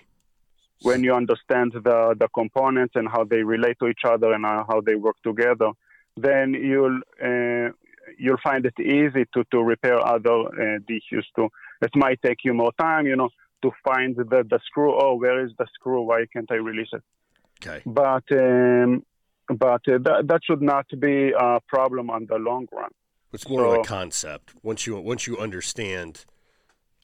when 0.83 1.03
you 1.03 1.13
understand 1.13 1.71
the, 1.73 2.15
the 2.19 2.27
components 2.33 2.93
and 2.95 3.07
how 3.07 3.23
they 3.23 3.41
relate 3.41 3.77
to 3.79 3.87
each 3.87 4.03
other 4.05 4.33
and 4.33 4.45
how 4.45 4.81
they 4.85 4.95
work 4.95 5.15
together, 5.23 5.71
then 6.17 6.53
you'll 6.53 6.99
uh, 7.23 7.71
you'll 8.19 8.43
find 8.43 8.65
it 8.65 8.77
easy 8.79 9.25
to, 9.33 9.43
to 9.49 9.63
repair 9.63 9.97
other 10.05 10.29
uh, 10.29 10.79
DEHUs 10.87 11.23
too. 11.35 11.49
It 11.81 11.91
might 11.95 12.21
take 12.21 12.39
you 12.43 12.53
more 12.53 12.73
time, 12.79 13.07
you 13.07 13.15
know, 13.15 13.29
to 13.63 13.71
find 13.83 14.15
the, 14.15 14.23
the 14.23 14.59
screw. 14.65 14.93
Oh, 14.93 15.15
where 15.15 15.43
is 15.43 15.51
the 15.57 15.65
screw? 15.73 16.01
Why 16.03 16.25
can't 16.31 16.51
I 16.51 16.55
release 16.55 16.89
it? 16.91 17.03
Okay. 17.65 17.81
But 17.85 18.25
um, 18.31 19.05
but 19.47 19.87
uh, 19.87 19.99
that, 20.03 20.25
that 20.25 20.41
should 20.43 20.61
not 20.61 20.85
be 20.99 21.31
a 21.31 21.59
problem 21.67 22.09
on 22.09 22.27
the 22.29 22.35
long 22.35 22.67
run. 22.71 22.91
It's 23.33 23.49
more 23.49 23.61
so, 23.61 23.71
of 23.71 23.79
a 23.79 23.83
concept. 23.83 24.53
Once 24.61 24.85
you 24.85 24.95
once 24.97 25.27
you 25.27 25.37
understand 25.37 26.25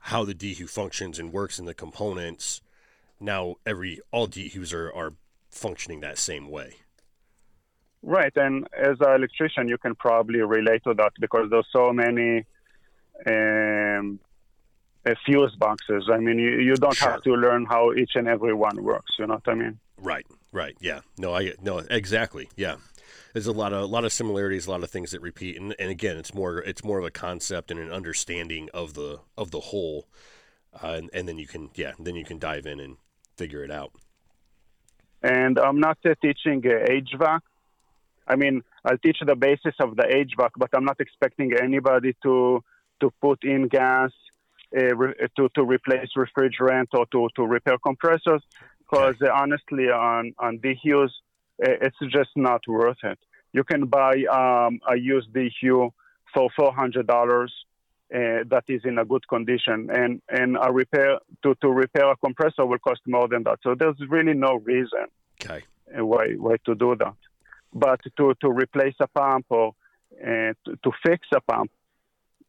how 0.01 0.23
the 0.23 0.35
DEHU 0.35 0.69
functions 0.69 1.19
and 1.19 1.33
works 1.33 1.59
in 1.59 1.65
the 1.65 1.73
components, 1.73 2.61
now 3.19 3.55
every 3.65 3.99
all 4.11 4.27
DEHUs 4.27 4.73
are, 4.73 4.93
are 4.95 5.13
functioning 5.49 6.01
that 6.01 6.17
same 6.17 6.49
way. 6.49 6.75
Right, 8.01 8.31
and 8.37 8.65
as 8.77 8.95
an 9.01 9.13
electrician, 9.15 9.67
you 9.67 9.77
can 9.77 9.93
probably 9.95 10.39
relate 10.39 10.83
to 10.85 10.93
that 10.93 11.11
because 11.19 11.49
there's 11.49 11.67
so 11.73 11.91
many 11.91 12.45
um, 13.27 14.21
uh, 15.05 15.15
fuse 15.25 15.53
boxes. 15.55 16.09
I 16.09 16.17
mean, 16.17 16.39
you, 16.39 16.59
you 16.59 16.75
don't 16.75 16.95
sure. 16.95 17.11
have 17.11 17.23
to 17.23 17.33
learn 17.33 17.65
how 17.65 17.91
each 17.93 18.11
and 18.15 18.27
every 18.27 18.53
one 18.53 18.81
works. 18.81 19.11
You 19.19 19.27
know 19.27 19.33
what 19.33 19.49
I 19.49 19.55
mean? 19.55 19.79
Right, 19.97 20.25
right, 20.53 20.77
yeah. 20.79 21.01
No, 21.17 21.35
I 21.35 21.53
no 21.61 21.79
exactly, 21.79 22.47
yeah. 22.55 22.75
There's 23.33 23.47
a 23.47 23.51
lot 23.51 23.73
of 23.73 23.83
a 23.83 23.85
lot 23.85 24.05
of 24.05 24.11
similarities, 24.11 24.65
a 24.65 24.71
lot 24.71 24.83
of 24.83 24.89
things 24.89 25.11
that 25.11 25.21
repeat, 25.21 25.59
and, 25.59 25.75
and 25.77 25.89
again, 25.89 26.17
it's 26.17 26.33
more 26.33 26.59
it's 26.59 26.83
more 26.83 26.97
of 26.97 27.05
a 27.05 27.11
concept 27.11 27.69
and 27.71 27.79
an 27.79 27.91
understanding 27.91 28.69
of 28.73 28.95
the 28.95 29.19
of 29.37 29.51
the 29.51 29.59
whole, 29.59 30.07
uh, 30.83 30.87
and, 30.87 31.09
and 31.13 31.27
then 31.27 31.37
you 31.37 31.47
can 31.47 31.69
yeah, 31.75 31.93
then 31.99 32.15
you 32.15 32.25
can 32.25 32.39
dive 32.39 32.65
in 32.65 32.79
and 32.79 32.97
figure 33.37 33.63
it 33.63 33.71
out. 33.71 33.91
And 35.21 35.59
I'm 35.59 35.79
not 35.79 35.97
uh, 36.05 36.15
teaching 36.21 36.63
uh, 36.65 36.89
HVAC. 36.89 37.39
I 38.27 38.35
mean, 38.35 38.63
I'll 38.85 38.97
teach 38.97 39.17
the 39.25 39.35
basis 39.35 39.75
of 39.79 39.95
the 39.95 40.03
HVAC, 40.03 40.51
but 40.57 40.69
I'm 40.73 40.85
not 40.85 40.99
expecting 40.99 41.53
anybody 41.61 42.15
to 42.23 42.63
to 43.01 43.11
put 43.21 43.43
in 43.43 43.67
gas, 43.67 44.11
uh, 44.77 44.95
re- 44.95 45.13
to 45.37 45.49
to 45.55 45.63
replace 45.63 46.09
refrigerant 46.17 46.87
or 46.93 47.05
to 47.11 47.27
to 47.35 47.43
repair 47.45 47.77
compressors, 47.77 48.41
because 48.79 49.15
uh, 49.21 49.29
honestly, 49.33 49.85
on 49.89 50.33
on 50.39 50.59
DEHUs, 50.59 51.05
uh, 51.05 51.09
it's 51.59 51.97
just 52.11 52.29
not 52.35 52.61
worth 52.67 52.97
it. 53.03 53.19
You 53.53 53.63
can 53.63 53.85
buy 53.85 54.13
um, 54.31 54.79
a 54.87 54.97
used 54.97 55.33
DEHU 55.33 55.91
for 56.33 56.49
four 56.55 56.73
hundred 56.73 57.07
dollars 57.07 57.53
uh, 58.13 58.43
that 58.49 58.63
is 58.67 58.81
in 58.85 58.97
a 58.97 59.05
good 59.05 59.27
condition, 59.27 59.89
and 59.91 60.21
and 60.29 60.57
a 60.61 60.71
repair 60.71 61.19
to, 61.43 61.55
to 61.61 61.69
repair 61.69 62.09
a 62.11 62.17
compressor 62.17 62.65
will 62.65 62.79
cost 62.79 63.01
more 63.07 63.27
than 63.27 63.43
that. 63.43 63.59
So 63.63 63.75
there's 63.75 63.97
really 64.09 64.33
no 64.33 64.55
reason 64.63 65.05
okay. 65.43 65.63
Uh, 65.97 66.05
why 66.05 66.33
why 66.37 66.57
to 66.65 66.75
do 66.75 66.95
that. 66.95 67.15
But 67.73 68.01
to, 68.17 68.33
to 68.41 68.49
replace 68.49 68.95
a 68.99 69.07
pump 69.07 69.45
or 69.49 69.75
uh, 70.19 70.53
to, 70.65 70.75
to 70.83 70.91
fix 71.05 71.27
a 71.35 71.41
pump, 71.41 71.71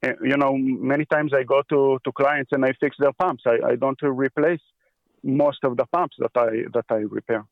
uh, 0.03 0.13
you 0.23 0.37
know, 0.37 0.57
many 0.57 1.05
times 1.05 1.33
I 1.35 1.43
go 1.43 1.63
to, 1.69 1.99
to 2.05 2.13
clients 2.13 2.53
and 2.53 2.65
I 2.65 2.73
fix 2.81 2.97
their 2.99 3.13
pumps. 3.13 3.43
I, 3.47 3.73
I 3.73 3.77
don't 3.77 4.01
replace 4.03 4.61
most 5.23 5.59
of 5.65 5.77
the 5.77 5.85
pumps 5.87 6.17
that 6.21 6.31
I 6.35 6.65
that 6.73 6.87
I 6.89 7.05
repair. 7.19 7.45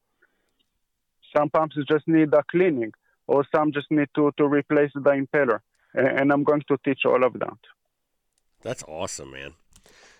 Some 1.37 1.51
pumps 1.51 1.77
just 1.89 2.09
need 2.09 2.33
a 2.35 2.43
cleaning, 2.51 2.93
or 3.27 3.45
some 3.55 3.73
just 3.73 3.91
need 3.91 4.09
to, 4.17 4.33
to 4.39 4.45
replace 4.47 4.91
the 4.95 5.01
impeller, 5.01 5.61
and 5.95 6.33
I'm 6.33 6.45
going 6.45 6.63
to 6.69 6.79
teach 6.85 7.01
all 7.05 7.25
of 7.25 7.33
that. 7.35 7.59
That's 8.63 8.83
awesome, 8.85 9.33
man. 9.33 9.55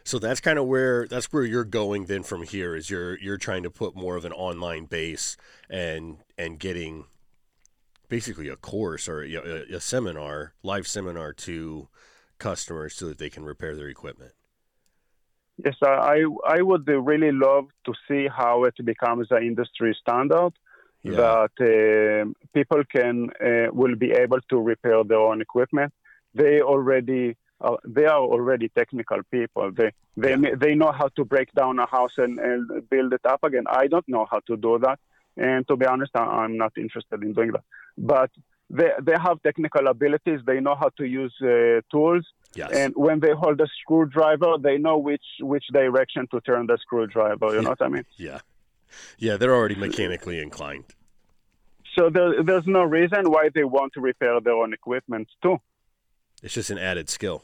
So 0.05 0.19
that's 0.19 0.41
kind 0.41 0.59
of 0.59 0.65
where 0.65 1.07
that's 1.07 1.33
where 1.33 1.45
you're 1.45 1.65
going 1.65 2.07
then 2.07 2.23
from 2.23 2.43
here 2.43 2.75
is 2.75 2.89
you're 2.89 3.19
you're 3.19 3.37
trying 3.37 3.63
to 3.65 3.71
put 3.71 3.95
more 3.95 4.17
of 4.17 4.25
an 4.25 4.33
online 4.33 4.87
base 4.87 5.37
and 5.69 6.17
and 6.39 6.59
getting 6.59 7.05
basically 8.09 8.49
a 8.49 8.57
course 8.57 9.07
or 9.07 9.23
a, 9.23 9.75
a 9.75 9.81
seminar, 9.81 10.55
live 10.63 10.87
seminar 10.87 11.35
to 11.35 11.89
customers 12.39 12.95
so 12.95 13.07
that 13.09 13.19
they 13.19 13.29
can 13.29 13.45
repair 13.45 13.77
their 13.77 13.89
equipment. 13.89 14.33
Yes, 15.63 15.75
I 15.83 16.25
I 16.47 16.63
would 16.63 16.89
really 16.89 17.33
love 17.33 17.67
to 17.85 17.93
see 18.07 18.29
how 18.35 18.65
it 18.65 18.83
becomes 18.83 19.27
an 19.31 19.43
industry 19.43 19.95
standard 20.01 20.53
yeah. 21.03 21.17
that 21.17 21.55
uh, 21.61 22.33
people 22.53 22.83
can 22.85 23.31
uh, 23.41 23.73
will 23.73 23.97
be 23.97 24.13
able 24.13 24.41
to 24.51 24.57
repair 24.59 25.05
their 25.05 25.19
own 25.19 25.41
equipment. 25.41 25.93
They 26.35 26.61
already 26.61 27.37
uh, 27.61 27.77
they 27.85 28.07
are 28.07 28.21
already 28.21 28.69
technical 28.69 29.21
people. 29.31 29.71
They 29.73 29.93
they 30.17 30.37
yeah. 30.37 30.55
they 30.57 30.75
know 30.75 30.93
how 30.93 31.09
to 31.17 31.25
break 31.25 31.53
down 31.53 31.79
a 31.79 31.87
house 31.87 32.13
and, 32.17 32.39
and 32.39 32.89
build 32.89 33.13
it 33.13 33.25
up 33.25 33.43
again. 33.43 33.65
I 33.69 33.87
don't 33.87 34.09
know 34.09 34.27
how 34.31 34.41
to 34.47 34.57
do 34.57 34.79
that, 34.81 34.99
and 35.37 35.67
to 35.69 35.77
be 35.77 35.87
honest, 35.87 36.13
I'm 36.15 36.57
not 36.57 36.73
interested 36.77 37.23
in 37.23 37.33
doing 37.33 37.53
that. 37.53 37.65
But 37.97 38.31
they 38.71 38.91
they 39.03 39.15
have 39.21 39.43
technical 39.43 39.87
abilities. 39.89 40.41
They 40.47 40.61
know 40.61 40.75
how 40.75 40.91
to 40.99 41.05
use 41.05 41.35
uh, 41.43 41.81
tools. 41.91 42.27
Yes. 42.55 42.71
And 42.73 42.95
when 42.97 43.21
they 43.21 43.33
hold 43.33 43.61
a 43.61 43.67
screwdriver, 43.81 44.57
they 44.61 44.79
know 44.79 44.99
which 44.99 45.25
which 45.41 45.65
direction 45.73 46.27
to 46.33 46.41
turn 46.41 46.67
the 46.67 46.79
screwdriver. 46.79 47.55
You 47.55 47.63
know 47.63 47.71
what 47.71 47.83
I 47.83 47.89
mean? 47.89 48.05
Yeah, 48.17 48.41
yeah. 49.19 49.37
They're 49.37 49.55
already 49.55 49.75
mechanically 49.75 50.41
inclined. 50.41 50.85
So 51.97 52.11
there, 52.11 52.43
there's 52.43 52.67
no 52.67 52.85
reason 52.85 53.31
why 53.31 53.51
they 53.53 53.65
want 53.65 53.93
to 53.95 54.01
repair 54.01 54.41
their 54.41 54.55
own 54.55 54.73
equipment 54.73 55.29
too. 55.43 55.59
It's 56.43 56.55
just 56.55 56.71
an 56.71 56.79
added 56.79 57.09
skill. 57.09 57.43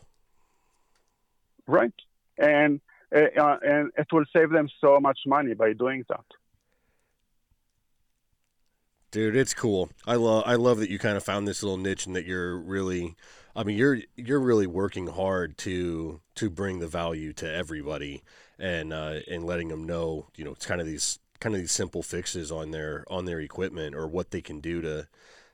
Right, 1.67 1.95
and 2.39 2.81
uh, 3.15 3.57
and 3.63 3.91
it 3.97 4.07
will 4.13 4.25
save 4.33 4.51
them 4.51 4.69
so 4.81 5.01
much 5.01 5.21
money 5.27 5.55
by 5.55 5.73
doing 5.73 6.05
that. 6.09 6.25
Dude, 9.11 9.37
it's 9.37 9.55
cool. 9.55 9.91
I 10.07 10.17
love 10.17 10.43
I 10.47 10.57
love 10.57 10.79
that 10.79 10.91
you 10.91 10.99
kind 10.99 11.17
of 11.17 11.23
found 11.23 11.47
this 11.47 11.63
little 11.63 11.79
niche 11.79 12.07
and 12.07 12.17
that 12.17 12.27
you're 12.27 12.59
really 12.59 13.15
I 13.55 13.63
mean 13.63 13.77
you're 13.77 13.99
you're 14.17 14.41
really 14.41 14.67
working 14.67 15.07
hard 15.07 15.57
to 15.59 16.21
to 16.35 16.51
bring 16.51 16.81
the 16.81 16.89
value 16.89 17.33
to 17.35 17.49
everybody 17.53 18.25
and 18.59 18.93
uh, 18.93 19.21
and 19.31 19.45
letting 19.45 19.69
them 19.69 19.85
know, 19.85 20.27
you 20.37 20.45
know, 20.45 20.51
it's 20.51 20.67
kind 20.67 20.81
of 20.81 20.87
these 20.87 21.21
kind 21.45 21.55
of 21.55 21.61
these 21.61 21.73
simple 21.73 22.03
fixes 22.03 22.51
on 22.51 22.71
their 22.71 23.05
on 23.09 23.27
their 23.27 23.39
equipment 23.39 23.95
or 23.95 24.09
what 24.09 24.31
they 24.31 24.41
can 24.41 24.61
do 24.61 24.81
to 24.81 25.07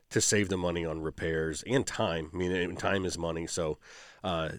to 0.09 0.21
save 0.21 0.49
the 0.49 0.57
money 0.57 0.85
on 0.87 1.03
repairs 1.03 1.65
and 1.67 1.85
time. 1.85 2.31
I 2.33 2.37
mean, 2.37 2.77
time 2.77 3.05
is 3.05 3.19
money, 3.19 3.49
so 3.49 3.79
uh, 4.23 4.51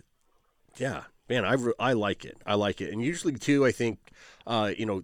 yeah, 0.75 1.03
man, 1.29 1.45
I 1.45 1.55
I 1.79 1.93
like 1.93 2.25
it. 2.25 2.37
I 2.45 2.55
like 2.55 2.81
it, 2.81 2.91
and 2.91 3.01
usually 3.01 3.33
too, 3.35 3.65
I 3.65 3.71
think 3.71 3.99
uh, 4.45 4.73
you 4.77 4.85
know 4.85 5.03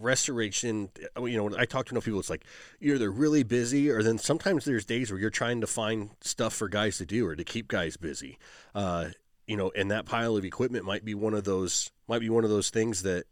restoration 0.00 0.90
you 1.16 1.36
know 1.36 1.58
i 1.58 1.64
talk 1.64 1.86
to 1.86 1.92
enough 1.92 2.04
people 2.04 2.20
it's 2.20 2.30
like 2.30 2.44
you're 2.78 2.94
either 2.94 3.10
really 3.10 3.42
busy 3.42 3.90
or 3.90 4.00
then 4.00 4.16
sometimes 4.16 4.64
there's 4.64 4.84
days 4.84 5.10
where 5.10 5.18
you're 5.18 5.28
trying 5.28 5.60
to 5.60 5.66
find 5.66 6.10
stuff 6.20 6.54
for 6.54 6.68
guys 6.68 6.98
to 6.98 7.04
do 7.04 7.26
or 7.26 7.34
to 7.34 7.42
keep 7.42 7.66
guys 7.66 7.96
busy 7.96 8.38
uh, 8.76 9.06
you 9.48 9.56
know 9.56 9.72
and 9.74 9.90
that 9.90 10.06
pile 10.06 10.36
of 10.36 10.44
equipment 10.44 10.84
might 10.84 11.04
be 11.04 11.16
one 11.16 11.34
of 11.34 11.42
those 11.42 11.90
might 12.06 12.20
be 12.20 12.30
one 12.30 12.44
of 12.44 12.50
those 12.50 12.70
things 12.70 13.02
that 13.02 13.24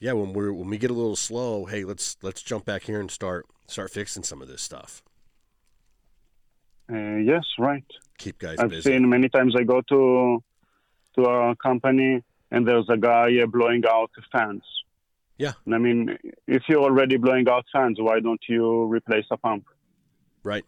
yeah 0.00 0.12
when 0.12 0.32
we're 0.32 0.52
when 0.52 0.68
we 0.68 0.78
get 0.78 0.90
a 0.90 0.94
little 0.94 1.16
slow 1.16 1.66
hey 1.66 1.84
let's 1.84 2.16
let's 2.22 2.42
jump 2.42 2.64
back 2.64 2.82
here 2.82 3.00
and 3.00 3.10
start 3.10 3.46
start 3.68 3.90
fixing 3.90 4.22
some 4.22 4.42
of 4.42 4.48
this 4.48 4.60
stuff 4.60 5.02
uh, 6.92 7.16
yes 7.16 7.44
right 7.58 7.84
keep 8.18 8.38
guys 8.38 8.58
i've 8.58 8.70
busy. 8.70 8.90
seen 8.90 9.08
many 9.08 9.28
times 9.28 9.54
i 9.56 9.62
go 9.62 9.80
to 9.82 10.42
to 11.14 11.22
a 11.22 11.54
company 11.56 12.22
and 12.50 12.66
there's 12.66 12.88
a 12.88 12.96
guy 12.96 13.30
blowing 13.46 13.82
out 13.88 14.10
fans 14.32 14.62
yeah. 15.40 15.52
I 15.72 15.78
mean, 15.78 16.18
if 16.46 16.64
you're 16.68 16.82
already 16.82 17.16
blowing 17.16 17.48
out 17.48 17.64
fans, 17.72 17.96
why 17.98 18.20
don't 18.20 18.42
you 18.46 18.84
replace 18.84 19.24
a 19.30 19.38
pump? 19.38 19.64
Right. 20.42 20.66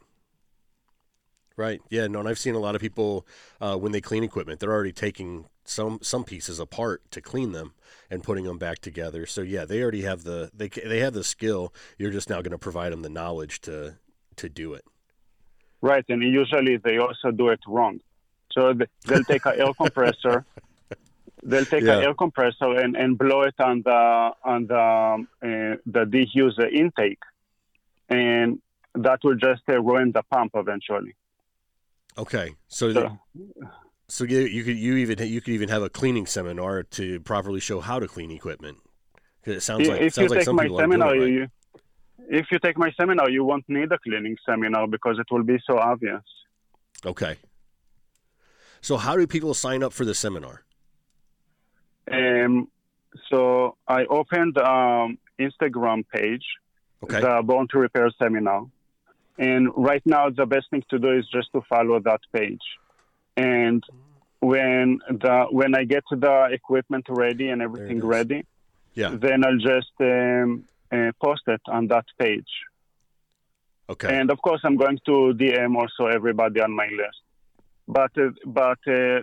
Right. 1.56 1.80
Yeah. 1.90 2.06
No, 2.06 2.20
and 2.20 2.28
I've 2.28 2.38
seen 2.38 2.54
a 2.54 2.58
lot 2.58 2.74
of 2.74 2.80
people 2.80 3.26
uh, 3.60 3.76
when 3.76 3.92
they 3.92 4.00
clean 4.00 4.24
equipment, 4.24 4.60
they're 4.60 4.72
already 4.72 4.92
taking 4.92 5.46
some 5.64 5.98
some 6.02 6.24
pieces 6.24 6.58
apart 6.58 7.02
to 7.12 7.20
clean 7.20 7.52
them 7.52 7.74
and 8.10 8.22
putting 8.22 8.44
them 8.44 8.58
back 8.58 8.78
together. 8.80 9.26
So 9.26 9.42
yeah, 9.42 9.64
they 9.64 9.82
already 9.82 10.02
have 10.02 10.24
the 10.24 10.50
they 10.54 10.68
they 10.68 11.00
have 11.00 11.14
the 11.14 11.24
skill. 11.24 11.72
You're 11.98 12.10
just 12.10 12.28
now 12.30 12.36
going 12.36 12.52
to 12.52 12.58
provide 12.58 12.92
them 12.92 13.02
the 13.02 13.08
knowledge 13.08 13.60
to 13.62 13.96
to 14.36 14.48
do 14.48 14.74
it. 14.74 14.84
Right, 15.80 16.04
and 16.08 16.22
usually 16.22 16.76
they 16.76 16.98
also 16.98 17.32
do 17.32 17.48
it 17.48 17.60
wrong. 17.66 18.00
So 18.52 18.72
they'll 19.06 19.24
take 19.24 19.44
an 19.46 19.54
air 19.58 19.74
compressor 19.74 20.44
They'll 21.42 21.64
take 21.64 21.82
yeah. 21.82 21.98
an 21.98 22.04
air 22.04 22.14
compressor 22.14 22.76
and, 22.76 22.96
and 22.96 23.18
blow 23.18 23.42
it 23.42 23.54
on 23.58 23.82
the 23.82 24.30
on 24.44 24.66
the 24.66 24.76
uh, 24.76 25.76
the 25.86 26.04
diffuser 26.04 26.72
intake, 26.72 27.18
and 28.08 28.60
that 28.94 29.18
will 29.24 29.34
just 29.34 29.62
uh, 29.68 29.80
ruin 29.80 30.12
the 30.12 30.22
pump 30.22 30.52
eventually. 30.54 31.14
Okay, 32.18 32.54
so 32.68 32.92
so, 32.92 33.18
so 34.08 34.24
you, 34.24 34.40
you 34.40 34.64
could 34.64 34.76
you 34.76 34.96
even 34.96 35.18
you 35.26 35.40
could 35.40 35.54
even 35.54 35.68
have 35.68 35.82
a 35.82 35.88
cleaning 35.88 36.26
seminar 36.26 36.82
to 36.82 37.20
properly 37.20 37.60
show 37.60 37.80
how 37.80 37.98
to 37.98 38.06
clean 38.06 38.30
equipment. 38.30 38.78
It 39.44 39.60
sounds 39.62 39.88
like 39.88 40.00
if 40.00 40.14
sounds 40.14 40.30
you 40.30 40.36
like 40.36 40.46
take 40.46 40.54
my 40.54 40.68
seminar, 40.68 41.12
right. 41.12 41.28
you, 41.28 41.48
if 42.28 42.46
you 42.52 42.58
take 42.58 42.78
my 42.78 42.92
seminar, 42.92 43.30
you 43.30 43.44
won't 43.44 43.64
need 43.68 43.90
a 43.90 43.98
cleaning 43.98 44.36
seminar 44.46 44.86
because 44.86 45.18
it 45.18 45.26
will 45.30 45.42
be 45.42 45.58
so 45.66 45.78
obvious. 45.78 46.22
Okay. 47.04 47.36
So 48.80 48.96
how 48.96 49.16
do 49.16 49.26
people 49.26 49.54
sign 49.54 49.82
up 49.82 49.92
for 49.92 50.04
the 50.04 50.14
seminar? 50.14 50.62
Um, 52.10 52.68
so 53.30 53.76
I 53.88 54.04
opened 54.04 54.58
um, 54.58 55.18
Instagram 55.40 56.04
page, 56.12 56.44
okay. 57.02 57.20
the 57.20 57.42
Born 57.44 57.68
to 57.70 57.78
Repair 57.78 58.10
seminar, 58.18 58.66
and 59.38 59.68
right 59.76 60.02
now 60.04 60.30
the 60.30 60.46
best 60.46 60.70
thing 60.70 60.84
to 60.90 60.98
do 60.98 61.12
is 61.12 61.26
just 61.32 61.52
to 61.52 61.62
follow 61.68 62.00
that 62.00 62.20
page. 62.32 62.62
And 63.36 63.82
when 64.40 64.98
the 65.08 65.46
when 65.50 65.74
I 65.74 65.84
get 65.84 66.04
the 66.10 66.48
equipment 66.50 67.06
ready 67.08 67.48
and 67.48 67.62
everything 67.62 68.04
ready, 68.04 68.44
yeah, 68.94 69.10
then 69.14 69.44
I'll 69.44 69.58
just 69.58 69.92
um, 70.00 70.64
uh, 70.90 71.12
post 71.22 71.42
it 71.46 71.62
on 71.68 71.86
that 71.88 72.04
page. 72.18 72.50
Okay. 73.88 74.18
And 74.18 74.30
of 74.30 74.40
course, 74.42 74.60
I'm 74.64 74.76
going 74.76 74.98
to 75.06 75.34
DM 75.34 75.76
also 75.76 76.06
everybody 76.06 76.60
on 76.60 76.72
my 76.72 76.86
list. 76.86 77.20
But 77.88 78.12
uh, 78.16 78.30
but 78.46 78.78
uh, 78.86 79.20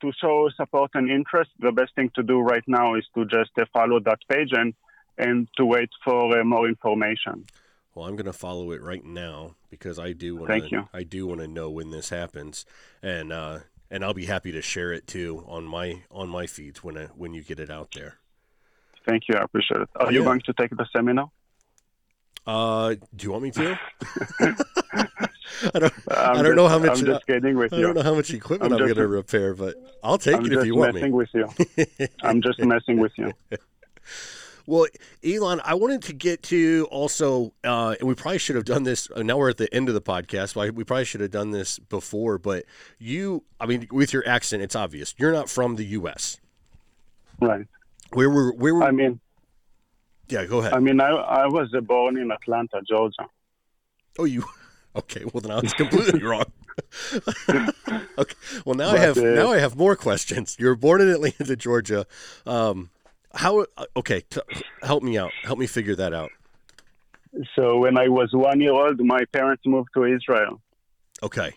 to 0.00 0.12
show 0.20 0.48
support 0.56 0.90
and 0.94 1.10
interest, 1.10 1.50
the 1.58 1.72
best 1.72 1.94
thing 1.94 2.10
to 2.14 2.22
do 2.22 2.40
right 2.40 2.64
now 2.66 2.94
is 2.94 3.06
to 3.14 3.24
just 3.24 3.50
uh, 3.58 3.64
follow 3.72 4.00
that 4.00 4.18
page 4.28 4.50
and 4.52 4.74
and 5.18 5.48
to 5.56 5.64
wait 5.64 5.90
for 6.04 6.42
more 6.44 6.66
information. 6.66 7.44
Well, 7.94 8.06
I'm 8.06 8.16
going 8.16 8.26
to 8.26 8.32
follow 8.32 8.70
it 8.70 8.82
right 8.82 9.04
now 9.04 9.56
because 9.68 9.98
I 9.98 10.12
do 10.12 10.36
want 10.36 10.70
you. 10.70 10.88
I 10.92 11.02
do 11.02 11.26
want 11.26 11.40
to 11.40 11.48
know 11.48 11.70
when 11.70 11.90
this 11.90 12.10
happens, 12.10 12.64
and 13.02 13.32
uh, 13.32 13.60
and 13.90 14.04
I'll 14.04 14.14
be 14.14 14.26
happy 14.26 14.52
to 14.52 14.62
share 14.62 14.92
it 14.92 15.06
too 15.06 15.44
on 15.48 15.64
my 15.64 16.02
on 16.10 16.28
my 16.28 16.46
feeds 16.46 16.84
when 16.84 16.96
I, 16.96 17.04
when 17.06 17.34
you 17.34 17.42
get 17.42 17.58
it 17.58 17.70
out 17.70 17.92
there. 17.94 18.18
Thank 19.06 19.24
you. 19.28 19.34
I 19.36 19.42
appreciate 19.42 19.80
it. 19.80 19.88
Are 19.96 20.12
yeah. 20.12 20.18
you 20.18 20.24
going 20.24 20.40
to 20.42 20.52
take 20.52 20.70
the 20.70 20.86
seminar? 20.94 21.30
Uh, 22.46 22.94
do 23.14 23.24
you 23.24 23.32
want 23.32 23.42
me 23.42 23.50
to? 23.52 23.78
I 25.74 25.78
don't. 25.78 25.92
I'm 26.10 26.30
I 26.30 26.34
don't 26.34 26.44
just, 26.44 26.56
know 26.56 26.68
how 26.68 26.78
much. 26.78 26.98
I'm 26.98 27.06
just 27.06 27.26
kidding 27.26 27.56
with 27.56 27.72
I 27.72 27.76
you. 27.76 27.82
I 27.82 27.86
don't 27.86 27.96
know 27.96 28.02
how 28.02 28.14
much 28.14 28.32
equipment 28.32 28.72
I'm, 28.72 28.78
I'm 28.78 28.86
going 28.86 28.96
to 28.96 29.08
repair, 29.08 29.54
but 29.54 29.74
I'll 30.02 30.18
take 30.18 30.36
I'm 30.36 30.46
it 30.46 30.52
if 30.52 30.64
you 30.64 30.76
want 30.76 30.94
me. 30.94 31.02
I'm 31.02 31.10
just 31.10 31.16
messing 31.16 31.16
with 31.16 31.28
you. 31.34 32.12
I'm 32.22 32.40
just 32.40 32.60
messing 32.60 32.98
with 32.98 33.12
you. 33.16 33.32
Well, 34.70 34.86
Elon, 35.24 35.60
I 35.64 35.74
wanted 35.74 36.00
to 36.02 36.12
get 36.12 36.44
to 36.44 36.86
also, 36.92 37.52
uh, 37.64 37.96
and 37.98 38.08
we 38.08 38.14
probably 38.14 38.38
should 38.38 38.54
have 38.54 38.64
done 38.64 38.84
this. 38.84 39.10
Uh, 39.10 39.24
now 39.24 39.36
we're 39.36 39.50
at 39.50 39.56
the 39.56 39.72
end 39.74 39.88
of 39.88 39.94
the 39.94 40.00
podcast. 40.00 40.50
So 40.50 40.70
we 40.70 40.84
probably 40.84 41.06
should 41.06 41.20
have 41.20 41.32
done 41.32 41.50
this 41.50 41.80
before. 41.80 42.38
But 42.38 42.66
you, 42.96 43.42
I 43.58 43.66
mean, 43.66 43.88
with 43.90 44.12
your 44.12 44.26
accent, 44.28 44.62
it's 44.62 44.76
obvious 44.76 45.12
you're 45.18 45.32
not 45.32 45.50
from 45.50 45.74
the 45.74 45.84
U.S. 45.86 46.38
Right. 47.40 47.66
Where 48.12 48.30
were? 48.30 48.52
Where 48.52 48.76
were? 48.76 48.84
I 48.84 48.92
mean, 48.92 49.18
yeah. 50.28 50.44
Go 50.44 50.60
ahead. 50.60 50.72
I 50.72 50.78
mean, 50.78 51.00
I 51.00 51.08
I 51.08 51.46
was 51.48 51.74
born 51.82 52.16
in 52.16 52.30
Atlanta, 52.30 52.80
Georgia. 52.88 53.26
Oh, 54.20 54.24
you 54.24 54.44
Okay, 54.96 55.24
well 55.32 55.40
then 55.40 55.50
I 55.50 55.60
was 55.60 55.72
completely 55.72 56.22
wrong. 56.22 56.44
okay, 57.48 58.34
well 58.64 58.74
now 58.74 58.92
but, 58.92 58.96
I 58.96 58.98
have 58.98 59.18
uh, 59.18 59.22
now 59.22 59.52
I 59.52 59.58
have 59.58 59.76
more 59.76 59.96
questions. 59.96 60.56
You 60.60 60.66
were 60.66 60.76
born 60.76 61.00
in 61.00 61.08
Atlanta, 61.08 61.56
Georgia. 61.56 62.06
Um, 62.46 62.90
how? 63.34 63.66
Okay, 63.96 64.22
t- 64.28 64.40
help 64.82 65.02
me 65.02 65.18
out. 65.18 65.32
Help 65.42 65.58
me 65.58 65.66
figure 65.66 65.96
that 65.96 66.12
out. 66.12 66.30
So 67.54 67.78
when 67.78 67.96
I 67.96 68.08
was 68.08 68.30
one 68.32 68.60
year 68.60 68.72
old, 68.72 69.00
my 69.00 69.24
parents 69.32 69.62
moved 69.66 69.90
to 69.94 70.04
Israel. 70.04 70.60
Okay. 71.22 71.54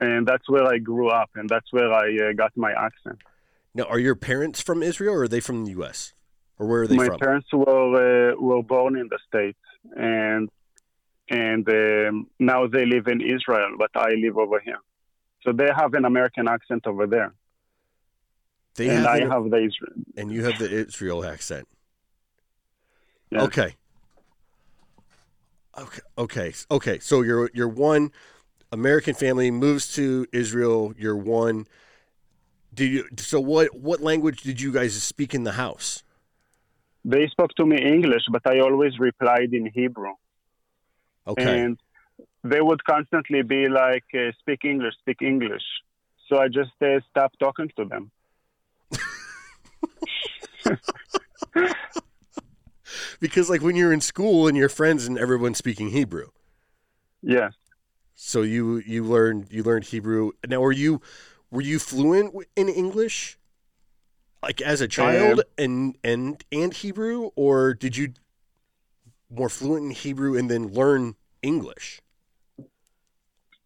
And 0.00 0.26
that's 0.26 0.48
where 0.48 0.66
I 0.66 0.78
grew 0.78 1.08
up, 1.08 1.30
and 1.34 1.48
that's 1.48 1.72
where 1.72 1.92
I 1.92 2.30
uh, 2.30 2.32
got 2.32 2.52
my 2.56 2.72
accent. 2.72 3.18
Now, 3.74 3.84
are 3.84 3.98
your 3.98 4.14
parents 4.14 4.60
from 4.60 4.82
Israel, 4.82 5.14
or 5.14 5.22
are 5.22 5.28
they 5.28 5.40
from 5.40 5.64
the 5.64 5.70
U.S.? 5.72 6.14
or 6.58 6.66
where 6.66 6.82
are 6.82 6.86
they 6.86 6.96
my 6.96 7.06
from? 7.06 7.18
parents 7.18 7.48
were 7.52 8.32
uh, 8.32 8.36
were 8.36 8.62
born 8.62 8.96
in 8.96 9.08
the 9.08 9.18
states, 9.28 9.58
and 9.96 10.48
and 11.28 11.68
um, 11.68 12.26
now 12.38 12.66
they 12.66 12.86
live 12.86 13.06
in 13.08 13.20
Israel, 13.20 13.74
but 13.78 13.90
I 13.94 14.10
live 14.10 14.36
over 14.38 14.60
here. 14.60 14.78
So 15.42 15.52
they 15.52 15.68
have 15.74 15.94
an 15.94 16.04
American 16.04 16.48
accent 16.48 16.86
over 16.86 17.06
there, 17.06 17.34
They 18.76 18.88
and 18.88 18.98
have 18.98 19.06
I 19.06 19.18
an- 19.18 19.30
have 19.30 19.50
the 19.50 19.56
Israel. 19.58 19.92
and 20.16 20.30
you 20.32 20.44
have 20.44 20.58
the 20.58 20.70
Israel 20.70 21.24
accent. 21.24 21.68
Yeah. 23.30 23.42
Okay. 23.42 23.76
Okay. 25.78 26.02
Okay. 26.18 26.52
Okay. 26.70 26.98
So 27.00 27.22
you're 27.22 27.50
you're 27.54 27.68
one 27.68 28.12
American 28.72 29.14
family 29.14 29.50
moves 29.50 29.94
to 29.94 30.26
Israel. 30.32 30.94
You're 30.96 31.16
one. 31.16 31.66
Do 32.72 32.84
you? 32.84 33.08
So 33.16 33.40
what? 33.40 33.74
What 33.74 34.00
language 34.00 34.42
did 34.42 34.60
you 34.60 34.72
guys 34.72 35.00
speak 35.02 35.34
in 35.34 35.44
the 35.44 35.52
house? 35.52 36.02
They 37.04 37.28
spoke 37.28 37.50
to 37.56 37.66
me 37.66 37.76
English, 37.76 38.22
but 38.30 38.42
I 38.46 38.60
always 38.60 38.98
replied 38.98 39.52
in 39.52 39.66
Hebrew. 39.66 40.14
Okay. 41.26 41.60
and 41.60 41.78
they 42.42 42.60
would 42.60 42.82
constantly 42.84 43.42
be 43.42 43.68
like, 43.68 44.04
uh, 44.14 44.32
"Speak 44.40 44.64
English, 44.64 44.94
speak 45.00 45.22
English." 45.22 45.62
So 46.28 46.38
I 46.38 46.48
just 46.48 46.72
uh, 46.82 47.00
stopped 47.10 47.38
talking 47.38 47.70
to 47.76 47.84
them. 47.84 48.10
because 53.20 53.50
like 53.50 53.62
when 53.62 53.76
you're 53.76 53.92
in 53.92 54.00
school 54.00 54.46
and 54.48 54.56
your 54.56 54.68
friends 54.68 55.06
and 55.06 55.18
everyone's 55.18 55.58
speaking 55.58 55.90
Hebrew, 55.90 56.28
Yeah. 57.22 57.50
so 58.14 58.42
you 58.42 58.78
you 58.78 59.04
learned 59.04 59.48
you 59.50 59.62
learned 59.62 59.84
Hebrew. 59.86 60.32
Now, 60.46 60.60
were 60.60 60.72
you 60.72 61.00
were 61.50 61.62
you 61.62 61.78
fluent 61.78 62.34
in 62.56 62.68
English, 62.68 63.38
like 64.42 64.60
as 64.60 64.80
a 64.80 64.88
child, 64.88 65.42
and 65.58 65.96
and 66.02 66.42
and 66.52 66.72
Hebrew, 66.74 67.30
or 67.36 67.74
did 67.74 67.96
you 67.96 68.14
more 69.30 69.48
fluent 69.48 69.84
in 69.84 69.90
Hebrew 69.90 70.36
and 70.36 70.50
then 70.50 70.68
learn 70.68 71.16
English? 71.42 72.00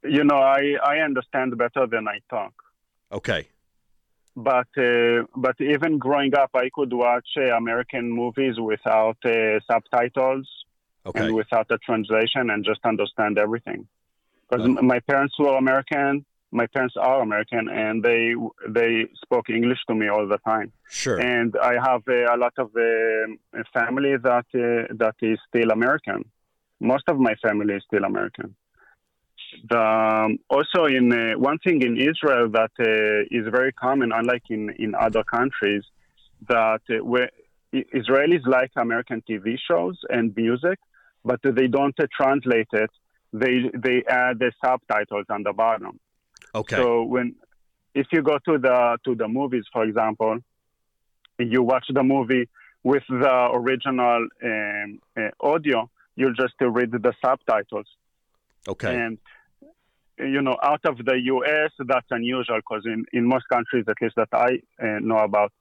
you 0.04 0.24
know, 0.24 0.36
I 0.36 0.76
I 0.82 0.98
understand 0.98 1.56
better 1.58 1.86
than 1.86 2.06
I 2.08 2.20
talk. 2.30 2.52
Okay. 3.12 3.48
But 4.50 4.70
uh, 4.88 5.24
but 5.46 5.56
even 5.74 5.98
growing 5.98 6.32
up, 6.42 6.50
I 6.54 6.66
could 6.76 6.92
watch 6.92 7.30
uh, 7.36 7.56
American 7.62 8.04
movies 8.22 8.54
without 8.72 9.18
uh, 9.24 9.58
subtitles 9.70 10.46
Okay. 11.06 11.20
and 11.24 11.34
without 11.34 11.66
a 11.70 11.78
translation, 11.88 12.44
and 12.52 12.60
just 12.70 12.82
understand 12.92 13.38
everything. 13.38 13.80
Because 14.50 14.66
my 14.92 15.00
parents 15.10 15.34
were 15.38 15.56
American, 15.56 16.12
my 16.60 16.66
parents 16.74 16.96
are 17.08 17.18
American, 17.28 17.64
and 17.84 17.94
they 18.08 18.22
they 18.78 18.92
spoke 19.24 19.46
English 19.58 19.80
to 19.88 19.94
me 20.00 20.06
all 20.14 20.26
the 20.34 20.38
time. 20.52 20.68
Sure. 21.02 21.18
and 21.20 21.50
I 21.72 21.74
have 21.88 22.02
uh, 22.08 22.34
a 22.34 22.36
lot 22.44 22.54
of 22.64 22.68
uh, 22.76 23.62
family 23.78 24.14
that 24.28 24.46
uh, 24.54 24.94
that 25.02 25.16
is 25.30 25.38
still 25.48 25.70
American. 25.78 26.20
Most 26.80 27.04
of 27.12 27.16
my 27.28 27.34
family 27.46 27.74
is 27.78 27.82
still 27.90 28.04
American. 28.12 28.48
The, 29.68 29.80
um, 29.80 30.38
also, 30.48 30.84
in 30.86 31.12
uh, 31.12 31.38
one 31.38 31.58
thing 31.58 31.82
in 31.82 31.96
Israel 31.96 32.48
that 32.50 32.72
uh, 32.78 33.36
is 33.38 33.46
very 33.50 33.72
common, 33.72 34.12
unlike 34.12 34.44
in, 34.50 34.70
in 34.78 34.94
other 34.94 35.24
countries, 35.24 35.84
that 36.48 36.82
uh, 36.90 37.04
where 37.04 37.30
Israelis 37.72 38.46
like 38.46 38.70
American 38.76 39.22
TV 39.28 39.56
shows 39.68 39.98
and 40.08 40.34
music, 40.36 40.78
but 41.24 41.40
they 41.42 41.66
don't 41.66 41.98
uh, 42.00 42.06
translate 42.16 42.68
it. 42.72 42.90
They 43.32 43.70
they 43.74 44.04
add 44.08 44.38
the 44.38 44.52
subtitles 44.64 45.26
on 45.28 45.42
the 45.42 45.52
bottom. 45.52 46.00
okay. 46.54 46.76
So 46.76 47.02
when 47.02 47.34
if 47.94 48.06
you 48.12 48.22
go 48.22 48.38
to 48.48 48.58
the 48.58 48.98
to 49.04 49.14
the 49.14 49.28
movies, 49.28 49.64
for 49.72 49.84
example, 49.84 50.38
you 51.38 51.62
watch 51.62 51.86
the 51.92 52.02
movie 52.02 52.48
with 52.82 53.02
the 53.08 53.48
original 53.52 54.26
um, 54.42 54.98
uh, 55.16 55.28
audio, 55.40 55.90
you'll 56.16 56.34
just 56.34 56.54
uh, 56.62 56.68
read 56.68 56.90
the 56.92 57.12
subtitles. 57.22 57.86
okay. 58.66 58.94
And 58.96 59.18
you 60.20 60.42
know, 60.42 60.56
out 60.62 60.84
of 60.84 60.98
the 61.04 61.20
U.S., 61.24 61.70
that's 61.86 62.06
unusual 62.10 62.56
because 62.56 62.84
in 62.86 63.04
in 63.12 63.26
most 63.26 63.48
countries, 63.48 63.84
at 63.88 63.96
least 64.00 64.16
that 64.16 64.28
I 64.32 64.60
uh, 64.82 64.98
know 65.00 65.18
about, 65.18 65.52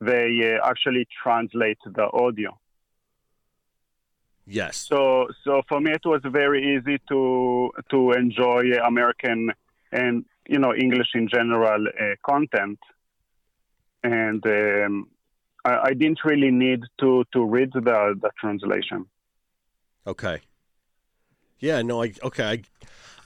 they 0.00 0.56
uh, 0.56 0.68
actually 0.68 1.06
translate 1.22 1.78
the 1.84 2.08
audio. 2.12 2.58
yes. 4.46 4.76
So, 4.76 5.28
so 5.44 5.62
for 5.68 5.80
me, 5.80 5.92
it 5.92 6.04
was 6.04 6.20
very 6.24 6.76
easy 6.76 7.00
to 7.08 7.70
to 7.90 8.12
enjoy 8.12 8.62
American 8.84 9.52
and 9.92 10.24
you 10.48 10.58
know 10.58 10.74
English 10.74 11.08
in 11.14 11.28
general 11.28 11.86
uh, 11.88 12.14
content, 12.24 12.78
and 14.02 14.44
um, 14.46 15.08
I, 15.64 15.88
I 15.88 15.94
didn't 15.94 16.20
really 16.24 16.50
need 16.50 16.80
to 17.00 17.24
to 17.32 17.44
read 17.44 17.72
the 17.72 17.80
the 18.20 18.30
translation. 18.40 19.06
Okay. 20.06 20.40
Yeah, 21.58 21.82
no, 21.82 22.02
I 22.02 22.12
okay, 22.22 22.44
I 22.44 22.62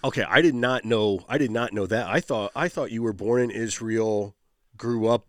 okay, 0.06 0.22
I 0.22 0.40
did 0.40 0.54
not 0.54 0.84
know 0.84 1.24
I 1.28 1.38
did 1.38 1.50
not 1.50 1.72
know 1.72 1.86
that. 1.86 2.06
I 2.06 2.20
thought 2.20 2.52
I 2.54 2.68
thought 2.68 2.90
you 2.90 3.02
were 3.02 3.12
born 3.12 3.42
in 3.42 3.50
Israel, 3.50 4.34
grew 4.76 5.08
up 5.08 5.26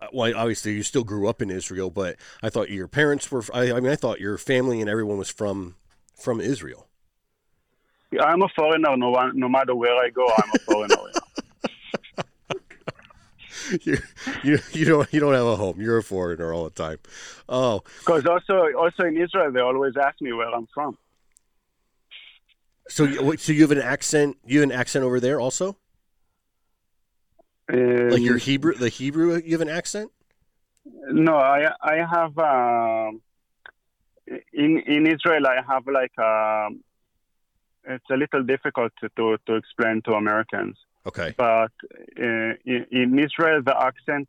uh, 0.00 0.06
well, 0.12 0.32
obviously 0.36 0.72
you 0.72 0.82
still 0.82 1.04
grew 1.04 1.28
up 1.28 1.42
in 1.42 1.50
Israel, 1.50 1.90
but 1.90 2.16
I 2.42 2.48
thought 2.48 2.70
your 2.70 2.88
parents 2.88 3.30
were 3.30 3.44
I, 3.52 3.72
I 3.72 3.80
mean 3.80 3.92
I 3.92 3.96
thought 3.96 4.20
your 4.20 4.38
family 4.38 4.80
and 4.80 4.88
everyone 4.88 5.18
was 5.18 5.30
from 5.30 5.76
from 6.14 6.40
Israel. 6.40 6.86
I'm 8.20 8.42
a 8.42 8.48
foreigner. 8.56 8.96
No 8.96 9.12
no 9.34 9.48
matter 9.48 9.74
where 9.74 9.94
I 9.94 10.10
go, 10.10 10.26
I'm 10.26 10.50
a 10.54 10.58
foreigner. 10.58 10.96
you, 13.82 13.98
you 14.42 14.58
you 14.72 14.84
don't 14.84 15.12
you 15.12 15.20
don't 15.20 15.34
have 15.34 15.46
a 15.46 15.56
home. 15.56 15.80
You're 15.80 15.98
a 15.98 16.02
foreigner 16.02 16.52
all 16.52 16.64
the 16.64 16.70
time. 16.70 16.98
Oh, 17.48 17.82
Because 18.00 18.26
also 18.26 18.66
also 18.76 19.04
in 19.04 19.16
Israel, 19.16 19.52
they 19.52 19.60
always 19.60 19.94
ask 19.96 20.20
me 20.20 20.32
where 20.32 20.48
I'm 20.48 20.66
from. 20.74 20.98
So 22.90 23.04
you, 23.04 23.36
so 23.36 23.52
you 23.52 23.62
have 23.62 23.70
an 23.70 23.80
accent? 23.80 24.36
You 24.44 24.60
have 24.60 24.70
an 24.70 24.76
accent 24.76 25.04
over 25.04 25.20
there 25.20 25.40
also? 25.40 25.76
Like 27.72 28.22
your 28.22 28.34
Um, 28.34 28.40
Hebrew, 28.40 28.74
the 28.74 28.88
Hebrew, 28.88 29.40
you 29.44 29.52
have 29.52 29.60
an 29.60 29.68
accent? 29.68 30.10
No, 31.12 31.36
I 31.36 31.60
I 31.80 31.96
have 32.14 32.36
um, 32.38 33.22
in 34.52 34.70
in 34.94 35.06
Israel 35.06 35.46
I 35.46 35.58
have 35.72 35.84
like 35.86 36.16
um, 36.18 36.82
it's 37.84 38.10
a 38.10 38.16
little 38.16 38.42
difficult 38.42 38.92
to 39.00 39.08
to, 39.16 39.36
to 39.46 39.54
explain 39.54 40.02
to 40.06 40.12
Americans, 40.14 40.76
Okay. 41.06 41.34
but 41.36 41.72
uh, 42.18 42.52
in, 42.66 42.86
in 42.90 43.18
Israel 43.26 43.62
the 43.70 43.76
accent 43.88 44.28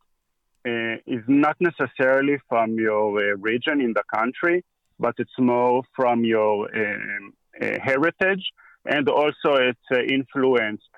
uh, 0.71 0.95
is 1.15 1.23
not 1.27 1.57
necessarily 1.59 2.37
from 2.49 2.67
your 2.75 3.05
uh, 3.17 3.37
region 3.37 3.81
in 3.81 3.93
the 3.93 4.03
country, 4.17 4.63
but 4.99 5.15
it's 5.17 5.37
more 5.39 5.81
from 5.95 6.23
your 6.23 6.53
um, 6.75 7.33
uh, 7.33 7.40
heritage, 7.59 8.51
and 8.85 9.07
also 9.09 9.55
it's 9.55 9.79
uh, 9.91 9.99
influenced 10.01 10.89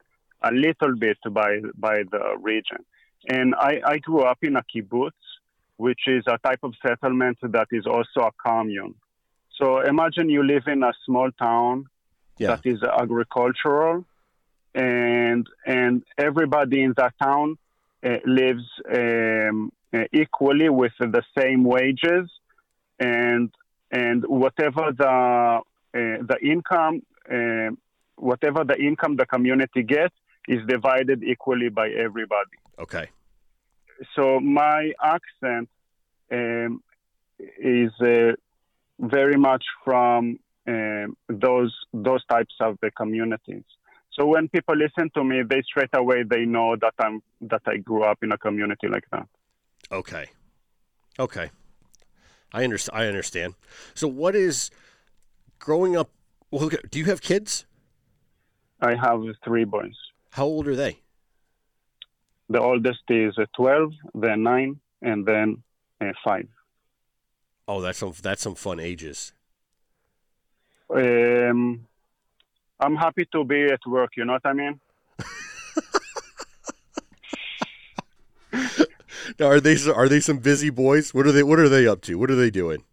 a 0.41 0.51
little 0.51 0.95
bit 0.97 1.17
by 1.31 1.59
by 1.75 2.03
the 2.11 2.37
region. 2.41 2.79
And 3.29 3.55
I, 3.55 3.81
I 3.85 3.97
grew 3.99 4.21
up 4.21 4.39
in 4.41 4.55
a 4.57 4.63
kibbutz, 4.63 5.11
which 5.77 6.01
is 6.07 6.23
a 6.27 6.37
type 6.37 6.59
of 6.63 6.73
settlement 6.85 7.37
that 7.41 7.67
is 7.71 7.85
also 7.85 8.27
a 8.27 8.31
commune. 8.45 8.95
So 9.59 9.79
imagine 9.81 10.29
you 10.29 10.43
live 10.43 10.63
in 10.67 10.83
a 10.83 10.93
small 11.05 11.29
town 11.31 11.85
Yeah. 12.39 12.55
that 12.55 12.65
is 12.65 12.79
agricultural, 12.83 14.05
and 14.73 15.45
and 15.65 16.03
everybody 16.17 16.81
in 16.81 16.93
that 16.97 17.13
town 17.21 17.47
uh, 18.03 18.17
lives 18.25 18.67
um, 18.99 19.71
uh, 19.93 20.05
equally 20.11 20.69
with 20.69 20.95
the 20.99 21.23
same 21.37 21.63
wages, 21.63 22.25
and 22.99 23.49
and 23.91 24.25
whatever 24.25 24.91
the 25.03 25.07
uh, 25.07 25.59
the 26.31 26.37
income, 26.53 26.95
uh, 27.31 27.69
whatever 28.15 28.63
the 28.63 28.77
income 28.89 29.15
the 29.15 29.25
community 29.25 29.83
gets 29.83 30.15
is 30.47 30.59
divided 30.67 31.23
equally 31.23 31.69
by 31.69 31.87
everybody 31.89 32.57
Okay. 32.79 33.07
so 34.15 34.39
my 34.39 34.91
accent 35.15 35.69
um, 36.31 36.81
is 37.59 37.91
uh, 38.01 38.33
very 38.99 39.37
much 39.37 39.63
from 39.83 40.39
um, 40.67 41.17
those 41.27 41.73
those 41.93 42.23
types 42.25 42.55
of 42.61 42.77
the 42.81 42.91
communities. 42.91 43.63
So 44.13 44.25
when 44.25 44.47
people 44.47 44.75
listen 44.75 45.09
to 45.15 45.23
me, 45.23 45.41
they 45.43 45.61
straight 45.63 45.89
away 45.93 46.23
they 46.23 46.45
know 46.45 46.75
that 46.83 46.93
I'm 46.99 47.21
that 47.41 47.61
I 47.65 47.77
grew 47.77 48.03
up 48.03 48.19
in 48.23 48.31
a 48.31 48.37
community 48.37 48.87
like 48.87 49.05
that. 49.11 49.27
Okay. 49.91 50.27
Okay. 51.19 51.51
I 52.53 52.63
understand. 52.63 52.99
I 53.01 53.07
understand. 53.07 53.55
So, 53.95 54.07
what 54.07 54.35
is 54.35 54.69
growing 55.63 55.95
up? 55.95 56.09
Well, 56.51 56.69
do 56.91 56.99
you 56.99 57.05
have 57.05 57.21
kids? 57.21 57.65
I 58.81 58.95
have 58.95 59.21
three 59.45 59.63
boys. 59.63 59.95
How 60.31 60.45
old 60.45 60.67
are 60.67 60.75
they? 60.75 60.99
The 62.49 62.59
oldest 62.59 63.03
is 63.09 63.37
uh, 63.37 63.45
12, 63.55 63.93
then 64.13 64.43
nine, 64.43 64.81
and 65.01 65.25
then 65.25 65.63
uh, 66.01 66.11
five. 66.23 66.47
Oh, 67.65 67.79
that's 67.79 67.97
some 67.99 68.13
that's 68.21 68.41
some 68.41 68.55
fun 68.55 68.81
ages. 68.81 69.31
Um, 70.93 71.87
I'm 72.81 72.97
happy 72.97 73.25
to 73.31 73.45
be 73.45 73.63
at 73.63 73.79
work. 73.87 74.11
You 74.17 74.25
know 74.25 74.33
what 74.33 74.45
I 74.45 74.51
mean? 74.51 74.81
now, 79.39 79.45
are 79.47 79.61
they 79.61 79.77
are 79.89 80.09
they 80.09 80.19
some 80.19 80.39
busy 80.39 80.69
boys? 80.69 81.13
What 81.13 81.25
are 81.25 81.31
they 81.31 81.43
What 81.43 81.59
are 81.59 81.69
they 81.69 81.87
up 81.87 82.01
to? 82.01 82.15
What 82.15 82.29
are 82.29 82.35
they 82.35 82.51
doing? 82.51 82.83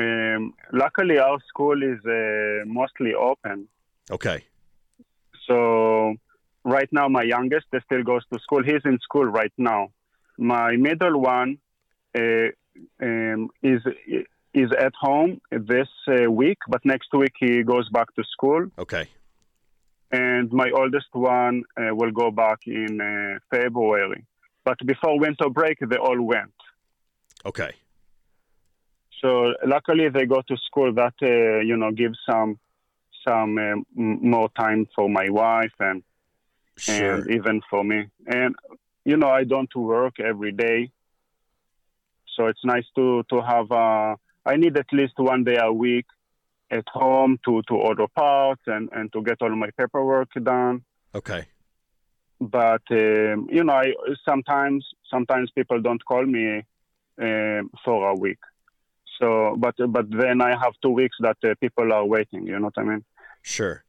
Um, 0.00 0.54
luckily, 0.72 1.18
our 1.18 1.38
school 1.50 1.78
is 1.82 2.00
uh, 2.04 2.64
mostly 2.66 3.12
open. 3.14 3.68
Okay. 4.10 4.38
So 5.46 5.58
right 6.64 6.90
now, 6.92 7.06
my 7.08 7.24
youngest 7.34 7.66
still 7.86 8.04
goes 8.12 8.24
to 8.32 8.38
school. 8.40 8.62
He's 8.62 8.84
in 8.84 8.98
school 9.08 9.26
right 9.40 9.52
now. 9.58 9.82
My 10.38 10.76
middle 10.76 11.20
one 11.20 11.58
uh, 12.16 12.48
um, 13.02 13.50
is 13.62 13.82
is 14.52 14.70
at 14.86 14.94
home 15.08 15.40
this 15.50 15.88
uh, 16.08 16.30
week, 16.30 16.58
but 16.68 16.80
next 16.84 17.10
week 17.12 17.34
he 17.38 17.62
goes 17.62 17.88
back 17.90 18.08
to 18.16 18.22
school. 18.34 18.62
Okay. 18.78 19.08
And 20.10 20.50
my 20.52 20.70
oldest 20.70 21.12
one 21.12 21.62
uh, 21.76 21.94
will 21.94 22.10
go 22.10 22.32
back 22.32 22.60
in 22.66 23.00
uh, 23.00 23.38
February. 23.54 24.24
But 24.64 24.78
before 24.84 25.20
winter 25.20 25.48
break, 25.48 25.78
they 25.80 25.96
all 25.96 26.20
went. 26.20 26.54
Okay. 27.46 27.72
So 29.20 29.54
luckily, 29.66 30.08
they 30.08 30.26
go 30.26 30.42
to 30.48 30.56
school. 30.66 30.92
That 30.94 31.14
uh, 31.22 31.60
you 31.60 31.76
know 31.76 31.90
gives 31.92 32.18
some 32.28 32.58
some 33.26 33.58
um, 33.58 33.84
more 33.94 34.48
time 34.58 34.86
for 34.94 35.08
my 35.08 35.28
wife 35.28 35.72
and 35.78 36.02
Sure. 36.80 37.16
and 37.16 37.30
even 37.30 37.60
for 37.68 37.84
me. 37.84 38.08
And 38.26 38.54
you 39.04 39.16
know, 39.16 39.28
I 39.28 39.44
don't 39.44 39.74
work 39.76 40.18
every 40.18 40.52
day, 40.52 40.90
so 42.34 42.46
it's 42.46 42.64
nice 42.64 42.86
to 42.96 43.22
to 43.30 43.42
have. 43.42 43.70
Uh, 43.70 44.16
I 44.46 44.56
need 44.56 44.76
at 44.78 44.86
least 44.92 45.14
one 45.18 45.44
day 45.44 45.58
a 45.60 45.72
week 45.72 46.06
at 46.70 46.84
home 46.88 47.38
to 47.44 47.62
to 47.68 47.74
order 47.74 48.06
parts 48.08 48.62
and 48.66 48.88
and 48.92 49.12
to 49.12 49.22
get 49.22 49.42
all 49.42 49.54
my 49.54 49.70
paperwork 49.78 50.30
done. 50.42 50.82
Okay. 51.14 51.46
But 52.40 52.82
um, 52.90 53.48
you 53.50 53.64
know, 53.64 53.74
I 53.74 53.92
sometimes 54.26 54.86
sometimes 55.10 55.50
people 55.50 55.82
don't 55.82 56.04
call 56.04 56.24
me 56.24 56.62
um, 57.20 57.70
for 57.84 58.08
a 58.08 58.14
week. 58.14 58.38
So, 59.20 59.54
but 59.58 59.74
but 59.88 60.10
then 60.10 60.40
I 60.40 60.50
have 60.50 60.72
two 60.82 60.90
weeks 60.90 61.16
that 61.20 61.36
uh, 61.44 61.54
people 61.60 61.92
are 61.92 62.04
waiting. 62.04 62.46
You 62.46 62.58
know 62.58 62.66
what 62.66 62.78
I 62.78 62.84
mean? 62.84 63.04
Sure. 63.42 63.84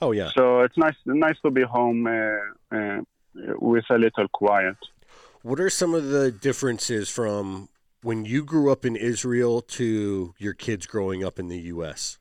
Oh 0.00 0.12
yeah. 0.12 0.30
So 0.36 0.60
it's 0.60 0.76
nice 0.78 0.96
nice 1.04 1.36
to 1.44 1.50
be 1.50 1.62
home 1.62 2.06
uh, 2.06 2.76
uh, 2.76 3.00
with 3.58 3.84
a 3.90 3.98
little 3.98 4.28
quiet. 4.32 4.76
What 5.42 5.60
are 5.60 5.70
some 5.70 5.94
of 5.94 6.08
the 6.08 6.32
differences 6.32 7.08
from 7.08 7.68
when 8.02 8.24
you 8.24 8.44
grew 8.44 8.72
up 8.72 8.84
in 8.84 8.96
Israel 8.96 9.60
to 9.60 10.34
your 10.38 10.54
kids 10.54 10.86
growing 10.86 11.22
up 11.22 11.38
in 11.38 11.48
the 11.48 11.58
U.S.? 11.74 12.18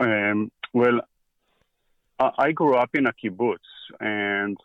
Um, 0.00 0.50
well, 0.72 1.00
I, 2.18 2.30
I 2.38 2.52
grew 2.52 2.76
up 2.76 2.90
in 2.94 3.06
a 3.06 3.12
kibbutz, 3.12 3.58
and 4.00 4.56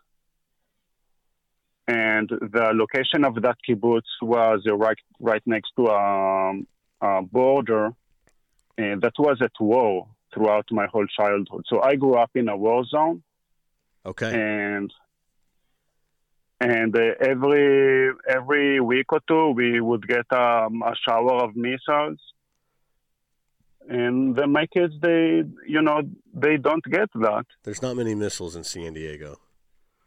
and 1.90 2.28
the 2.56 2.66
location 2.82 3.20
of 3.24 3.34
that 3.44 3.58
kibbutz 3.66 4.10
was 4.22 4.60
right 4.84 5.00
right 5.28 5.44
next 5.54 5.70
to 5.76 5.82
a, 5.88 6.02
a 7.08 7.22
border 7.22 7.84
and 8.78 8.96
that 9.04 9.16
was 9.18 9.38
at 9.48 9.56
war 9.60 10.06
throughout 10.32 10.66
my 10.70 10.86
whole 10.92 11.06
childhood. 11.18 11.64
So 11.70 11.74
I 11.90 11.92
grew 12.02 12.14
up 12.24 12.30
in 12.40 12.46
a 12.48 12.56
war 12.56 12.84
zone, 12.94 13.22
Okay. 14.12 14.30
and 14.32 14.88
and 16.60 16.90
uh, 16.96 17.14
every 17.32 18.12
every 18.36 18.80
week 18.80 19.08
or 19.12 19.20
two 19.28 19.46
we 19.60 19.68
would 19.88 20.04
get 20.14 20.26
um, 20.32 20.82
a 20.82 20.94
shower 21.04 21.36
of 21.44 21.50
missiles. 21.56 22.20
And 23.88 24.36
then 24.36 24.52
my 24.52 24.66
kids, 24.66 24.94
they, 25.02 25.42
you 25.74 25.82
know, 25.82 25.98
they 26.32 26.56
don't 26.58 26.84
get 26.84 27.08
that. 27.26 27.46
There's 27.64 27.82
not 27.82 27.96
many 27.96 28.14
missiles 28.14 28.54
in 28.54 28.62
San 28.62 28.92
Diego. 28.92 29.30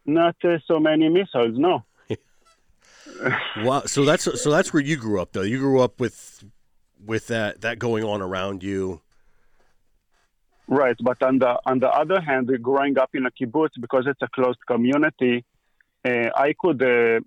Not 0.05 0.35
uh, 0.43 0.57
so 0.67 0.79
many 0.79 1.09
missiles, 1.09 1.57
no. 1.57 1.83
Wow. 3.57 3.83
So 3.85 4.05
that's 4.05 4.23
so 4.41 4.49
that's 4.49 4.73
where 4.73 4.81
you 4.81 4.97
grew 4.97 5.21
up, 5.21 5.33
though. 5.33 5.41
You 5.41 5.59
grew 5.59 5.81
up 5.81 5.99
with 5.99 6.43
with 7.05 7.27
that 7.27 7.61
that 7.61 7.79
going 7.79 8.03
on 8.03 8.21
around 8.21 8.63
you. 8.63 9.01
Right, 10.67 10.95
but 11.01 11.21
on 11.21 11.39
the 11.39 11.59
on 11.65 11.79
the 11.79 11.89
other 11.89 12.21
hand, 12.21 12.49
growing 12.61 12.97
up 12.97 13.11
in 13.13 13.25
a 13.25 13.31
kibbutz 13.31 13.71
because 13.79 14.05
it's 14.07 14.21
a 14.21 14.29
closed 14.29 14.59
community, 14.65 15.45
uh, 16.05 16.29
I 16.35 16.53
could 16.57 16.81
uh, 16.81 17.19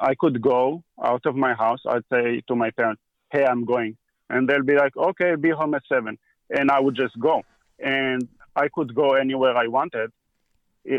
I 0.00 0.14
could 0.16 0.42
go 0.42 0.82
out 1.02 1.24
of 1.26 1.36
my 1.36 1.54
house. 1.54 1.80
I'd 1.88 2.02
say 2.12 2.42
to 2.48 2.56
my 2.56 2.70
parents, 2.70 3.00
"Hey, 3.30 3.44
I'm 3.44 3.64
going," 3.64 3.96
and 4.28 4.48
they'll 4.48 4.64
be 4.64 4.74
like, 4.74 4.96
"Okay, 4.96 5.36
be 5.36 5.50
home 5.50 5.74
at 5.74 5.82
7. 5.88 6.18
and 6.50 6.70
I 6.70 6.80
would 6.80 6.96
just 6.96 7.18
go, 7.20 7.42
and 7.78 8.26
I 8.56 8.68
could 8.68 8.94
go 8.94 9.14
anywhere 9.14 9.56
I 9.56 9.68
wanted 9.68 10.10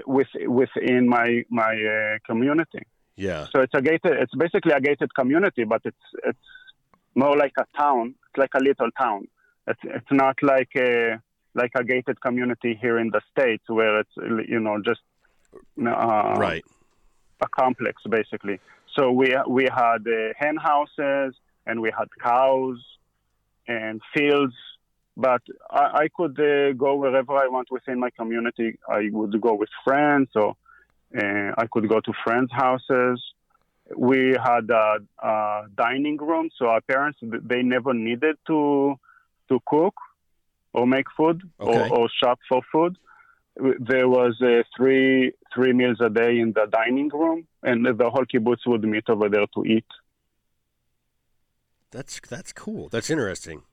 with 0.06 0.28
within 0.48 1.08
my 1.08 1.44
my 1.50 1.74
uh, 1.74 2.18
community. 2.26 2.84
Yeah. 3.16 3.48
So 3.52 3.62
it's 3.62 3.74
a 3.74 3.82
gated. 3.82 4.14
It's 4.14 4.34
basically 4.36 4.72
a 4.72 4.80
gated 4.80 5.14
community, 5.14 5.64
but 5.64 5.82
it's 5.86 6.06
it's 6.24 6.48
more 7.16 7.36
like 7.36 7.54
a 7.58 7.66
town. 7.78 8.16
It's 8.28 8.38
like 8.38 8.54
a 8.56 8.64
little 8.64 8.90
town. 8.92 9.28
It's 9.68 9.80
it's 9.84 10.12
not 10.12 10.38
like 10.42 10.70
a 10.76 11.20
like 11.56 11.72
a 11.76 11.84
gated 11.84 12.22
community 12.22 12.78
here 12.82 12.98
in 13.00 13.10
the 13.10 13.22
states 13.32 13.64
where 13.68 14.00
it's 14.00 14.16
you 14.48 14.60
know 14.60 14.82
just 14.82 15.02
uh, 15.80 16.36
right. 16.38 16.64
a 17.42 17.48
complex 17.48 18.02
basically. 18.10 18.60
So 18.96 19.12
we 19.12 19.36
we 19.48 19.64
had 19.64 20.02
uh, 20.08 20.34
hen 20.38 20.58
houses 20.58 21.36
and 21.66 21.82
we 21.82 21.92
had 21.98 22.08
cows 22.22 22.80
and 23.68 24.02
fields, 24.14 24.56
but 25.28 25.42
I, 25.70 25.84
I 26.04 26.08
could 26.16 26.40
uh, 26.40 26.74
go 26.74 26.96
wherever 26.96 27.34
I 27.34 27.48
want 27.48 27.68
within 27.72 28.00
my 28.00 28.10
community. 28.20 28.80
I 28.88 29.10
would 29.12 29.40
go 29.42 29.54
with 29.54 29.70
friends, 29.84 30.30
or 30.36 30.56
uh, 31.16 31.52
I 31.58 31.66
could 31.72 31.88
go 31.90 32.00
to 32.00 32.14
friends' 32.24 32.52
houses. 32.52 33.18
We 33.96 34.36
had 34.50 34.70
a, 34.70 35.00
a 35.34 35.66
dining 35.76 36.18
room, 36.18 36.50
so 36.58 36.68
our 36.68 36.82
parents 36.82 37.20
they 37.22 37.62
never 37.64 37.94
needed 37.94 38.36
to 38.48 38.96
to 39.50 39.60
cook 39.66 39.96
or 40.74 40.86
make 40.86 41.08
food 41.18 41.42
Okay. 41.60 41.90
or, 41.90 42.00
or 42.02 42.10
shop 42.22 42.40
for 42.48 42.62
food 42.72 42.98
there 43.80 44.08
was 44.08 44.40
uh, 44.42 44.64
three 44.76 45.34
three 45.54 45.74
meals 45.74 45.98
a 46.02 46.10
day 46.10 46.40
in 46.40 46.54
the 46.54 46.66
dining 46.72 47.10
room, 47.10 47.48
and 47.64 47.86
the 47.86 48.10
whole 48.10 48.26
kibbutz 48.26 48.66
would 48.66 48.84
meet 48.84 49.10
over 49.10 49.30
there 49.30 49.46
to 49.56 49.66
eat. 49.66 49.86
That's 51.92 52.20
that's 52.30 52.54
cool. 52.54 52.90
That's 52.90 53.10
interesting. 53.10 53.64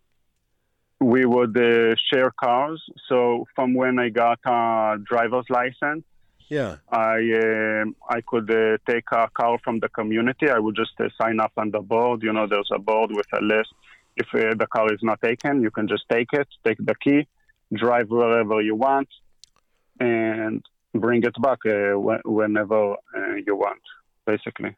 We 1.01 1.25
would 1.27 1.57
uh, 1.59 1.95
share 2.11 2.31
cars. 2.31 2.83
So 3.09 3.47
from 3.55 3.75
when 3.75 3.99
I 3.99 4.09
got 4.09 4.39
a 4.47 4.97
driver's 5.11 5.49
license, 5.51 6.05
Yeah. 6.49 6.77
I 6.89 7.19
um 7.47 7.97
I 8.17 8.21
could 8.31 8.49
uh, 8.51 8.79
take 8.91 9.09
a 9.13 9.29
car 9.41 9.59
from 9.65 9.77
the 9.81 9.89
community. 9.99 10.47
I 10.49 10.59
would 10.65 10.77
just 10.83 10.95
uh, 11.01 11.09
sign 11.21 11.37
up 11.41 11.53
on 11.57 11.69
the 11.71 11.81
board. 11.93 12.23
You 12.23 12.33
know, 12.33 12.47
there's 12.53 12.71
a 12.73 12.79
board 12.79 13.11
with 13.19 13.31
a 13.41 13.43
list. 13.43 13.73
If 14.23 14.29
uh, 14.35 14.55
the 14.63 14.69
car 14.75 14.87
is 14.97 15.03
not 15.03 15.19
taken, 15.21 15.53
you 15.67 15.71
can 15.77 15.87
just 15.95 16.05
take 16.09 16.31
it, 16.41 16.49
take 16.67 16.79
the 16.91 16.95
key, 17.05 17.21
drive 17.83 18.09
wherever 18.09 18.57
you 18.69 18.75
want, 18.89 19.09
and 20.01 20.63
bring 20.95 21.23
it 21.31 21.37
back 21.47 21.61
uh, 21.67 21.95
wh- 22.07 22.25
whenever 22.39 22.81
uh, 23.17 23.35
you 23.47 23.55
want, 23.65 23.83
basically. 24.25 24.73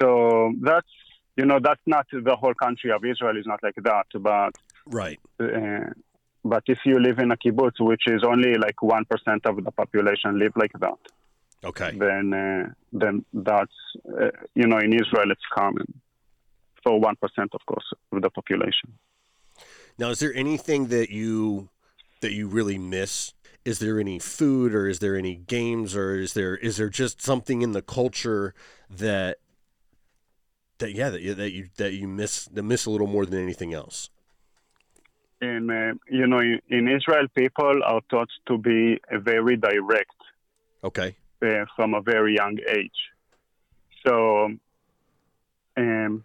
So 0.00 0.52
that's 0.68 0.94
you 1.36 1.44
know 1.44 1.58
that's 1.62 1.80
not 1.86 2.06
the 2.12 2.36
whole 2.36 2.54
country 2.54 2.90
of 2.90 3.04
Israel 3.04 3.36
is 3.36 3.46
not 3.46 3.62
like 3.62 3.76
that, 3.82 4.06
but 4.20 4.54
Right. 4.86 5.18
uh, 5.40 5.90
but 6.44 6.62
if 6.66 6.78
you 6.84 6.98
live 7.00 7.18
in 7.18 7.30
a 7.32 7.36
kibbutz, 7.36 7.80
which 7.80 8.02
is 8.06 8.22
only 8.26 8.54
like 8.56 8.82
one 8.82 9.04
percent 9.04 9.46
of 9.46 9.62
the 9.64 9.70
population 9.70 10.38
live 10.38 10.52
like 10.56 10.72
that, 10.80 10.98
Okay. 11.64 11.96
then 11.98 12.34
uh, 12.34 12.70
then 12.92 13.24
that's 13.32 13.78
uh, 14.08 14.30
you 14.54 14.66
know 14.66 14.78
in 14.78 14.92
Israel 14.92 15.30
it's 15.30 15.48
common 15.56 16.00
for 16.82 17.00
one 17.00 17.16
percent, 17.16 17.50
of 17.54 17.60
course, 17.66 17.86
of 18.12 18.22
the 18.22 18.30
population. 18.30 18.98
Now, 19.98 20.10
is 20.10 20.18
there 20.18 20.34
anything 20.34 20.88
that 20.88 21.10
you 21.10 21.70
that 22.20 22.32
you 22.32 22.46
really 22.46 22.78
miss? 22.78 23.32
Is 23.64 23.78
there 23.78 23.98
any 23.98 24.18
food, 24.18 24.74
or 24.74 24.86
is 24.86 24.98
there 24.98 25.16
any 25.16 25.36
games, 25.36 25.96
or 25.96 26.16
is 26.16 26.34
there 26.34 26.56
is 26.56 26.76
there 26.76 26.90
just 26.90 27.22
something 27.22 27.62
in 27.62 27.72
the 27.72 27.82
culture 27.82 28.54
that 28.90 29.38
that 30.84 30.92
yeah 30.92 31.10
that 31.10 31.22
you 31.22 31.34
that 31.34 31.50
you 31.50 31.68
that 31.76 31.92
you 31.94 32.06
miss 32.06 32.44
that 32.54 32.62
miss 32.62 32.84
a 32.86 32.90
little 32.90 33.06
more 33.16 33.24
than 33.26 33.42
anything 33.42 33.72
else? 33.72 34.10
And 35.40 35.70
uh, 35.70 35.94
you 36.18 36.26
know, 36.26 36.40
in, 36.40 36.60
in 36.68 36.88
Israel, 36.88 37.26
people 37.34 37.76
are 37.84 38.02
taught 38.10 38.32
to 38.48 38.58
be 38.58 39.00
very 39.10 39.56
direct 39.56 40.18
Okay. 40.82 41.16
uh, 41.42 41.64
from 41.76 41.94
a 41.94 42.02
very 42.02 42.34
young 42.40 42.56
age. 42.78 43.00
So, 44.06 44.50
um, 45.76 46.24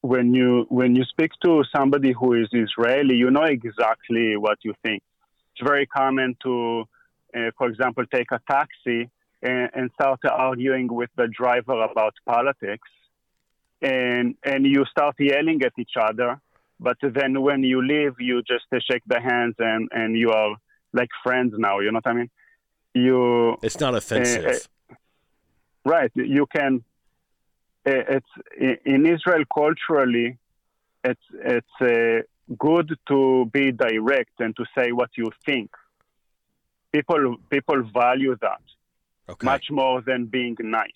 when 0.00 0.34
you 0.34 0.66
when 0.68 0.94
you 0.98 1.04
speak 1.04 1.32
to 1.44 1.64
somebody 1.76 2.12
who 2.18 2.28
is 2.34 2.48
Israeli, 2.52 3.16
you 3.16 3.30
know 3.30 3.48
exactly 3.60 4.36
what 4.36 4.58
you 4.62 4.74
think. 4.84 5.02
It's 5.52 5.64
very 5.72 5.86
common 5.86 6.36
to, 6.44 6.84
uh, 7.36 7.50
for 7.58 7.66
example, 7.68 8.04
take 8.16 8.30
a 8.32 8.40
taxi 8.48 9.10
and, 9.42 9.70
and 9.74 9.90
start 9.94 10.20
arguing 10.24 10.92
with 10.92 11.10
the 11.16 11.28
driver 11.28 11.82
about 11.82 12.14
politics, 12.26 12.88
and 13.80 14.36
and 14.44 14.66
you 14.66 14.84
start 14.90 15.16
yelling 15.18 15.62
at 15.62 15.72
each 15.78 15.96
other. 16.00 16.40
But 16.78 16.96
then 17.00 17.40
when 17.42 17.62
you 17.62 17.80
leave, 17.80 18.14
you 18.18 18.42
just 18.42 18.64
shake 18.90 19.02
the 19.06 19.20
hands 19.20 19.54
and, 19.58 19.88
and 19.92 20.16
you 20.16 20.30
are 20.30 20.56
like 20.92 21.10
friends 21.22 21.54
now. 21.56 21.78
You 21.78 21.92
know 21.92 22.00
what 22.02 22.08
I 22.08 22.12
mean? 22.12 22.30
You. 22.94 23.56
It's 23.62 23.78
not 23.78 23.94
offensive. 23.94 24.68
Uh, 24.90 24.94
right. 25.84 26.10
You 26.14 26.46
can. 26.46 26.84
It's 27.84 28.26
in 28.84 29.06
Israel 29.06 29.44
culturally. 29.52 30.38
It's 31.04 31.26
it's 31.32 31.76
uh, 31.80 32.22
good 32.58 32.96
to 33.08 33.50
be 33.52 33.72
direct 33.72 34.34
and 34.38 34.54
to 34.56 34.64
say 34.76 34.92
what 34.92 35.10
you 35.16 35.30
think. 35.46 35.70
People 36.92 37.36
people 37.48 37.82
value 37.92 38.36
that 38.40 38.60
okay. 39.28 39.44
much 39.44 39.66
more 39.70 40.00
than 40.00 40.26
being 40.26 40.56
nice. 40.60 40.90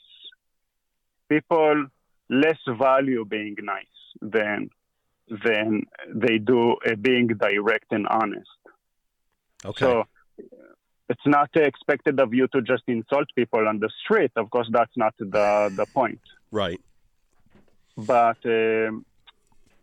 People 1.28 1.86
less 2.28 2.58
value 2.78 3.24
being 3.24 3.56
nice 3.62 3.86
than 4.20 4.70
than 5.44 5.82
they 6.14 6.38
do 6.38 6.76
uh, 6.86 6.94
being 7.00 7.28
direct 7.28 7.86
and 7.90 8.06
honest. 8.08 8.48
Okay. 9.64 9.84
So 9.84 10.04
it's 11.08 11.26
not 11.26 11.50
expected 11.54 12.20
of 12.20 12.34
you 12.34 12.46
to 12.48 12.62
just 12.62 12.82
insult 12.86 13.26
people 13.34 13.66
on 13.68 13.78
the 13.78 13.90
street. 14.04 14.32
Of 14.36 14.50
course, 14.50 14.68
that's 14.70 14.96
not 14.96 15.14
the 15.18 15.72
the 15.74 15.86
point. 15.94 16.20
Right. 16.50 16.80
But 17.96 18.38
um, 18.44 19.04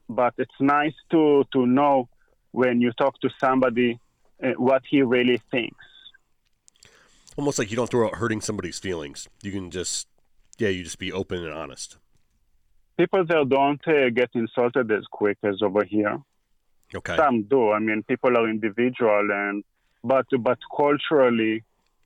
but 0.10 0.34
it's 0.38 0.60
nice 0.60 0.96
to 1.12 1.44
to 1.54 1.66
know 1.66 2.10
when 2.52 2.82
you 2.82 2.91
talk 2.91 3.20
to 3.22 3.30
somebody 3.39 4.00
uh, 4.44 4.52
what 4.58 4.84
he 4.89 5.02
really 5.02 5.41
thinks. 5.52 5.86
Almost 7.38 7.59
like 7.59 7.71
you 7.71 7.75
don't 7.75 7.89
throw 7.89 8.07
out 8.07 8.15
hurting 8.15 8.41
somebody's 8.41 8.79
feelings. 8.79 9.27
You 9.41 9.51
can 9.51 9.71
just 9.71 10.07
yeah, 10.57 10.69
you 10.69 10.84
just 10.84 10.99
be 10.99 11.11
open 11.11 11.43
and 11.43 11.53
honest 11.53 11.97
people 12.97 13.25
there 13.25 13.45
don't 13.45 13.81
uh, 13.88 14.09
get 14.09 14.29
insulted 14.34 14.91
as 14.91 15.03
quick 15.11 15.38
as 15.43 15.61
over 15.61 15.84
here. 15.84 16.17
Okay. 16.95 17.15
Some 17.17 17.43
do. 17.43 17.71
I 17.71 17.79
mean, 17.79 18.03
people 18.03 18.38
are 18.38 18.49
individual, 18.49 19.27
and 19.31 19.63
but 20.03 20.25
but 20.39 20.59
culturally, 20.75 21.63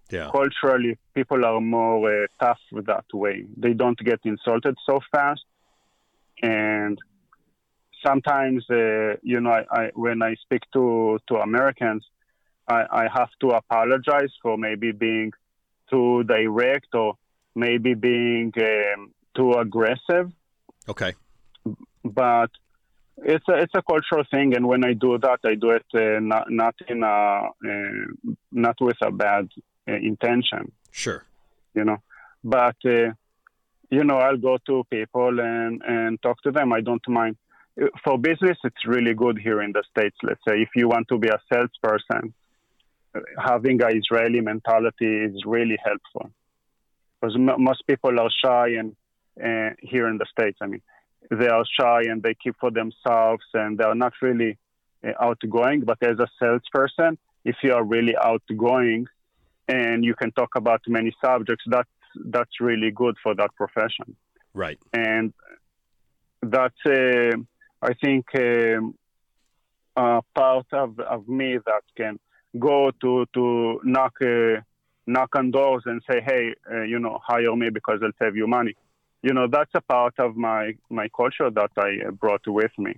yeah, 0.09 0.29
culturally, 0.31 0.97
people 1.13 1.43
are 1.45 1.59
more 1.59 2.23
uh, 2.23 2.27
tough 2.39 2.59
that 2.71 3.05
way. 3.13 3.45
They 3.57 3.73
don't 3.73 3.99
get 3.99 4.19
insulted 4.23 4.77
so 4.85 4.99
fast, 5.11 5.43
and 6.41 6.97
sometimes, 8.05 8.65
uh, 8.69 9.15
you 9.23 9.41
know, 9.41 9.51
I, 9.51 9.65
I, 9.71 9.91
when 9.93 10.21
I 10.21 10.35
speak 10.35 10.61
to 10.73 11.19
to 11.27 11.35
Americans, 11.35 12.05
I, 12.67 12.85
I 12.91 13.07
have 13.13 13.29
to 13.41 13.49
apologize 13.49 14.33
for 14.41 14.57
maybe 14.57 14.91
being 14.91 15.31
too 15.89 16.23
direct 16.23 16.87
or 16.93 17.17
maybe 17.55 17.93
being 17.93 18.51
um, 18.57 19.13
too 19.35 19.53
aggressive 19.53 20.31
Okay. 20.87 21.13
But 22.03 22.51
it's 23.17 23.45
a 23.49 23.55
it's 23.55 23.73
a 23.75 23.81
cultural 23.81 24.23
thing, 24.29 24.55
and 24.55 24.67
when 24.67 24.85
I 24.85 24.93
do 24.93 25.17
that, 25.17 25.39
I 25.43 25.55
do 25.55 25.71
it 25.71 25.85
uh, 25.93 26.19
not 26.19 26.49
not 26.49 26.75
in 26.87 27.03
a 27.03 27.07
uh, 27.07 28.33
not 28.51 28.77
with 28.79 28.97
a 29.01 29.11
bad 29.11 29.49
uh, 29.87 29.93
intention. 29.93 30.71
Sure. 30.91 31.25
You 31.73 31.83
know, 31.83 31.97
but 32.43 32.77
uh, 32.85 33.11
you 33.89 34.03
know, 34.03 34.17
I'll 34.17 34.37
go 34.37 34.57
to 34.67 34.83
people 34.89 35.39
and 35.39 35.81
and 35.85 36.21
talk 36.21 36.41
to 36.43 36.51
them. 36.51 36.71
I 36.71 36.81
don't 36.81 37.07
mind. 37.09 37.37
For 38.03 38.17
business, 38.17 38.57
it's 38.63 38.87
really 38.87 39.13
good 39.13 39.37
here 39.37 39.61
in 39.61 39.71
the 39.71 39.83
states. 39.91 40.17
Let's 40.23 40.41
say 40.47 40.61
if 40.61 40.69
you 40.75 40.87
want 40.87 41.09
to 41.09 41.19
be 41.19 41.27
a 41.27 41.39
salesperson, 41.51 42.33
having 43.37 43.81
a 43.81 43.89
Israeli 43.89 44.41
mentality 44.41 45.11
is 45.25 45.43
really 45.45 45.77
helpful 45.83 46.31
because 47.19 47.35
m- 47.35 47.63
most 47.63 47.85
people 47.87 48.19
are 48.19 48.29
shy 48.43 48.67
and 48.79 48.95
uh, 49.43 49.73
here 49.81 50.07
in 50.07 50.17
the 50.17 50.25
States. 50.25 50.57
I 50.61 50.67
mean, 50.67 50.81
they 51.29 51.47
are 51.47 51.65
shy 51.79 52.01
and 52.09 52.21
they 52.23 52.35
keep 52.35 52.55
for 52.59 52.71
themselves 52.71 53.43
and 53.53 53.77
they 53.77 53.83
are 53.83 53.95
not 53.95 54.13
really 54.21 54.57
uh, 55.05 55.11
outgoing. 55.19 55.81
But 55.81 55.97
as 56.01 56.17
a 56.19 56.27
salesperson, 56.39 57.17
if 57.43 57.55
you 57.63 57.73
are 57.73 57.83
really 57.83 58.15
outgoing 58.17 59.07
and 59.67 60.03
you 60.03 60.15
can 60.15 60.31
talk 60.31 60.55
about 60.55 60.81
many 60.87 61.15
subjects, 61.23 61.65
that's 61.67 61.89
that's 62.25 62.59
really 62.59 62.91
good 62.91 63.15
for 63.21 63.35
that 63.35 63.53
profession. 63.55 64.15
Right. 64.53 64.79
And 64.93 65.33
that's, 66.41 66.81
uh, 66.85 67.37
I 67.81 67.93
think, 68.03 68.25
um, 68.35 68.95
uh, 69.95 70.21
part 70.33 70.65
of, 70.71 70.99
of 70.99 71.27
me 71.27 71.57
that 71.65 71.83
can 71.95 72.19
go 72.59 72.91
to 73.01 73.25
to 73.33 73.79
knock 73.83 74.13
uh, 74.21 74.61
knock 75.05 75.35
on 75.35 75.51
doors 75.51 75.83
and 75.85 76.01
say, 76.09 76.21
hey, 76.25 76.53
uh, 76.71 76.81
you 76.81 76.99
know, 76.99 77.19
hire 77.25 77.55
me 77.55 77.69
because 77.69 77.99
I'll 78.03 78.11
save 78.19 78.35
you 78.35 78.47
money 78.47 78.75
you 79.21 79.33
know 79.33 79.47
that's 79.47 79.71
a 79.73 79.81
part 79.81 80.15
of 80.19 80.35
my 80.35 80.73
my 80.89 81.07
culture 81.09 81.49
that 81.49 81.71
I 81.77 82.09
brought 82.11 82.45
with 82.47 82.71
me. 82.77 82.93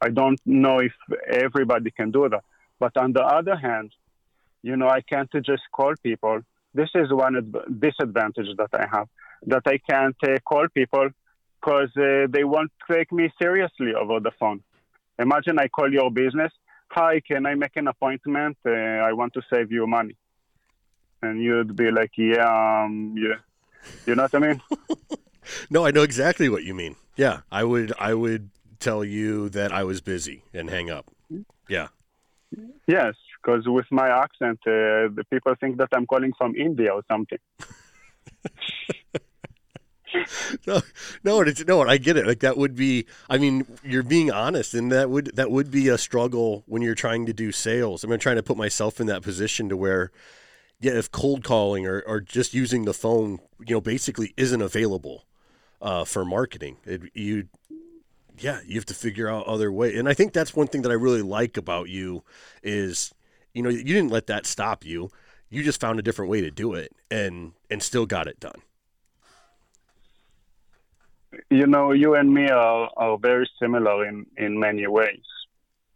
I 0.00 0.08
don't 0.08 0.40
know 0.44 0.78
if 0.78 0.92
everybody 1.28 1.90
can 1.90 2.10
do 2.10 2.28
that, 2.28 2.44
but 2.78 2.96
on 2.96 3.12
the 3.12 3.22
other 3.22 3.56
hand, 3.56 3.92
you 4.62 4.76
know 4.76 4.88
I 4.88 5.00
can't 5.00 5.30
just 5.32 5.62
call 5.72 5.94
people. 6.02 6.40
This 6.74 6.90
is 6.94 7.12
one 7.12 7.34
disadvantage 7.78 8.50
that 8.56 8.72
I 8.72 8.86
have 8.94 9.08
that 9.46 9.62
I 9.66 9.78
can't 9.78 10.16
uh, 10.22 10.36
call 10.44 10.66
people 10.74 11.08
because 11.60 11.90
uh, 11.96 12.26
they 12.28 12.44
won't 12.44 12.72
take 12.90 13.10
me 13.12 13.30
seriously 13.40 13.94
over 13.94 14.20
the 14.20 14.32
phone. 14.38 14.62
Imagine 15.18 15.58
I 15.58 15.68
call 15.68 15.92
your 15.92 16.10
business. 16.10 16.52
Hi, 16.92 17.20
can 17.20 17.46
I 17.46 17.54
make 17.54 17.76
an 17.76 17.86
appointment? 17.86 18.56
Uh, 18.66 18.70
I 18.70 19.12
want 19.12 19.32
to 19.34 19.42
save 19.52 19.70
you 19.70 19.86
money, 19.86 20.16
and 21.22 21.40
you'd 21.40 21.76
be 21.76 21.90
like, 21.90 22.10
Yeah, 22.16 22.82
um, 22.84 23.14
yeah. 23.16 23.36
You 24.06 24.14
know 24.14 24.24
what 24.24 24.34
I 24.34 24.38
mean? 24.38 24.60
no, 25.70 25.86
I 25.86 25.90
know 25.90 26.02
exactly 26.02 26.48
what 26.48 26.64
you 26.64 26.74
mean. 26.74 26.96
Yeah, 27.16 27.40
I 27.50 27.64
would 27.64 27.92
I 27.98 28.14
would 28.14 28.50
tell 28.80 29.04
you 29.04 29.48
that 29.50 29.72
I 29.72 29.84
was 29.84 30.00
busy 30.00 30.42
and 30.52 30.68
hang 30.70 30.90
up. 30.90 31.06
Yeah. 31.68 31.88
Yes, 32.86 33.14
because 33.36 33.68
with 33.68 33.86
my 33.90 34.08
accent, 34.08 34.58
uh, 34.66 35.06
the 35.14 35.24
people 35.30 35.54
think 35.60 35.76
that 35.78 35.88
I'm 35.92 36.06
calling 36.06 36.32
from 36.36 36.56
India 36.56 36.92
or 36.92 37.02
something. 37.08 37.38
no, 40.66 40.82
no, 41.24 41.40
it's, 41.40 41.64
no, 41.66 41.82
I 41.82 41.96
get 41.98 42.16
it. 42.16 42.26
Like 42.26 42.40
that 42.40 42.56
would 42.56 42.74
be. 42.74 43.06
I 43.28 43.38
mean, 43.38 43.66
you're 43.82 44.02
being 44.02 44.30
honest, 44.30 44.74
and 44.74 44.90
that 44.92 45.10
would 45.10 45.36
that 45.36 45.50
would 45.50 45.70
be 45.70 45.88
a 45.88 45.98
struggle 45.98 46.64
when 46.66 46.82
you're 46.82 46.94
trying 46.94 47.26
to 47.26 47.32
do 47.32 47.52
sales. 47.52 48.04
I 48.04 48.08
mean, 48.08 48.14
I'm 48.14 48.20
trying 48.20 48.36
to 48.36 48.42
put 48.42 48.56
myself 48.56 49.00
in 49.00 49.06
that 49.06 49.22
position 49.22 49.68
to 49.68 49.76
where, 49.76 50.10
yeah, 50.80 50.92
if 50.92 51.10
cold 51.10 51.44
calling 51.44 51.86
or, 51.86 52.02
or 52.06 52.20
just 52.20 52.54
using 52.54 52.84
the 52.84 52.94
phone, 52.94 53.38
you 53.66 53.74
know, 53.76 53.80
basically 53.80 54.34
isn't 54.36 54.62
available 54.62 55.24
uh, 55.80 56.04
for 56.04 56.24
marketing. 56.24 56.78
It, 56.84 57.02
you, 57.14 57.48
yeah, 58.38 58.60
you 58.66 58.76
have 58.76 58.86
to 58.86 58.94
figure 58.94 59.28
out 59.28 59.46
other 59.46 59.70
way. 59.70 59.96
And 59.96 60.08
I 60.08 60.14
think 60.14 60.32
that's 60.32 60.54
one 60.54 60.66
thing 60.66 60.82
that 60.82 60.90
I 60.90 60.94
really 60.94 61.22
like 61.22 61.56
about 61.56 61.88
you 61.88 62.24
is, 62.62 63.12
you 63.54 63.62
know, 63.62 63.68
you 63.68 63.84
didn't 63.84 64.10
let 64.10 64.26
that 64.28 64.46
stop 64.46 64.84
you. 64.84 65.10
You 65.50 65.62
just 65.62 65.80
found 65.80 65.98
a 65.98 66.02
different 66.02 66.30
way 66.30 66.40
to 66.40 66.50
do 66.50 66.74
it 66.74 66.92
and 67.10 67.52
and 67.68 67.82
still 67.82 68.06
got 68.06 68.28
it 68.28 68.38
done. 68.38 68.62
You 71.50 71.66
know, 71.66 71.92
you 71.92 72.14
and 72.14 72.32
me 72.32 72.48
are, 72.48 72.90
are 72.96 73.18
very 73.18 73.48
similar 73.60 74.06
in, 74.06 74.26
in 74.36 74.58
many 74.58 74.86
ways. 74.86 75.22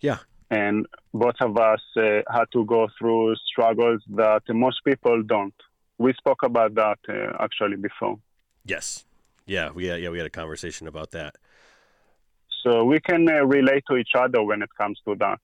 Yeah. 0.00 0.18
And 0.50 0.86
both 1.12 1.34
of 1.40 1.56
us 1.56 1.80
uh, 1.96 2.20
had 2.30 2.44
to 2.52 2.64
go 2.64 2.88
through 2.98 3.34
struggles 3.50 4.02
that 4.10 4.42
most 4.48 4.84
people 4.84 5.22
don't. 5.22 5.54
We 5.98 6.12
spoke 6.14 6.42
about 6.42 6.74
that 6.74 6.98
uh, 7.08 7.42
actually 7.42 7.76
before. 7.76 8.18
Yes. 8.64 9.04
Yeah, 9.46 9.70
we 9.70 9.86
had, 9.86 10.00
yeah 10.00 10.10
we 10.10 10.18
had 10.18 10.26
a 10.26 10.30
conversation 10.30 10.86
about 10.86 11.10
that. 11.12 11.36
So 12.62 12.84
we 12.84 13.00
can 13.00 13.28
uh, 13.28 13.44
relate 13.44 13.84
to 13.90 13.96
each 13.96 14.12
other 14.16 14.42
when 14.42 14.62
it 14.62 14.70
comes 14.78 14.98
to 15.06 15.14
that. 15.16 15.40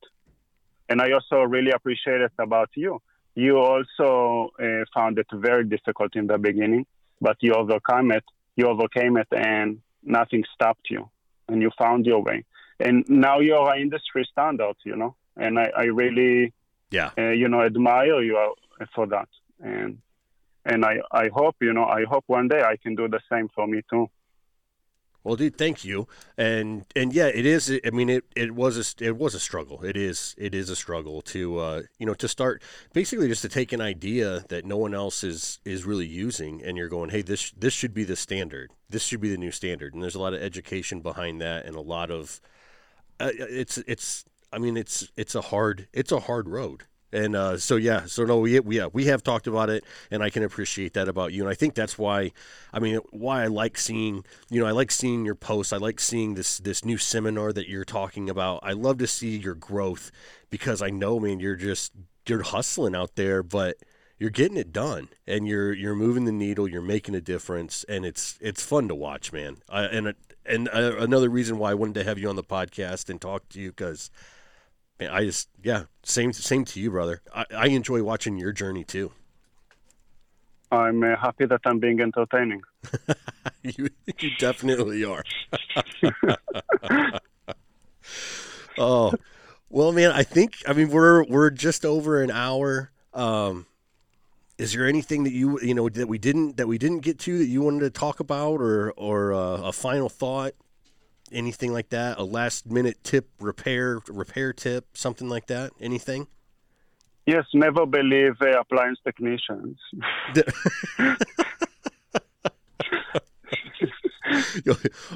And 0.89 1.01
I 1.01 1.13
also 1.13 1.43
really 1.43 1.71
appreciate 1.71 2.21
it 2.21 2.33
about 2.39 2.71
you. 2.75 3.01
You 3.35 3.59
also 3.59 4.51
uh, 4.59 4.85
found 4.93 5.19
it 5.19 5.27
very 5.33 5.65
difficult 5.65 6.17
in 6.17 6.27
the 6.27 6.39
beginning, 6.39 6.87
but 7.21 7.37
you 7.41 7.55
overcome 7.55 8.11
it. 8.11 8.25
You 8.57 8.67
overcame 8.69 9.17
it, 9.17 9.29
and 9.33 9.81
nothing 10.03 10.45
stopped 10.55 10.89
you, 10.91 11.09
and 11.49 11.63
you 11.63 11.71
found 11.79 12.07
your 12.07 12.23
way. 12.23 12.45
And 12.79 13.05
now 13.09 13.41
you're 13.41 13.73
an 13.73 13.81
industry 13.81 14.27
standard, 14.31 14.77
you 14.85 14.97
know. 14.97 15.15
And 15.37 15.59
I, 15.59 15.71
I 15.77 15.85
really, 15.85 16.53
yeah, 16.91 17.11
uh, 17.17 17.31
you 17.31 17.49
know, 17.49 17.63
admire 17.63 18.23
you 18.23 18.55
for 18.95 19.07
that. 19.07 19.29
And 19.61 19.99
and 20.65 20.85
I, 20.85 20.99
I 21.11 21.29
hope 21.29 21.57
you 21.61 21.73
know 21.73 21.85
I 21.85 22.05
hope 22.05 22.25
one 22.27 22.49
day 22.49 22.63
I 22.63 22.77
can 22.77 22.95
do 22.95 23.09
the 23.09 23.21
same 23.31 23.49
for 23.55 23.67
me 23.67 23.83
too. 23.91 24.09
Well, 25.23 25.37
dude, 25.37 25.57
thank 25.59 25.85
you. 25.85 26.09
And 26.39 26.87
and 26.97 27.13
yeah, 27.13 27.27
it 27.27 27.45
is. 27.45 27.71
I 27.85 27.91
mean, 27.91 28.09
it, 28.09 28.25
it 28.35 28.55
was 28.55 28.79
a 28.79 29.05
it 29.05 29.17
was 29.19 29.35
a 29.35 29.41
struggle. 29.41 29.83
It 29.85 29.97
is 29.97 30.35
it 30.39 30.55
is 30.55 30.71
a 30.71 30.77
struggle 30.77 31.21
to 31.23 31.59
uh, 31.59 31.83
you 31.99 32.07
know 32.07 32.15
to 32.15 32.29
start 32.29 32.63
basically 32.93 33.29
just 33.29 33.43
to 33.43 33.49
take 33.49 33.73
an 33.73 33.83
idea 33.83 34.45
that 34.49 34.65
no 34.65 34.79
one 34.79 34.95
else 34.95 35.23
is 35.23 35.61
is 35.65 35.85
really 35.85 36.07
using, 36.07 36.63
and 36.65 36.77
you're 36.77 36.89
going, 36.89 37.11
hey, 37.11 37.23
this 37.23 37.51
this 37.53 37.75
should 37.75 37.93
be 37.93 38.05
the 38.05 38.17
standard. 38.17 38.71
This 38.89 39.05
should 39.05 39.21
be 39.21 39.31
the 39.31 39.37
new 39.37 39.51
standard. 39.51 39.93
And 39.93 40.03
there's 40.03 40.15
a 40.15 40.21
lot 40.21 40.35
of 40.35 40.43
education 40.43 41.01
behind 41.01 41.41
that, 41.43 41.67
and 41.67 41.77
a 41.77 41.83
lot 41.83 42.11
of 42.11 42.41
uh, 43.19 43.31
it's 43.35 43.79
it's. 43.79 44.25
I 44.53 44.59
mean, 44.59 44.77
it's 44.77 45.09
it's 45.17 45.35
a 45.37 45.43
hard 45.43 45.87
it's 45.93 46.11
a 46.11 46.21
hard 46.21 46.49
road. 46.49 46.85
And 47.13 47.35
uh, 47.35 47.59
so 47.59 47.77
yeah, 47.77 48.07
so 48.07 48.25
no, 48.25 48.39
we 48.39 48.61
we 48.61 48.77
yeah, 48.77 48.87
we 48.93 49.07
have 49.07 49.23
talked 49.23 49.47
about 49.47 49.69
it, 49.69 49.85
and 50.11 50.23
I 50.23 50.31
can 50.31 50.43
appreciate 50.43 50.95
that 50.95 51.09
about 51.09 51.33
you, 51.33 51.43
and 51.43 51.51
I 51.51 51.55
think 51.55 51.75
that's 51.75 51.99
why, 51.99 52.33
I 52.73 52.79
mean, 52.79 53.01
why 53.11 53.43
I 53.43 53.47
like 53.47 53.79
seeing, 53.79 54.25
you 54.49 54.61
know, 54.61 54.67
I 54.67 54.71
like 54.71 54.91
seeing 54.93 55.25
your 55.25 55.35
posts, 55.35 55.73
I 55.73 55.79
like 55.79 55.99
seeing 55.99 56.35
this 56.35 56.59
this 56.59 56.85
new 56.85 56.99
seminar 56.99 57.53
that 57.53 57.69
you're 57.69 57.85
talking 57.85 58.31
about. 58.31 58.61
I 58.63 58.73
love 58.73 58.99
to 58.99 59.07
see 59.07 59.37
your 59.37 59.55
growth 59.55 60.13
because 60.51 60.81
I 60.83 60.91
know, 60.91 61.19
man, 61.19 61.41
you're 61.41 61.57
just 61.57 61.93
you're 62.27 62.43
hustling 62.43 62.95
out 62.95 63.17
there, 63.17 63.43
but 63.43 63.77
you're 64.21 64.31
getting 64.31 64.59
it 64.59 64.73
done 64.73 65.09
and 65.27 65.49
you're 65.49 65.73
you're 65.73 65.97
moving 65.97 66.27
the 66.27 66.33
needle 66.33 66.69
you're 66.69 66.83
making 66.83 67.15
a 67.15 67.21
difference 67.21 67.85
and 67.89 68.05
it's 68.05 68.39
it's 68.41 68.63
fun 68.63 68.87
to 68.87 68.95
watch 68.95 69.33
man 69.33 69.57
I, 69.69 69.85
and 69.85 70.15
and 70.45 70.69
uh, 70.69 70.97
another 70.99 71.31
reason 71.31 71.59
why 71.59 71.71
i 71.71 71.75
wanted 71.75 71.95
to 71.95 72.05
have 72.05 72.19
you 72.19 72.29
on 72.29 72.37
the 72.37 72.45
podcast 72.45 73.09
and 73.09 73.21
talk 73.21 73.49
to 73.49 73.61
you 73.61 73.71
because 73.71 74.11
i 75.09 75.25
just 75.25 75.49
yeah 75.63 75.85
same 76.03 76.33
same 76.33 76.65
to 76.65 76.81
you 76.81 76.91
brother. 76.91 77.21
I, 77.35 77.45
I 77.57 77.67
enjoy 77.69 78.03
watching 78.03 78.39
your 78.39 78.53
journey 78.53 78.85
too. 78.85 79.13
I'm 80.73 81.03
uh, 81.03 81.17
happy 81.17 81.47
that 81.47 81.61
i'm 81.65 81.79
being 81.79 82.01
entertaining. 82.01 82.63
You, 83.63 83.89
you 84.19 84.31
definitely 84.39 85.05
are. 85.05 85.23
Oh 88.79 89.13
well 89.69 89.93
man 89.93 90.11
i 90.11 90.23
think 90.23 90.63
i 90.67 90.73
mean 90.73 90.89
we're 90.89 91.25
we're 91.25 91.51
just 91.51 91.85
over 91.85 92.23
an 92.23 92.31
hour. 92.31 92.91
Um 93.13 93.67
is 94.61 94.75
there 94.75 94.87
anything 94.87 95.25
that 95.25 95.33
you 95.33 95.59
you 95.61 95.75
know 95.75 95.89
that 95.89 96.07
we 96.07 96.19
didn't 96.19 96.59
that 96.59 96.69
we 96.69 96.77
didn't 96.77 97.01
get 97.01 97.19
to 97.21 97.39
that 97.39 97.47
you 97.47 97.63
wanted 97.63 97.81
to 97.81 97.91
talk 97.91 98.21
about 98.21 98.61
or 98.61 98.93
or 98.93 99.33
uh, 99.33 99.63
a 99.63 99.73
final 99.73 100.09
thought 100.09 100.53
anything 101.33 101.73
like 101.73 101.89
that? 101.91 102.19
A 102.19 102.25
last 102.25 102.71
minute 102.71 103.03
tip 103.03 103.29
repair 103.41 104.01
repair 104.09 104.53
tip 104.53 104.87
something 104.95 105.29
like 105.29 105.47
that? 105.47 105.73
Anything? 105.81 106.27
Yes 107.27 107.45
never 107.55 107.87
believe 107.87 108.35
uh, 108.41 108.61
appliance 108.61 108.99
technicians. 109.05 109.79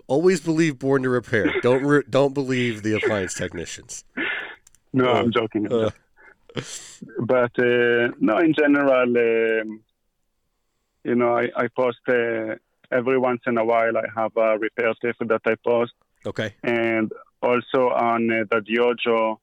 Always 0.06 0.40
believe 0.40 0.78
born 0.78 1.02
to 1.02 1.08
repair. 1.08 1.52
Don't 1.62 1.84
re- 1.84 2.04
don't 2.08 2.34
believe 2.34 2.82
the 2.82 2.94
appliance 2.94 3.34
technicians. 3.34 4.04
No 4.92 5.08
uh, 5.08 5.14
i'm 5.14 5.32
joking, 5.32 5.72
uh, 5.72 5.90
but 7.20 7.50
uh, 7.58 8.08
no, 8.20 8.38
in 8.38 8.54
general, 8.54 9.02
um, 9.02 9.80
you 11.02 11.14
know, 11.14 11.36
I, 11.36 11.50
I 11.56 11.68
post 11.68 11.98
uh, 12.08 12.54
every 12.92 13.18
once 13.18 13.40
in 13.46 13.58
a 13.58 13.64
while. 13.64 13.96
I 13.96 14.04
have 14.14 14.36
a 14.36 14.58
repair 14.58 14.94
tip 15.02 15.16
that 15.20 15.40
I 15.46 15.54
post. 15.64 15.92
Okay. 16.26 16.54
And 16.62 17.12
also 17.42 17.90
on 17.90 18.30
uh, 18.30 18.44
the 18.50 18.60
Dojo, 18.60 19.38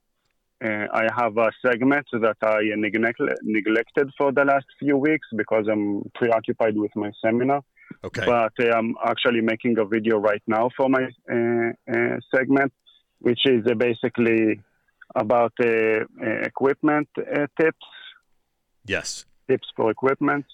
uh, 0.64 0.88
I 0.94 1.08
have 1.16 1.38
a 1.38 1.52
segment 1.66 2.08
that 2.14 2.38
I 2.44 2.62
neglect, 2.76 3.20
neglected 3.44 4.12
for 4.18 4.32
the 4.32 4.46
last 4.46 4.66
few 4.80 4.98
weeks 4.98 5.28
because 5.36 5.68
I'm 5.72 6.10
preoccupied 6.16 6.78
with 6.78 6.96
my 6.96 7.12
seminar. 7.24 7.62
Okay. 8.04 8.26
But 8.26 8.54
uh, 8.60 8.78
I'm 8.78 8.96
actually 9.06 9.42
making 9.42 9.78
a 9.78 9.86
video 9.86 10.18
right 10.18 10.42
now 10.48 10.70
for 10.78 10.88
my 10.90 11.04
uh, 11.32 11.72
uh, 11.92 12.18
segment, 12.34 12.74
which 13.20 13.42
is 13.46 13.66
uh, 13.68 13.74
basically 13.76 14.62
about 15.16 15.54
uh, 15.60 15.68
uh, 15.68 16.04
equipment 16.44 17.10
uh, 17.18 17.48
tips. 17.60 17.86
Yes. 18.86 19.26
Tips 19.48 19.68
for 19.76 19.92
equipment. 19.92 20.46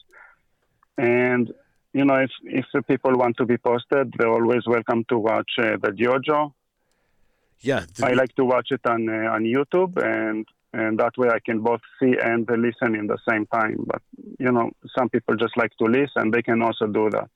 And, 0.97 1.53
you 1.98 2.06
know, 2.06 2.16
if, 2.16 2.32
if 2.43 2.88
people 2.88 3.18
want 3.18 3.38
to 3.38 3.45
be 3.45 3.58
posted, 3.58 4.14
they're 4.18 4.32
always 4.32 4.66
welcome 4.68 5.04
to 5.10 5.18
watch 5.18 5.52
uh, 5.58 5.78
the 5.82 5.89
Dojo. 5.89 6.54
Yeah. 7.62 7.86
I 8.04 8.14
like 8.14 8.36
to 8.36 8.45
watch 8.45 8.68
it 8.72 8.82
on, 8.86 9.10
on 9.10 9.43
YouTube 9.43 9.98
and 10.04 10.45
and 10.74 11.00
that 11.00 11.18
way 11.18 11.30
I 11.30 11.39
can 11.39 11.62
both 11.62 11.82
see 12.00 12.14
and 12.22 12.48
listen 12.50 12.93
in 12.95 13.08
the 13.08 13.18
same 13.28 13.48
time. 13.48 13.78
But 13.88 14.02
you 14.38 14.52
know, 14.52 14.70
some 14.98 15.10
people 15.10 15.36
just 15.36 15.58
like 15.58 15.72
to 15.78 15.86
listen; 15.86 16.32
they 16.32 16.41
can 16.41 16.62
also 16.62 16.86
do 16.88 17.10
that. 17.10 17.30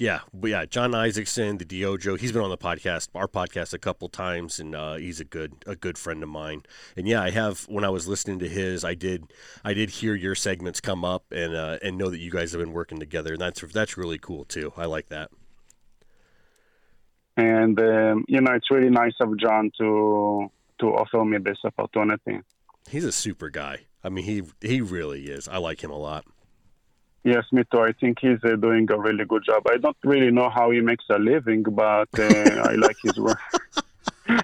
Yeah, 0.00 0.20
but 0.32 0.48
yeah. 0.48 0.64
John 0.64 0.94
Isaacson, 0.94 1.58
the 1.58 1.66
Dojo. 1.66 2.18
He's 2.18 2.32
been 2.32 2.40
on 2.40 2.48
the 2.48 2.56
podcast, 2.56 3.10
our 3.14 3.28
podcast, 3.28 3.74
a 3.74 3.78
couple 3.78 4.08
times, 4.08 4.58
and 4.58 4.74
uh, 4.74 4.94
he's 4.94 5.20
a 5.20 5.26
good, 5.26 5.52
a 5.66 5.76
good 5.76 5.98
friend 5.98 6.22
of 6.22 6.30
mine. 6.30 6.62
And 6.96 7.06
yeah, 7.06 7.22
I 7.22 7.28
have. 7.28 7.66
When 7.68 7.84
I 7.84 7.90
was 7.90 8.08
listening 8.08 8.38
to 8.38 8.48
his, 8.48 8.82
I 8.82 8.94
did, 8.94 9.30
I 9.62 9.74
did 9.74 9.90
hear 9.90 10.14
your 10.14 10.34
segments 10.34 10.80
come 10.80 11.04
up, 11.04 11.30
and 11.30 11.54
uh, 11.54 11.80
and 11.82 11.98
know 11.98 12.08
that 12.08 12.16
you 12.18 12.30
guys 12.30 12.52
have 12.52 12.62
been 12.62 12.72
working 12.72 12.98
together, 12.98 13.32
and 13.32 13.42
that's 13.42 13.60
that's 13.74 13.98
really 13.98 14.16
cool 14.16 14.46
too. 14.46 14.72
I 14.74 14.86
like 14.86 15.10
that. 15.10 15.30
And 17.36 17.78
um, 17.78 18.24
you 18.26 18.40
know, 18.40 18.52
it's 18.52 18.70
really 18.70 18.88
nice 18.88 19.12
of 19.20 19.38
John 19.38 19.70
to 19.76 20.50
to 20.78 20.86
offer 20.86 21.22
me 21.26 21.36
this 21.44 21.58
opportunity. 21.62 22.40
He's 22.88 23.04
a 23.04 23.12
super 23.12 23.50
guy. 23.50 23.80
I 24.02 24.08
mean, 24.08 24.24
he 24.24 24.44
he 24.62 24.80
really 24.80 25.26
is. 25.26 25.46
I 25.46 25.58
like 25.58 25.84
him 25.84 25.90
a 25.90 25.98
lot. 25.98 26.24
Yes, 27.22 27.44
me 27.52 27.64
too. 27.70 27.80
I 27.80 27.92
think 27.92 28.18
he's 28.20 28.42
uh, 28.44 28.56
doing 28.56 28.90
a 28.90 28.98
really 28.98 29.24
good 29.26 29.44
job. 29.44 29.62
I 29.68 29.76
don't 29.76 29.96
really 30.04 30.30
know 30.30 30.48
how 30.48 30.70
he 30.70 30.80
makes 30.80 31.04
a 31.10 31.18
living, 31.18 31.62
but 31.62 32.08
uh, 32.18 32.62
I 32.64 32.74
like 32.74 32.96
his 33.02 33.18
work. 33.18 33.38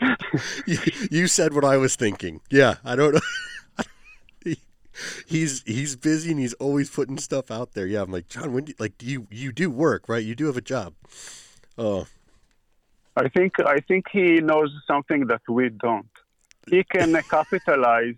you, 0.66 0.78
you, 1.10 1.26
said 1.26 1.54
what 1.54 1.64
I 1.64 1.76
was 1.76 1.96
thinking. 1.96 2.40
Yeah, 2.50 2.76
I 2.84 2.96
don't 2.96 3.14
know. 3.14 3.84
he, 4.44 4.56
he's 5.26 5.62
he's 5.62 5.96
busy 5.96 6.30
and 6.30 6.40
he's 6.40 6.54
always 6.54 6.90
putting 6.90 7.18
stuff 7.18 7.50
out 7.50 7.72
there. 7.72 7.86
Yeah, 7.86 8.02
I'm 8.02 8.12
like 8.12 8.28
John. 8.28 8.52
When 8.52 8.64
do, 8.64 8.74
like 8.78 9.02
you 9.02 9.26
you 9.30 9.52
do 9.52 9.70
work 9.70 10.08
right? 10.08 10.24
You 10.24 10.34
do 10.34 10.46
have 10.46 10.56
a 10.56 10.62
job. 10.62 10.94
Oh, 11.76 12.06
I 13.16 13.28
think 13.28 13.54
I 13.64 13.80
think 13.80 14.06
he 14.12 14.40
knows 14.40 14.70
something 14.86 15.26
that 15.26 15.42
we 15.48 15.68
don't. 15.68 16.06
He 16.70 16.84
can 16.84 17.20
capitalize 17.28 18.14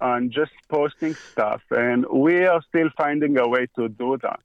on 0.00 0.30
just 0.30 0.52
posting 0.68 1.14
stuff, 1.32 1.62
and 1.70 2.06
we 2.12 2.44
are 2.44 2.62
still 2.68 2.88
finding 2.96 3.38
a 3.38 3.48
way 3.48 3.66
to 3.76 3.88
do 3.88 4.18
that. 4.22 4.40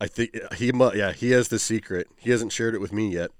I 0.00 0.06
think 0.06 0.30
he, 0.54 0.70
yeah, 0.94 1.12
he 1.12 1.30
has 1.32 1.48
the 1.48 1.58
secret. 1.58 2.08
He 2.16 2.30
hasn't 2.30 2.52
shared 2.52 2.74
it 2.74 2.80
with 2.80 2.92
me 2.92 3.08
yet. 3.08 3.30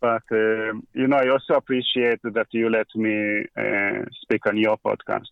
But 0.00 0.22
um, 0.32 0.86
you 0.94 1.06
know, 1.06 1.18
I 1.18 1.28
also 1.28 1.54
appreciate 1.54 2.20
that 2.22 2.46
you 2.52 2.70
let 2.70 2.86
me 2.94 3.44
uh, 3.56 4.04
speak 4.22 4.46
on 4.46 4.56
your 4.56 4.78
podcast. 4.78 5.26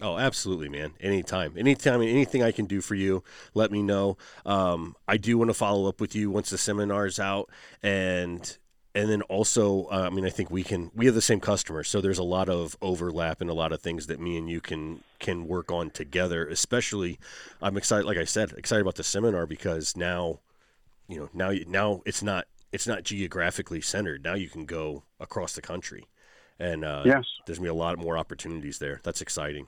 Oh, 0.00 0.18
absolutely, 0.18 0.68
man. 0.68 0.92
Anytime. 1.00 1.54
Anytime, 1.56 2.02
anything 2.02 2.42
I 2.42 2.52
can 2.52 2.66
do 2.66 2.80
for 2.80 2.94
you, 2.94 3.24
let 3.54 3.72
me 3.72 3.82
know. 3.82 4.18
Um, 4.44 4.94
I 5.08 5.16
do 5.16 5.38
want 5.38 5.48
to 5.48 5.54
follow 5.54 5.88
up 5.88 6.00
with 6.00 6.14
you 6.14 6.30
once 6.30 6.50
the 6.50 6.58
seminar's 6.58 7.18
out. 7.18 7.50
And 7.82 8.58
and 8.96 9.10
then 9.10 9.20
also, 9.22 9.84
uh, 9.92 10.06
I 10.06 10.10
mean, 10.10 10.24
I 10.24 10.30
think 10.30 10.50
we 10.50 10.62
can 10.62 10.90
we 10.94 11.04
have 11.04 11.14
the 11.14 11.20
same 11.20 11.38
customers, 11.38 11.86
so 11.86 12.00
there's 12.00 12.18
a 12.18 12.24
lot 12.24 12.48
of 12.48 12.78
overlap 12.80 13.42
and 13.42 13.50
a 13.50 13.54
lot 13.54 13.70
of 13.70 13.82
things 13.82 14.06
that 14.06 14.18
me 14.18 14.38
and 14.38 14.48
you 14.48 14.62
can 14.62 15.00
can 15.18 15.46
work 15.46 15.70
on 15.70 15.90
together. 15.90 16.48
Especially, 16.48 17.18
I'm 17.60 17.76
excited, 17.76 18.06
like 18.06 18.16
I 18.16 18.24
said, 18.24 18.52
excited 18.52 18.80
about 18.80 18.94
the 18.94 19.04
seminar 19.04 19.46
because 19.46 19.96
now, 19.98 20.40
you 21.08 21.18
know, 21.18 21.28
now 21.34 21.52
now 21.68 22.00
it's 22.06 22.22
not 22.22 22.46
it's 22.72 22.86
not 22.86 23.02
geographically 23.02 23.82
centered. 23.82 24.24
Now 24.24 24.34
you 24.34 24.48
can 24.48 24.64
go 24.64 25.02
across 25.20 25.52
the 25.52 25.62
country, 25.62 26.06
and 26.58 26.82
uh, 26.82 27.02
yes, 27.04 27.24
there's 27.44 27.58
gonna 27.58 27.66
be 27.66 27.70
a 27.70 27.74
lot 27.74 27.98
more 27.98 28.16
opportunities 28.16 28.78
there. 28.78 29.02
That's 29.04 29.20
exciting. 29.20 29.66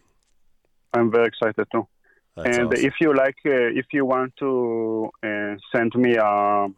I'm 0.95 1.11
very 1.11 1.27
excited 1.27 1.67
too. 1.71 1.87
That's 2.35 2.57
and 2.57 2.73
awesome. 2.73 2.87
if 2.87 2.95
you 2.99 3.15
like, 3.15 3.37
uh, 3.45 3.77
if 3.77 3.87
you 3.93 4.07
want 4.07 4.33
to 4.39 5.11
uh, 5.23 5.57
send 5.75 5.95
me 5.97 6.17
a 6.17 6.69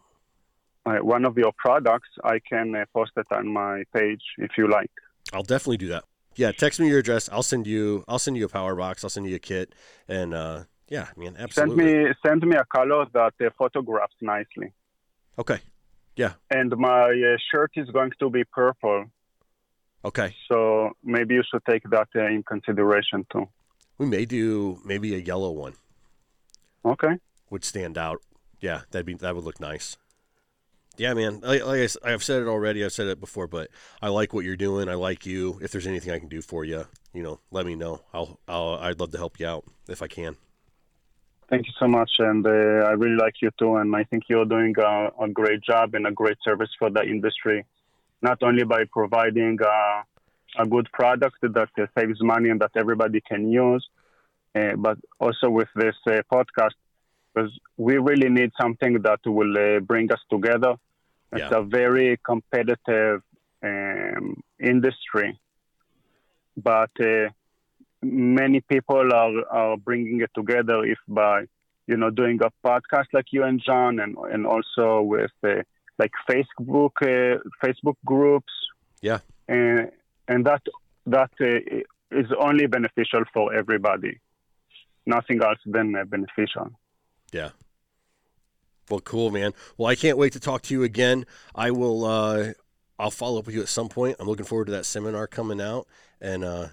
uh, 0.85 0.97
one 0.97 1.25
of 1.25 1.37
your 1.37 1.51
products, 1.57 2.09
I 2.23 2.39
can 2.39 2.75
uh, 2.75 2.85
post 2.93 3.11
it 3.17 3.27
on 3.31 3.47
my 3.47 3.83
page 3.93 4.21
if 4.37 4.51
you 4.57 4.67
like. 4.69 4.91
I'll 5.33 5.43
definitely 5.43 5.77
do 5.77 5.87
that. 5.89 6.05
Yeah, 6.35 6.51
text 6.51 6.79
me 6.79 6.87
your 6.87 6.99
address. 6.99 7.29
I'll 7.31 7.43
send 7.43 7.67
you. 7.67 8.03
I'll 8.07 8.19
send 8.19 8.37
you 8.37 8.45
a 8.45 8.49
power 8.49 8.75
box. 8.75 9.03
I'll 9.03 9.09
send 9.09 9.27
you 9.27 9.35
a 9.35 9.39
kit, 9.39 9.75
and 10.07 10.33
uh, 10.33 10.63
yeah, 10.87 11.07
man, 11.17 11.35
absolutely. 11.37 11.85
Send 11.85 12.05
me 12.05 12.13
send 12.25 12.47
me 12.47 12.55
a 12.55 12.65
color 12.65 13.05
that 13.13 13.33
uh, 13.45 13.49
photographs 13.57 14.15
nicely. 14.21 14.71
Okay. 15.37 15.59
Yeah. 16.15 16.33
And 16.49 16.75
my 16.77 17.03
uh, 17.03 17.37
shirt 17.51 17.71
is 17.75 17.89
going 17.89 18.11
to 18.19 18.29
be 18.29 18.43
purple. 18.43 19.05
Okay. 20.03 20.35
So 20.47 20.91
maybe 21.03 21.35
you 21.35 21.43
should 21.49 21.63
take 21.69 21.83
that 21.89 22.07
uh, 22.15 22.25
in 22.25 22.43
consideration 22.43 23.25
too. 23.31 23.47
We 23.97 24.05
may 24.05 24.25
do 24.25 24.79
maybe 24.83 25.13
a 25.15 25.19
yellow 25.19 25.51
one. 25.51 25.73
Okay. 26.83 27.19
Would 27.49 27.63
stand 27.63 27.97
out. 27.97 28.21
Yeah, 28.59 28.81
that'd 28.91 29.05
be 29.05 29.13
that 29.15 29.35
would 29.35 29.43
look 29.43 29.59
nice 29.59 29.97
yeah, 31.01 31.15
man. 31.15 31.39
Like, 31.39 31.65
like 31.65 31.89
I, 32.03 32.11
have 32.11 32.23
said 32.23 32.43
it 32.43 32.47
already. 32.47 32.85
I've 32.85 32.93
said 32.93 33.07
it 33.07 33.19
before, 33.19 33.47
but 33.47 33.71
I 34.03 34.09
like 34.09 34.33
what 34.33 34.45
you're 34.45 34.55
doing. 34.55 34.87
I 34.87 34.93
like 34.93 35.25
you. 35.25 35.57
If 35.59 35.71
there's 35.71 35.87
anything 35.87 36.13
I 36.13 36.19
can 36.19 36.27
do 36.27 36.43
for 36.43 36.63
you, 36.63 36.85
you 37.11 37.23
know, 37.23 37.39
let 37.49 37.65
me 37.65 37.73
know. 37.73 38.01
I'll, 38.13 38.39
I'll 38.47 38.75
I'd 38.75 38.99
love 38.99 39.09
to 39.13 39.17
help 39.17 39.39
you 39.39 39.47
out 39.47 39.65
if 39.89 40.03
I 40.03 40.07
can. 40.07 40.35
Thank 41.49 41.65
you 41.65 41.73
so 41.79 41.87
much, 41.87 42.11
and 42.19 42.45
uh, 42.45 42.85
I 42.89 42.91
really 42.91 43.15
like 43.15 43.33
you 43.41 43.49
too. 43.57 43.77
And 43.77 43.95
I 43.95 44.03
think 44.03 44.25
you're 44.29 44.45
doing 44.45 44.75
a, 44.77 45.09
a, 45.19 45.27
great 45.27 45.61
job 45.63 45.95
and 45.95 46.05
a 46.05 46.11
great 46.11 46.37
service 46.45 46.69
for 46.77 46.91
the 46.91 47.01
industry, 47.01 47.65
not 48.21 48.37
only 48.43 48.63
by 48.63 48.83
providing 48.85 49.57
uh, 49.59 50.03
a 50.59 50.67
good 50.67 50.87
product 50.93 51.37
that 51.41 51.69
uh, 51.79 51.87
saves 51.97 52.21
money 52.21 52.49
and 52.49 52.61
that 52.61 52.71
everybody 52.75 53.21
can 53.21 53.51
use, 53.51 53.83
uh, 54.53 54.75
but 54.77 54.99
also 55.19 55.49
with 55.49 55.67
this 55.75 55.95
uh, 56.05 56.21
podcast 56.31 56.75
because 57.33 57.51
we 57.77 57.97
really 57.97 58.29
need 58.29 58.51
something 58.61 59.01
that 59.01 59.19
will 59.25 59.57
uh, 59.57 59.79
bring 59.79 60.11
us 60.11 60.19
together. 60.29 60.75
It's 61.31 61.51
yeah. 61.51 61.59
a 61.59 61.63
very 61.63 62.19
competitive 62.25 63.21
um, 63.63 64.43
industry, 64.59 65.39
but 66.57 66.91
uh, 66.99 67.29
many 68.01 68.61
people 68.61 69.13
are, 69.13 69.45
are 69.49 69.77
bringing 69.77 70.21
it 70.21 70.31
together 70.35 70.83
if 70.83 70.97
by 71.07 71.45
you 71.87 71.97
know 71.97 72.09
doing 72.09 72.39
a 72.43 72.67
podcast 72.67 73.05
like 73.13 73.27
you 73.31 73.43
and 73.43 73.61
John, 73.65 73.99
and 73.99 74.17
and 74.31 74.45
also 74.45 75.01
with 75.01 75.31
uh, 75.43 75.61
like 75.97 76.11
Facebook 76.29 76.95
uh, 77.01 77.39
Facebook 77.63 77.97
groups. 78.05 78.53
Yeah, 79.01 79.19
and 79.47 79.91
and 80.27 80.45
that 80.45 80.63
that 81.05 81.31
uh, 81.39 81.81
is 82.11 82.27
only 82.39 82.67
beneficial 82.67 83.23
for 83.33 83.53
everybody. 83.53 84.19
Nothing 85.05 85.41
else 85.41 85.59
than 85.65 85.95
uh, 85.95 86.03
beneficial. 86.03 86.71
Yeah. 87.31 87.51
Well, 88.89 88.99
cool, 88.99 89.31
man. 89.31 89.53
Well, 89.77 89.89
I 89.89 89.95
can't 89.95 90.17
wait 90.17 90.33
to 90.33 90.39
talk 90.39 90.63
to 90.63 90.73
you 90.73 90.83
again. 90.83 91.25
I 91.55 91.71
will. 91.71 92.05
Uh, 92.05 92.53
I'll 92.99 93.11
follow 93.11 93.39
up 93.39 93.47
with 93.47 93.55
you 93.55 93.61
at 93.61 93.67
some 93.67 93.89
point. 93.89 94.17
I'm 94.19 94.27
looking 94.27 94.45
forward 94.45 94.65
to 94.65 94.71
that 94.73 94.85
seminar 94.85 95.25
coming 95.25 95.59
out. 95.59 95.87
And 96.19 96.43
uh, 96.43 96.67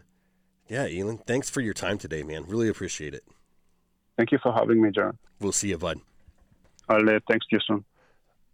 yeah, 0.68 0.86
Elon, 0.86 1.18
thanks 1.18 1.48
for 1.48 1.60
your 1.60 1.72
time 1.72 1.96
today, 1.96 2.22
man. 2.22 2.44
Really 2.46 2.68
appreciate 2.68 3.14
it. 3.14 3.24
Thank 4.18 4.32
you 4.32 4.38
for 4.42 4.52
having 4.52 4.82
me, 4.82 4.90
John. 4.90 5.16
We'll 5.40 5.52
see 5.52 5.68
you, 5.68 5.78
bud. 5.78 6.00
I'll 6.88 7.08
uh, 7.08 7.20
thanks 7.28 7.46
to 7.46 7.56
you 7.56 7.60
soon. 7.66 7.84